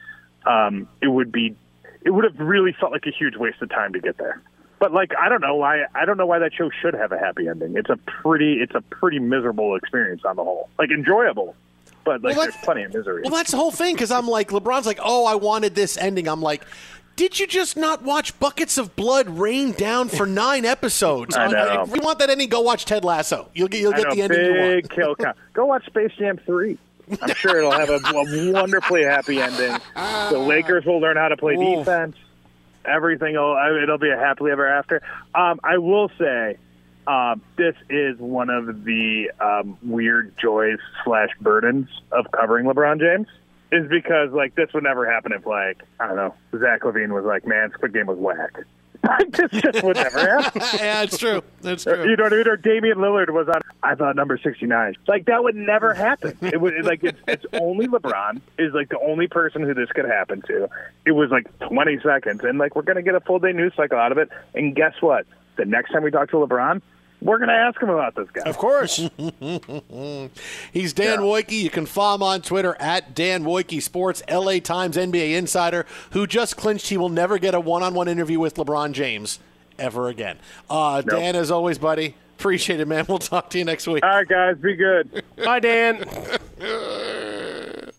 um, 0.45 0.89
it 1.01 1.07
would 1.07 1.31
be, 1.31 1.55
it 2.03 2.11
would 2.11 2.25
have 2.25 2.37
really 2.41 2.73
felt 2.73 2.91
like 2.91 3.07
a 3.07 3.13
huge 3.13 3.37
waste 3.37 3.63
of 3.63 3.71
time 3.71 3.93
to 3.93 4.01
get 4.01 4.19
there. 4.19 4.43
But 4.81 4.93
like, 4.93 5.13
I 5.17 5.29
don't 5.29 5.41
know 5.41 5.55
why. 5.55 5.85
I 5.95 6.05
don't 6.05 6.17
know 6.17 6.27
why 6.27 6.41
that 6.41 6.53
show 6.53 6.69
should 6.83 6.95
have 6.95 7.13
a 7.13 7.19
happy 7.19 7.47
ending. 7.47 7.77
It's 7.77 7.91
a 7.91 7.97
pretty, 7.97 8.55
it's 8.55 8.75
a 8.75 8.81
pretty 8.81 9.21
miserable 9.21 9.77
experience 9.77 10.23
on 10.25 10.35
the 10.35 10.43
whole. 10.43 10.69
Like 10.81 10.91
enjoyable, 10.91 11.55
but 12.05 12.21
like 12.23 12.37
Well, 12.37 12.47
there's 12.47 12.57
plenty 12.65 12.83
of 12.83 12.93
misery. 12.93 13.23
Well, 13.23 13.31
that's 13.31 13.53
the 13.53 13.57
whole 13.57 13.71
thing 13.71 13.95
because 13.95 14.11
I'm 14.11 14.27
like, 14.27 14.49
LeBron's 14.49 14.87
like, 14.87 14.99
oh, 15.01 15.27
I 15.27 15.37
wanted 15.37 15.77
this 15.77 15.97
ending. 15.97 16.27
I'm 16.27 16.43
like, 16.43 16.65
did 17.21 17.39
you 17.39 17.47
just 17.47 17.77
not 17.77 18.03
watch 18.03 18.39
buckets 18.41 18.79
of 18.79 18.97
blood 18.97 19.29
rain 19.29 19.73
down 19.73 20.09
for 20.09 20.25
nine 20.45 20.65
episodes? 20.65 21.37
I 21.37 21.49
know. 21.49 21.83
If 21.83 21.95
you 21.95 22.01
want 22.01 22.19
that 22.21 22.31
ending, 22.31 22.49
go 22.49 22.63
watch 22.63 22.87
Ted 22.87 23.05
Lasso. 23.05 23.51
You'll 23.53 23.69
get 23.69 23.83
you'll 23.83 23.93
get 23.93 24.09
know, 24.09 24.15
the 24.15 24.23
ending 24.23 24.41
you 24.43 24.59
want. 24.59 24.83
big 24.83 24.91
kill 24.91 25.15
count. 25.17 25.37
Go 25.53 25.67
watch 25.67 25.85
Space 25.85 26.13
Jam 26.19 26.41
three. 26.47 26.79
I'm 27.21 27.35
sure 27.35 27.59
it'll 27.59 27.73
have 27.73 27.91
a, 27.91 27.97
a 27.97 28.53
wonderfully 28.53 29.03
happy 29.03 29.39
ending. 29.39 29.77
The 29.95 30.39
Lakers 30.49 30.87
will 30.87 30.99
learn 30.99 31.19
how 31.19 31.29
to 31.29 31.37
play 31.37 31.57
Oof. 31.57 31.81
defense. 31.81 32.17
Everything 32.87 33.35
will 33.35 33.55
it'll 33.83 33.99
be 33.99 34.09
a 34.09 34.17
happily 34.17 34.53
ever 34.53 34.67
after. 34.67 35.03
Um, 35.35 35.61
I 35.63 35.77
will 35.77 36.11
say, 36.19 36.57
um, 37.07 37.43
this 37.59 37.75
is 37.91 38.17
one 38.17 38.49
of 38.49 38.85
the 38.85 39.31
um, 39.41 39.77
weird 39.83 40.39
joys 40.39 40.79
slash 41.05 41.29
burdens 41.39 41.91
of 42.13 42.31
covering 42.31 42.65
LeBron 42.65 42.99
James. 42.99 43.27
Is 43.73 43.89
because 43.89 44.33
like 44.33 44.55
this 44.57 44.73
would 44.75 44.83
never 44.83 45.11
happen 45.11 45.33
if 45.33 45.47
like 45.47 45.83
I 46.01 46.09
don't 46.09 46.17
know 46.17 46.35
Zach 46.59 46.83
LaVine 46.83 47.13
was 47.15 47.25
like 47.25 47.47
man 47.47 47.71
Squid 47.73 47.93
Game 47.93 48.07
was 48.07 48.19
whack. 48.19 48.53
Like, 49.03 49.31
this 49.33 49.51
just 49.63 49.83
would 49.83 49.97
never 49.97 50.19
happen. 50.43 50.61
yeah, 50.75 51.03
it's 51.03 51.17
true. 51.17 51.43
That's 51.63 51.87
uh, 51.87 51.95
true. 51.97 52.11
You 52.11 52.17
know 52.19 52.25
what 52.25 52.35
I 52.35 52.37
mean? 52.37 52.49
Or 52.49 52.57
Damian 52.59 52.99
Lillard 52.99 53.31
was 53.31 53.49
on. 53.49 53.63
I 53.83 53.95
thought 53.95 54.15
number 54.15 54.37
sixty 54.37 54.67
nine. 54.67 54.95
Like 55.09 55.25
that 55.25 55.43
would 55.43 55.57
never 55.57 55.95
happen. 55.95 56.37
It 56.43 56.61
would 56.61 56.75
like 56.85 57.03
it's, 57.03 57.19
it's 57.27 57.47
only 57.55 57.87
LeBron 57.87 58.43
is 58.59 58.75
like 58.75 58.91
the 58.91 58.99
only 59.01 59.27
person 59.27 59.63
who 59.63 59.73
this 59.73 59.89
could 59.95 60.05
happen 60.05 60.43
to. 60.43 60.69
It 61.07 61.13
was 61.13 61.31
like 61.31 61.47
twenty 61.61 61.99
seconds, 62.05 62.43
and 62.45 62.59
like 62.59 62.77
we're 62.77 62.83
gonna 62.83 63.01
get 63.01 63.15
a 63.15 63.21
full 63.21 63.39
day 63.39 63.53
news 63.53 63.73
cycle 63.75 63.97
out 63.97 64.13
of 64.13 64.19
it. 64.19 64.29
And 64.55 64.77
guess 64.77 64.93
what? 65.01 65.25
The 65.57 65.65
next 65.65 65.93
time 65.93 66.03
we 66.03 66.11
talk 66.11 66.29
to 66.33 66.37
LeBron, 66.37 66.83
we're 67.21 67.39
gonna 67.39 67.53
ask 67.53 67.81
him 67.81 67.91
about 67.91 68.15
this 68.15 68.29
guy. 68.31 68.43
Of 68.49 68.59
course. 68.59 68.97
He's 70.73 70.93
Dan 70.93 71.21
Woike. 71.21 71.51
You 71.51 71.71
can 71.71 71.87
follow 71.87 72.15
him 72.17 72.23
on 72.23 72.43
Twitter 72.43 72.77
at 72.81 73.15
Dan 73.15 73.45
Woike 73.45 73.83
Sports, 73.83 74.23
LA 74.31 74.59
Times 74.59 74.97
NBA 74.97 75.37
insider, 75.37 75.87
who 76.13 76.27
just 76.27 76.57
clinched 76.57 76.89
he 76.89 76.97
will 76.97 77.09
never 77.09 77.39
get 77.39 77.55
a 77.55 77.61
one 77.61 77.83
on 77.83 77.95
one 77.95 78.09
interview 78.09 78.39
with 78.41 78.55
LeBron 78.55 78.93
James 78.93 79.39
ever 79.79 80.09
again. 80.09 80.39
Uh, 80.69 81.03
Dan, 81.03 81.37
as 81.37 81.51
always, 81.51 81.79
buddy, 81.79 82.15
appreciate 82.39 82.81
it, 82.81 82.89
man. 82.89 83.05
We'll 83.09 83.19
talk 83.19 83.51
to 83.51 83.59
you 83.59 83.65
next 83.65 83.87
week. 83.87 84.05
All 84.05 84.11
right, 84.11 84.29
guys, 84.29 84.57
be 84.59 84.75
good. 84.77 85.23
Bye, 85.37 85.61
Dan. 85.61 86.05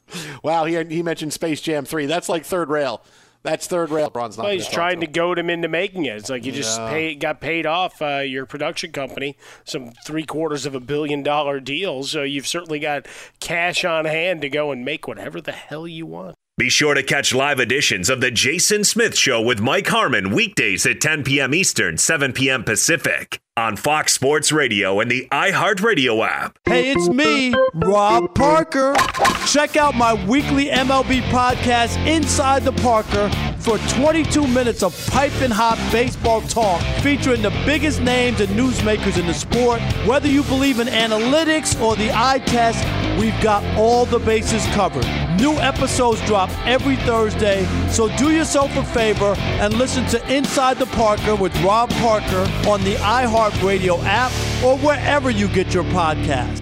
Wow, 0.43 0.65
he, 0.65 0.83
he 0.85 1.03
mentioned 1.03 1.33
Space 1.33 1.61
Jam 1.61 1.85
3. 1.85 2.05
That's 2.05 2.27
like 2.27 2.43
third 2.45 2.69
rail. 2.69 3.01
That's 3.43 3.65
third 3.67 3.89
rail. 3.89 4.09
LeBron's 4.11 4.37
not 4.37 4.43
Well, 4.43 4.51
gonna 4.53 4.53
he's 4.53 4.67
trying 4.67 4.99
to 5.01 5.07
to 5.07 5.11
goad 5.11 5.39
him 5.39 5.49
into 5.49 5.67
making 5.67 6.05
it. 6.05 6.15
It's 6.17 6.29
like 6.29 6.45
you 6.45 6.51
just 6.51 6.79
Yeah. 6.79 6.89
pay, 6.89 7.15
got 7.15 7.41
paid 7.41 7.65
off 7.65 8.01
uh, 8.01 8.19
your 8.19 8.45
production 8.45 8.91
company 8.91 9.35
some 9.63 9.91
three 10.05 10.25
quarters 10.25 10.65
of 10.65 10.75
a 10.75 10.79
billion 10.79 11.23
dollar 11.23 11.59
deal, 11.59 12.03
so 12.03 12.21
you've 12.23 12.47
certainly 12.47 12.79
got 12.79 13.07
cash 13.39 13.83
on 13.83 14.05
hand 14.05 14.41
to 14.41 14.49
go 14.49 14.71
and 14.71 14.85
make 14.85 15.07
whatever 15.07 15.41
the 15.41 15.51
hell 15.53 15.87
you 15.87 16.05
want. 16.05 16.35
Be 16.57 16.69
sure 16.69 16.93
to 16.93 17.01
catch 17.01 17.33
live 17.33 17.59
editions 17.59 18.09
of 18.09 18.21
The 18.21 18.29
Jason 18.29 18.83
Smith 18.83 19.17
Show 19.17 19.41
with 19.41 19.59
Mike 19.59 19.87
Harmon 19.87 20.31
weekdays 20.31 20.85
at 20.85 21.01
10 21.01 21.23
p.m. 21.23 21.55
Eastern, 21.55 21.97
7 21.97 22.33
p.m. 22.33 22.63
Pacific 22.63 23.39
on 23.57 23.75
Fox 23.75 24.13
Sports 24.13 24.53
Radio 24.53 25.01
and 25.01 25.11
the 25.11 25.27
iHeartRadio 25.29 26.25
app. 26.25 26.57
Hey, 26.63 26.91
it's 26.91 27.09
me, 27.09 27.53
Rob 27.73 28.33
Parker. 28.33 28.95
Check 29.45 29.75
out 29.75 29.93
my 29.93 30.13
weekly 30.25 30.67
MLB 30.67 31.21
podcast, 31.23 31.97
Inside 32.07 32.63
the 32.63 32.71
Parker, 32.71 33.29
for 33.59 33.77
22 33.89 34.47
minutes 34.47 34.83
of 34.83 34.95
piping 35.07 35.51
hot 35.51 35.77
baseball 35.91 36.41
talk 36.41 36.81
featuring 37.01 37.41
the 37.41 37.49
biggest 37.65 38.01
names 38.01 38.39
and 38.39 38.49
newsmakers 38.51 39.19
in 39.19 39.27
the 39.27 39.33
sport. 39.33 39.81
Whether 40.07 40.29
you 40.29 40.43
believe 40.43 40.79
in 40.79 40.87
analytics 40.87 41.79
or 41.81 41.97
the 41.97 42.09
eye 42.13 42.39
test, 42.45 42.81
we've 43.19 43.39
got 43.41 43.63
all 43.77 44.05
the 44.05 44.19
bases 44.19 44.65
covered. 44.67 45.05
New 45.37 45.53
episodes 45.53 46.25
drop 46.25 46.49
every 46.65 46.95
Thursday, 46.97 47.65
so 47.89 48.15
do 48.17 48.31
yourself 48.31 48.75
a 48.77 48.83
favor 48.85 49.35
and 49.37 49.73
listen 49.73 50.05
to 50.07 50.33
Inside 50.33 50.77
the 50.77 50.85
Parker 50.87 51.35
with 51.35 51.55
Rob 51.61 51.89
Parker 51.89 52.47
on 52.69 52.83
the 52.83 52.97
iHeartRadio 53.41 53.99
app 54.03 54.31
or 54.63 54.77
wherever 54.77 55.31
you 55.31 55.47
get 55.47 55.73
your 55.73 55.83
podcast. 55.85 56.61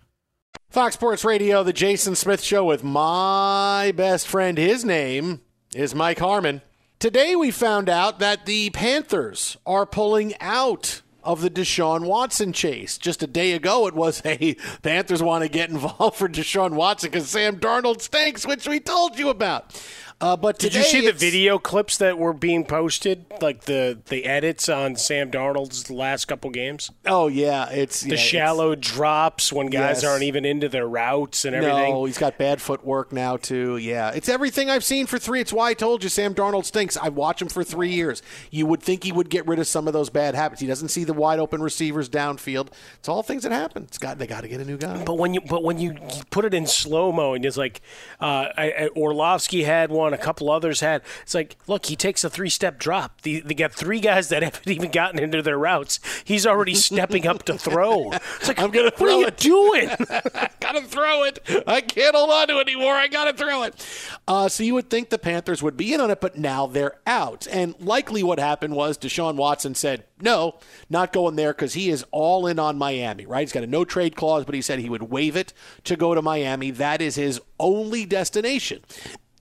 Fox 0.71 0.93
Sports 0.93 1.25
Radio, 1.25 1.63
the 1.63 1.73
Jason 1.73 2.15
Smith 2.15 2.41
Show 2.41 2.63
with 2.63 2.81
my 2.81 3.91
best 3.93 4.25
friend. 4.25 4.57
His 4.57 4.85
name 4.85 5.41
is 5.75 5.93
Mike 5.93 6.19
Harmon. 6.19 6.61
Today 6.97 7.35
we 7.35 7.51
found 7.51 7.89
out 7.89 8.19
that 8.19 8.45
the 8.45 8.69
Panthers 8.69 9.57
are 9.65 9.85
pulling 9.85 10.33
out 10.39 11.01
of 11.25 11.41
the 11.41 11.49
Deshaun 11.49 12.05
Watson 12.05 12.53
chase. 12.53 12.97
Just 12.97 13.21
a 13.21 13.27
day 13.27 13.51
ago, 13.51 13.85
it 13.85 13.93
was, 13.93 14.19
hey, 14.23 14.55
Panthers 14.81 15.21
want 15.21 15.43
to 15.43 15.49
get 15.49 15.69
involved 15.69 16.15
for 16.15 16.29
Deshaun 16.29 16.71
Watson 16.71 17.11
because 17.11 17.27
Sam 17.27 17.59
Darnold 17.59 17.99
stinks, 17.99 18.47
which 18.47 18.65
we 18.65 18.79
told 18.79 19.19
you 19.19 19.27
about. 19.27 19.77
Uh, 20.21 20.37
but 20.37 20.59
did 20.59 20.75
you 20.75 20.83
see 20.83 21.05
the 21.05 21.11
video 21.11 21.57
clips 21.57 21.97
that 21.97 22.17
were 22.17 22.33
being 22.33 22.63
posted, 22.63 23.25
like 23.41 23.63
the 23.65 23.99
the 24.05 24.25
edits 24.25 24.69
on 24.69 24.95
Sam 24.95 25.31
Darnold's 25.31 25.89
last 25.89 26.25
couple 26.25 26.51
games? 26.51 26.91
Oh 27.05 27.27
yeah, 27.27 27.69
it's 27.69 28.01
the 28.01 28.11
yeah, 28.11 28.15
shallow 28.17 28.71
it's, 28.71 28.87
drops 28.87 29.51
when 29.51 29.67
guys 29.67 30.03
yes. 30.03 30.05
aren't 30.05 30.23
even 30.23 30.45
into 30.45 30.69
their 30.69 30.87
routes 30.87 31.43
and 31.43 31.55
everything. 31.55 31.93
No, 31.93 32.05
he's 32.05 32.19
got 32.19 32.37
bad 32.37 32.61
footwork 32.61 33.11
now 33.11 33.37
too. 33.37 33.77
Yeah, 33.77 34.11
it's 34.11 34.29
everything 34.29 34.69
I've 34.69 34.83
seen 34.83 35.07
for 35.07 35.17
three. 35.17 35.41
It's 35.41 35.51
why 35.51 35.69
I 35.69 35.73
told 35.73 36.03
you 36.03 36.09
Sam 36.09 36.35
Darnold 36.35 36.65
stinks. 36.65 36.97
I 36.97 37.09
watch 37.09 37.41
him 37.41 37.49
for 37.49 37.63
three 37.63 37.91
years. 37.91 38.21
You 38.51 38.67
would 38.67 38.83
think 38.83 39.03
he 39.03 39.11
would 39.11 39.29
get 39.29 39.47
rid 39.47 39.57
of 39.57 39.67
some 39.67 39.87
of 39.87 39.93
those 39.93 40.11
bad 40.11 40.35
habits. 40.35 40.61
He 40.61 40.67
doesn't 40.67 40.89
see 40.89 41.03
the 41.03 41.13
wide 41.13 41.39
open 41.39 41.63
receivers 41.63 42.09
downfield. 42.09 42.67
It's 42.99 43.09
all 43.09 43.23
things 43.23 43.43
that 43.43 43.51
happen. 43.51 43.83
It's 43.83 43.97
got 43.97 44.19
they 44.19 44.27
got 44.27 44.41
to 44.41 44.47
get 44.47 44.61
a 44.61 44.65
new 44.65 44.77
guy. 44.77 45.03
But 45.03 45.15
when 45.15 45.33
you 45.33 45.41
but 45.41 45.63
when 45.63 45.79
you 45.79 45.95
put 46.29 46.45
it 46.45 46.53
in 46.53 46.67
slow 46.67 47.11
mo 47.11 47.33
and 47.33 47.43
it's 47.43 47.57
like 47.57 47.81
uh, 48.19 48.49
I, 48.55 48.71
I, 48.71 48.87
Orlovsky 48.95 49.63
had 49.63 49.89
one, 49.89 50.10
a 50.13 50.17
couple 50.17 50.51
others 50.51 50.79
had. 50.79 51.01
It's 51.21 51.33
like, 51.33 51.57
look, 51.67 51.85
he 51.85 51.95
takes 51.95 52.23
a 52.23 52.29
three 52.29 52.49
step 52.49 52.79
drop. 52.79 53.21
The, 53.21 53.41
they 53.41 53.53
got 53.53 53.73
three 53.73 53.99
guys 53.99 54.29
that 54.29 54.43
haven't 54.43 54.67
even 54.67 54.91
gotten 54.91 55.19
into 55.19 55.41
their 55.41 55.57
routes. 55.57 55.99
He's 56.23 56.45
already 56.45 56.75
stepping 56.75 57.27
up 57.27 57.43
to 57.43 57.57
throw. 57.57 58.11
It's 58.11 58.47
like, 58.47 58.59
I'm 58.59 58.71
gonna 58.71 58.91
what 58.97 59.09
are 59.09 59.19
you 59.19 59.27
it. 59.27 59.37
doing? 59.37 59.89
I 60.09 60.49
gotta 60.59 60.81
throw 60.81 61.23
it. 61.23 61.39
I 61.67 61.81
can't 61.81 62.15
hold 62.15 62.29
on 62.29 62.47
to 62.47 62.59
it 62.59 62.67
anymore. 62.67 62.93
I 62.93 63.07
gotta 63.07 63.33
throw 63.33 63.63
it. 63.63 63.85
Uh, 64.27 64.49
so 64.49 64.63
you 64.63 64.73
would 64.73 64.89
think 64.89 65.09
the 65.09 65.19
Panthers 65.19 65.61
would 65.63 65.77
be 65.77 65.93
in 65.93 66.01
on 66.01 66.11
it, 66.11 66.21
but 66.21 66.37
now 66.37 66.67
they're 66.67 66.99
out. 67.05 67.47
And 67.51 67.75
likely 67.79 68.23
what 68.23 68.39
happened 68.39 68.75
was 68.75 68.97
Deshaun 68.97 69.35
Watson 69.35 69.75
said, 69.75 70.05
no, 70.21 70.59
not 70.89 71.11
going 71.13 71.35
there 71.35 71.53
because 71.53 71.73
he 71.73 71.89
is 71.89 72.05
all 72.11 72.45
in 72.47 72.59
on 72.59 72.77
Miami, 72.77 73.25
right? 73.25 73.41
He's 73.41 73.51
got 73.51 73.63
a 73.63 73.67
no 73.67 73.83
trade 73.85 74.15
clause, 74.15 74.45
but 74.45 74.55
he 74.55 74.61
said 74.61 74.79
he 74.79 74.89
would 74.89 75.03
waive 75.03 75.35
it 75.35 75.53
to 75.85 75.95
go 75.95 76.13
to 76.13 76.21
Miami. 76.21 76.71
That 76.71 77.01
is 77.01 77.15
his 77.15 77.41
only 77.59 78.05
destination. 78.05 78.81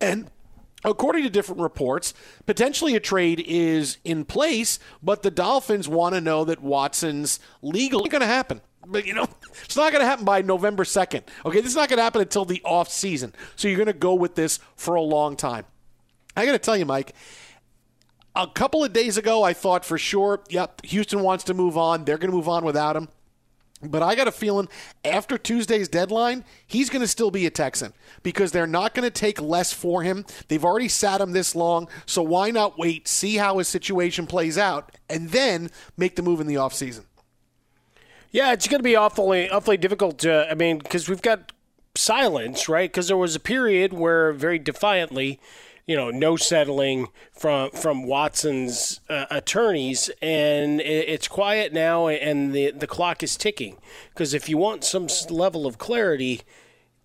And 0.01 0.31
According 0.85 1.24
to 1.24 1.31
different 1.31 1.61
reports, 1.61 2.14
potentially 2.47 2.97
a 2.97 3.01
trade 3.01 3.45
is 3.47 3.99
in 4.05 4.24
place, 4.24 4.78
but 5.03 5.22
the 5.22 5.31
Dolphins 5.31 5.89
want 5.89 6.14
to 6.14 6.20
know 6.20 6.45
that 6.45 6.62
Watson's 6.62 7.39
legal. 7.61 8.01
Going 8.07 8.20
to 8.20 8.26
happen. 8.26 8.62
But, 8.87 9.07
you 9.07 9.14
know, 9.14 9.28
it's 9.64 9.76
not 9.76 9.93
going 9.93 10.03
to 10.03 10.07
happen 10.07 10.24
by 10.24 10.43
November 10.43 10.85
2nd. 10.85 11.22
Okay, 11.45 11.61
this 11.61 11.70
is 11.70 11.76
not 11.76 11.89
going 11.89 11.99
to 11.99 12.03
happen 12.03 12.22
until 12.22 12.45
the 12.45 12.62
off 12.64 12.89
season. 12.89 13.35
So 13.57 13.68
you're 13.68 13.76
going 13.76 13.87
to 13.87 13.93
go 13.93 14.14
with 14.14 14.35
this 14.35 14.59
for 14.74 14.95
a 14.95 15.03
long 15.03 15.37
time. 15.37 15.66
I 16.37 16.47
got 16.47 16.53
to 16.53 16.59
tell 16.59 16.76
you, 16.76 16.87
Mike, 16.87 17.14
a 18.35 18.47
couple 18.47 18.83
of 18.83 18.93
days 18.93 19.18
ago, 19.18 19.43
I 19.43 19.53
thought 19.53 19.85
for 19.85 19.99
sure, 19.99 20.41
yep, 20.49 20.85
Houston 20.87 21.20
wants 21.20 21.45
to 21.45 21.55
move 21.55 21.76
on. 21.76 22.05
They're 22.05 22.18
going 22.18 22.31
to 22.31 22.37
move 22.37 22.49
on 22.49 22.64
without 22.64 22.97
him. 22.97 23.09
But 23.83 24.03
I 24.03 24.14
got 24.14 24.28
a 24.28 24.33
feeling 24.33 24.68
after 25.05 25.39
Tuesday's 25.39 25.89
deadline, 25.89 26.45
he's 26.66 26.91
going 26.91 27.01
to 27.01 27.09
still 27.09 27.31
be 27.31 27.47
a 27.47 27.51
Texan 27.51 27.95
because 28.22 28.53
they're 28.53 28.66
not 28.66 28.93
going 28.93 29.05
to 29.05 29.11
take 29.11 29.41
less 29.41 29.72
for 29.72 30.03
him. 30.03 30.26
They've 30.49 30.64
already 30.64 30.89
sat 30.89 31.20
him 31.20 31.33
this 31.33 31.55
long, 31.55 31.89
so 32.05 32.22
why 32.22 32.51
not 32.51 32.78
wait, 32.78 33.09
see 33.09 33.37
how 33.37 33.57
his 33.57 33.68
situation 33.68 34.26
plays 34.26 34.59
out, 34.59 34.95
and 35.09 35.31
then 35.31 35.70
make 35.97 36.16
the 36.16 36.22
move 36.22 36.41
in 36.41 36.47
the 36.47 36.57
offseason? 36.57 37.05
Yeah, 38.31 38.53
it's 38.53 38.68
going 38.68 38.81
to 38.81 38.85
be 38.85 38.97
awfully, 38.97 39.49
awfully 39.49 39.78
difficult. 39.78 40.18
To, 40.20 40.47
I 40.51 40.55
mean, 40.55 40.78
because 40.78 41.09
we've 41.09 41.22
got 41.22 41.53
silence, 41.97 42.68
right? 42.68 42.91
Because 42.91 43.09
there 43.09 43.16
was 43.16 43.35
a 43.35 43.41
period 43.41 43.95
where 43.95 44.33
very 44.33 44.59
defiantly 44.59 45.41
you 45.91 45.97
know, 45.97 46.09
no 46.09 46.36
settling 46.36 47.09
from 47.32 47.72
from 47.72 48.05
Watson's 48.05 49.01
uh, 49.09 49.24
attorneys, 49.28 50.09
and 50.22 50.80
it's 50.80 51.26
quiet 51.26 51.72
now, 51.72 52.07
and 52.07 52.53
the 52.53 52.70
the 52.70 52.86
clock 52.86 53.24
is 53.24 53.36
ticking. 53.36 53.76
Because 54.11 54.32
if 54.32 54.49
you 54.49 54.57
want 54.57 54.84
some 54.84 55.09
level 55.30 55.66
of 55.66 55.78
clarity, 55.78 56.43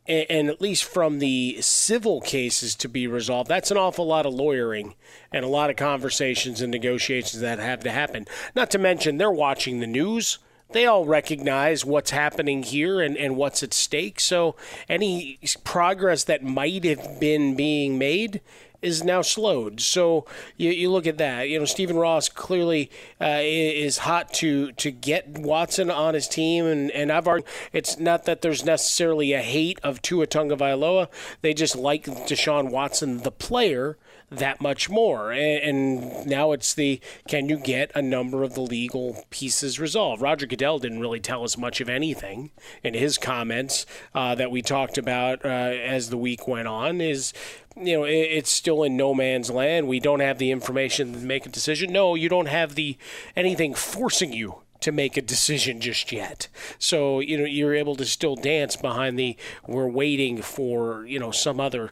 and, 0.06 0.28
and, 0.30 0.50
at 0.50 0.62
least 0.62 0.84
from 0.84 1.18
the 1.18 1.58
civil 1.62 2.22
cases 2.22 2.76
to 2.76 2.88
be 2.88 3.08
resolved, 3.08 3.50
that's 3.50 3.72
an 3.72 3.78
awful 3.78 4.06
lot 4.06 4.28
of 4.28 4.36
lawyering 4.36 4.94
and 5.32 5.44
a 5.44 5.48
lot 5.48 5.72
of 5.72 5.78
conversations 5.78 6.62
and 6.62 6.72
negotiations 6.72 7.42
that 7.42 7.58
have 7.58 7.80
to 7.86 7.92
happen. 7.92 8.28
Not 8.56 8.70
to 8.70 8.78
mention, 8.78 9.18
they're 9.18 9.32
watching 9.32 9.80
the 9.80 9.88
news 9.88 10.38
they 10.72 10.86
all 10.86 11.06
recognize 11.06 11.86
what's 11.86 12.12
happening 12.12 12.64
here 12.64 13.00
and, 13.00 13.16
and 13.18 13.38
what's 13.38 13.64
at 13.64 13.74
stake. 13.74 14.20
So 14.20 14.56
any 14.90 15.40
progress 15.64 16.24
that 16.26 16.44
might 16.44 16.84
have 16.84 17.20
been 17.20 17.56
being 17.56 17.98
made 17.98 18.42
is 18.86 19.04
now 19.04 19.22
slowed. 19.22 19.82
So 19.82 20.26
you, 20.58 20.70
you 20.70 20.92
look 20.92 21.08
at 21.08 21.18
that. 21.18 21.50
You 21.50 21.60
know, 21.60 21.66
Stephen 21.66 21.98
Ross 21.98 22.30
clearly 22.30 22.92
uh, 23.20 23.40
is 23.42 24.00
hot 24.00 24.32
to 24.36 24.72
to 24.74 24.92
get 24.92 25.40
Watson 25.40 25.90
on 25.90 26.14
his 26.14 26.28
team, 26.28 26.66
and 26.66 26.92
and 26.92 27.12
I've 27.12 27.28
argued 27.28 27.50
it's 27.74 28.00
not 28.00 28.26
that 28.26 28.42
there's 28.42 28.64
necessarily 28.64 29.34
a 29.34 29.42
hate 29.42 29.80
of 29.84 30.02
Tua 30.02 30.28
Tagovailoa. 30.28 31.08
They 31.42 31.54
just 31.54 31.76
like 31.76 32.06
Deshaun 32.06 32.70
Watson, 32.70 33.20
the 33.20 33.32
player 33.32 33.98
that 34.30 34.62
much 34.62 34.90
more. 34.90 35.32
And, 35.32 36.26
now 36.26 36.52
it's 36.54 36.74
the 36.74 37.00
can 37.28 37.50
you 37.50 37.58
get 37.58 37.92
a 37.94 38.02
number 38.02 38.44
of 38.44 38.56
the 38.56 38.62
legal 38.62 39.26
pieces 39.30 39.80
resolved? 39.80 40.22
Roger 40.22 40.46
Goodell 40.46 40.80
didn't 40.80 41.00
really 41.00 41.20
tell 41.20 41.44
us 41.44 41.58
much 41.58 41.82
of 41.82 41.90
anything 41.90 42.52
in 42.84 42.94
his 42.94 43.18
comments 43.18 43.86
uh, 44.14 44.34
that 44.36 44.52
we 44.52 44.62
talked 44.62 44.98
about 44.98 45.46
uh, 45.46 45.48
as 45.48 46.10
the 46.10 46.18
week 46.18 46.48
went 46.48 46.68
on. 46.68 47.02
Is 47.02 47.34
you 47.78 47.98
know, 47.98 48.04
it's 48.06 48.50
still 48.50 48.84
in 48.84 48.96
no 48.96 49.14
man's 49.14 49.50
land. 49.50 49.88
We 49.88 50.00
don't 50.00 50.22
have 50.22 50.38
the 50.38 50.52
information 50.52 51.14
to 51.14 51.20
make 51.20 51.46
a 51.46 51.50
decision. 51.50 51.92
No, 51.92 52.16
you 52.16 52.30
don't 52.30 52.48
have 52.48 52.76
the 52.76 52.98
anything 53.36 53.74
forcing 53.74 54.32
you 54.32 54.62
to 54.82 54.92
make 54.92 55.18
a 55.18 55.22
decision 55.22 55.82
just 55.82 56.12
yet. 56.12 56.48
So, 56.78 57.20
you 57.20 57.38
know, 57.38 57.46
you're 57.46 57.74
able 57.74 57.96
to 57.96 58.06
still 58.06 58.36
dance 58.36 58.76
behind 58.76 59.18
the 59.18 59.36
we're 59.68 59.88
waiting 59.88 60.42
for, 60.42 61.06
you 61.06 61.20
know, 61.20 61.32
some 61.32 61.60
other 61.60 61.92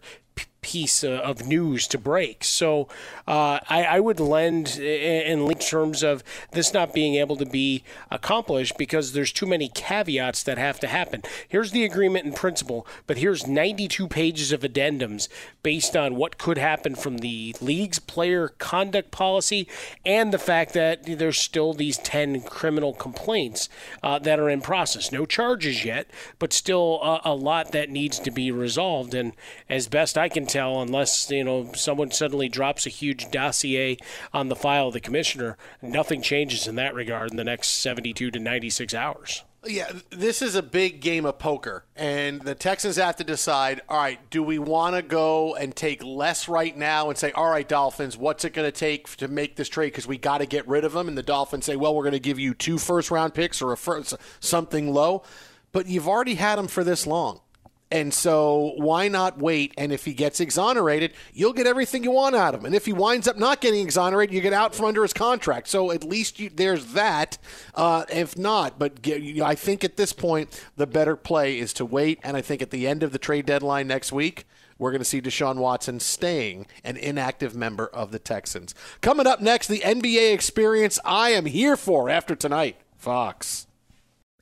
piece 0.63 1.03
of 1.03 1.45
news 1.45 1.87
to 1.87 1.97
break. 1.97 2.43
So 2.43 2.87
uh, 3.27 3.59
I, 3.69 3.83
I, 3.83 3.99
would 3.99 4.19
lend 4.19 4.77
in, 4.77 5.41
in 5.41 5.57
terms 5.59 6.01
of 6.01 6.23
this 6.51 6.73
not 6.73 6.93
being 6.93 7.15
able 7.15 7.35
to 7.35 7.45
be 7.45 7.83
accomplished 8.09 8.77
because 8.77 9.13
there's 9.13 9.31
too 9.31 9.45
many 9.45 9.67
caveats 9.67 10.41
that 10.43 10.57
have 10.57 10.79
to 10.79 10.87
happen. 10.87 11.21
Here's 11.47 11.71
the 11.71 11.85
agreement 11.85 12.25
in 12.25 12.33
principle, 12.33 12.87
but 13.05 13.17
here's 13.17 13.45
92 13.45 14.07
pages 14.07 14.51
of 14.51 14.61
addendums 14.61 15.27
based 15.61 15.95
on 15.95 16.15
what 16.15 16.37
could 16.37 16.57
happen 16.57 16.95
from 16.95 17.19
the 17.19 17.55
league's 17.61 17.99
player 17.99 18.47
conduct 18.47 19.11
policy 19.11 19.67
and 20.05 20.33
the 20.33 20.39
fact 20.39 20.73
that 20.73 21.03
there's 21.05 21.37
still 21.37 21.73
these 21.73 21.97
10 21.99 22.41
criminal 22.41 22.93
complaints 22.93 23.69
uh, 24.01 24.17
that 24.19 24.39
are 24.39 24.49
in 24.49 24.61
process. 24.61 25.11
No 25.11 25.25
charges 25.25 25.83
yet, 25.85 26.09
but 26.39 26.53
still 26.53 26.99
a, 27.03 27.21
a 27.25 27.35
lot 27.35 27.71
that 27.73 27.89
needs 27.89 28.19
to 28.19 28.31
be 28.31 28.51
resolved. 28.51 29.13
And 29.13 29.33
as 29.69 29.87
best 29.87 30.17
I 30.17 30.29
can 30.29 30.45
tell, 30.53 30.81
unless 30.81 31.29
you 31.29 31.43
know 31.43 31.71
someone 31.73 32.11
suddenly 32.11 32.47
drops 32.47 32.85
a 32.85 32.89
huge 32.89 33.29
dossier 33.31 33.97
on 34.33 34.49
the 34.49 34.55
file 34.55 34.87
of 34.87 34.93
the 34.93 34.99
commissioner, 34.99 35.57
nothing 35.81 36.21
changes 36.21 36.67
in 36.67 36.75
that 36.75 36.93
regard 36.93 37.31
in 37.31 37.37
the 37.37 37.43
next 37.43 37.69
72 37.69 38.31
to 38.31 38.39
96 38.39 38.93
hours. 38.93 39.43
Yeah, 39.65 39.91
this 40.09 40.41
is 40.41 40.55
a 40.55 40.61
big 40.61 40.99
game 40.99 41.25
of 41.25 41.39
poker, 41.39 41.85
and 41.95 42.41
the 42.41 42.53
Texans 42.53 42.97
have 42.97 43.15
to 43.15 43.23
decide 43.23 43.81
all 43.87 43.97
right, 43.97 44.19
do 44.29 44.43
we 44.43 44.59
want 44.59 44.95
to 44.95 45.01
go 45.01 45.55
and 45.55 45.73
take 45.73 46.03
less 46.03 46.49
right 46.49 46.75
now 46.75 47.09
and 47.09 47.17
say, 47.17 47.31
all 47.31 47.49
right, 47.49 47.67
Dolphins, 47.67 48.17
what's 48.17 48.43
it 48.43 48.53
going 48.53 48.67
to 48.67 48.77
take 48.77 49.07
to 49.17 49.29
make 49.29 49.55
this 49.55 49.69
trade 49.69 49.87
because 49.87 50.05
we 50.05 50.17
got 50.17 50.39
to 50.39 50.45
get 50.45 50.67
rid 50.67 50.83
of 50.83 50.91
them? 50.91 51.07
And 51.07 51.17
the 51.17 51.23
Dolphins 51.23 51.65
say, 51.65 51.77
well, 51.77 51.95
we're 51.95 52.03
going 52.03 52.11
to 52.11 52.19
give 52.19 52.39
you 52.39 52.53
two 52.53 52.77
first 52.77 53.09
round 53.09 53.33
picks 53.33 53.61
or 53.61 53.71
a 53.71 53.77
first, 53.77 54.13
something 54.41 54.93
low. 54.93 55.23
But 55.71 55.87
you've 55.87 56.09
already 56.09 56.35
had 56.35 56.57
them 56.57 56.67
for 56.67 56.83
this 56.83 57.07
long. 57.07 57.39
And 57.93 58.11
so 58.11 58.73
why 58.77 59.07
not 59.07 59.37
wait? 59.37 59.71
And 59.77 59.91
if 59.91 60.03
he 60.03 60.15
gets 60.15 60.39
exonerated, 60.39 61.13
you'll 61.31 61.53
get 61.53 61.67
everything 61.67 62.03
you 62.03 62.09
want 62.09 62.35
out 62.35 62.55
of 62.55 62.61
him. 62.61 62.65
And 62.65 62.73
if 62.73 62.87
he 62.87 62.91
winds 62.91 63.27
up 63.27 63.37
not 63.37 63.61
getting 63.61 63.81
exonerated, 63.81 64.33
you 64.33 64.41
get 64.41 64.51
out 64.51 64.73
from 64.73 64.87
under 64.87 65.03
his 65.03 65.13
contract. 65.13 65.67
So 65.67 65.91
at 65.91 66.03
least 66.03 66.39
you, 66.39 66.49
there's 66.49 66.93
that. 66.93 67.37
Uh, 67.75 68.05
if 68.11 68.35
not, 68.35 68.79
but 68.79 69.03
get, 69.03 69.21
I 69.43 69.53
think 69.53 69.83
at 69.83 69.95
this 69.95 70.11
point, 70.11 70.59
the 70.75 70.87
better 70.87 71.15
play 71.15 71.59
is 71.59 71.71
to 71.73 71.85
wait. 71.85 72.19
And 72.23 72.35
I 72.35 72.41
think 72.41 72.63
at 72.63 72.71
the 72.71 72.87
end 72.87 73.03
of 73.03 73.11
the 73.11 73.19
trade 73.19 73.45
deadline 73.45 73.85
next 73.85 74.11
week, 74.11 74.47
we're 74.79 74.89
going 74.89 74.99
to 75.01 75.05
see 75.05 75.21
Deshaun 75.21 75.57
Watson 75.57 75.99
staying 75.99 76.65
an 76.83 76.97
inactive 76.97 77.55
member 77.55 77.85
of 77.85 78.11
the 78.11 78.17
Texans. 78.17 78.73
Coming 79.01 79.27
up 79.27 79.39
next, 79.39 79.67
the 79.67 79.81
NBA 79.81 80.33
experience 80.33 80.97
I 81.05 81.29
am 81.29 81.45
here 81.45 81.77
for 81.77 82.09
after 82.09 82.35
tonight. 82.35 82.77
Fox. 82.97 83.67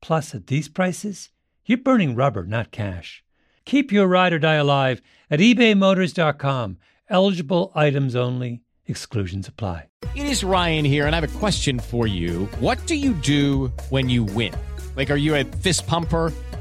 Plus, 0.00 0.34
at 0.34 0.46
these 0.46 0.68
prices, 0.68 1.30
you're 1.64 1.78
burning 1.78 2.14
rubber, 2.14 2.44
not 2.44 2.70
cash. 2.70 3.24
Keep 3.64 3.90
your 3.90 4.06
ride 4.06 4.32
or 4.32 4.38
die 4.38 4.54
alive 4.54 5.02
at 5.30 5.40
ebaymotors.com. 5.40 6.78
Eligible 7.08 7.72
items 7.74 8.14
only, 8.14 8.62
exclusions 8.86 9.48
apply. 9.48 9.88
It 10.14 10.26
is 10.26 10.44
Ryan 10.44 10.84
here, 10.84 11.06
and 11.06 11.14
I 11.14 11.20
have 11.20 11.36
a 11.36 11.38
question 11.38 11.78
for 11.78 12.06
you. 12.06 12.46
What 12.60 12.84
do 12.86 12.94
you 12.94 13.12
do 13.12 13.72
when 13.90 14.08
you 14.08 14.24
win? 14.24 14.54
Like, 14.96 15.10
are 15.10 15.16
you 15.16 15.34
a 15.34 15.44
fist 15.44 15.86
pumper? 15.86 16.32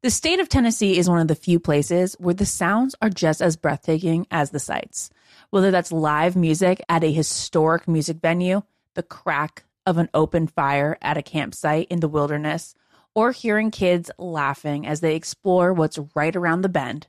The 0.00 0.10
state 0.10 0.38
of 0.38 0.48
Tennessee 0.48 0.96
is 0.96 1.08
one 1.10 1.18
of 1.18 1.26
the 1.26 1.34
few 1.34 1.58
places 1.58 2.14
where 2.20 2.32
the 2.34 2.46
sounds 2.46 2.94
are 3.02 3.10
just 3.10 3.42
as 3.42 3.56
breathtaking 3.56 4.28
as 4.30 4.50
the 4.50 4.60
sights. 4.60 5.10
Whether 5.50 5.72
that's 5.72 5.90
live 5.90 6.36
music 6.36 6.80
at 6.88 7.02
a 7.02 7.10
historic 7.10 7.88
music 7.88 8.18
venue, 8.18 8.62
the 8.94 9.02
crack 9.02 9.64
of 9.84 9.98
an 9.98 10.08
open 10.14 10.46
fire 10.46 10.96
at 11.02 11.16
a 11.16 11.22
campsite 11.22 11.88
in 11.90 11.98
the 11.98 12.06
wilderness, 12.06 12.76
or 13.12 13.32
hearing 13.32 13.72
kids 13.72 14.08
laughing 14.18 14.86
as 14.86 15.00
they 15.00 15.16
explore 15.16 15.72
what's 15.72 15.98
right 16.14 16.36
around 16.36 16.60
the 16.60 16.68
bend, 16.68 17.08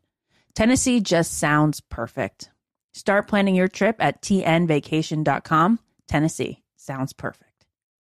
Tennessee 0.55 0.99
just 0.99 1.37
sounds 1.37 1.81
perfect. 1.81 2.49
Start 2.93 3.27
planning 3.27 3.53
your 3.53 3.67
trip 3.67 3.97
at 3.99 4.23
tnvacation.com. 4.23 5.79
Tennessee 6.07 6.63
sounds 6.75 7.13
perfect. 7.13 7.48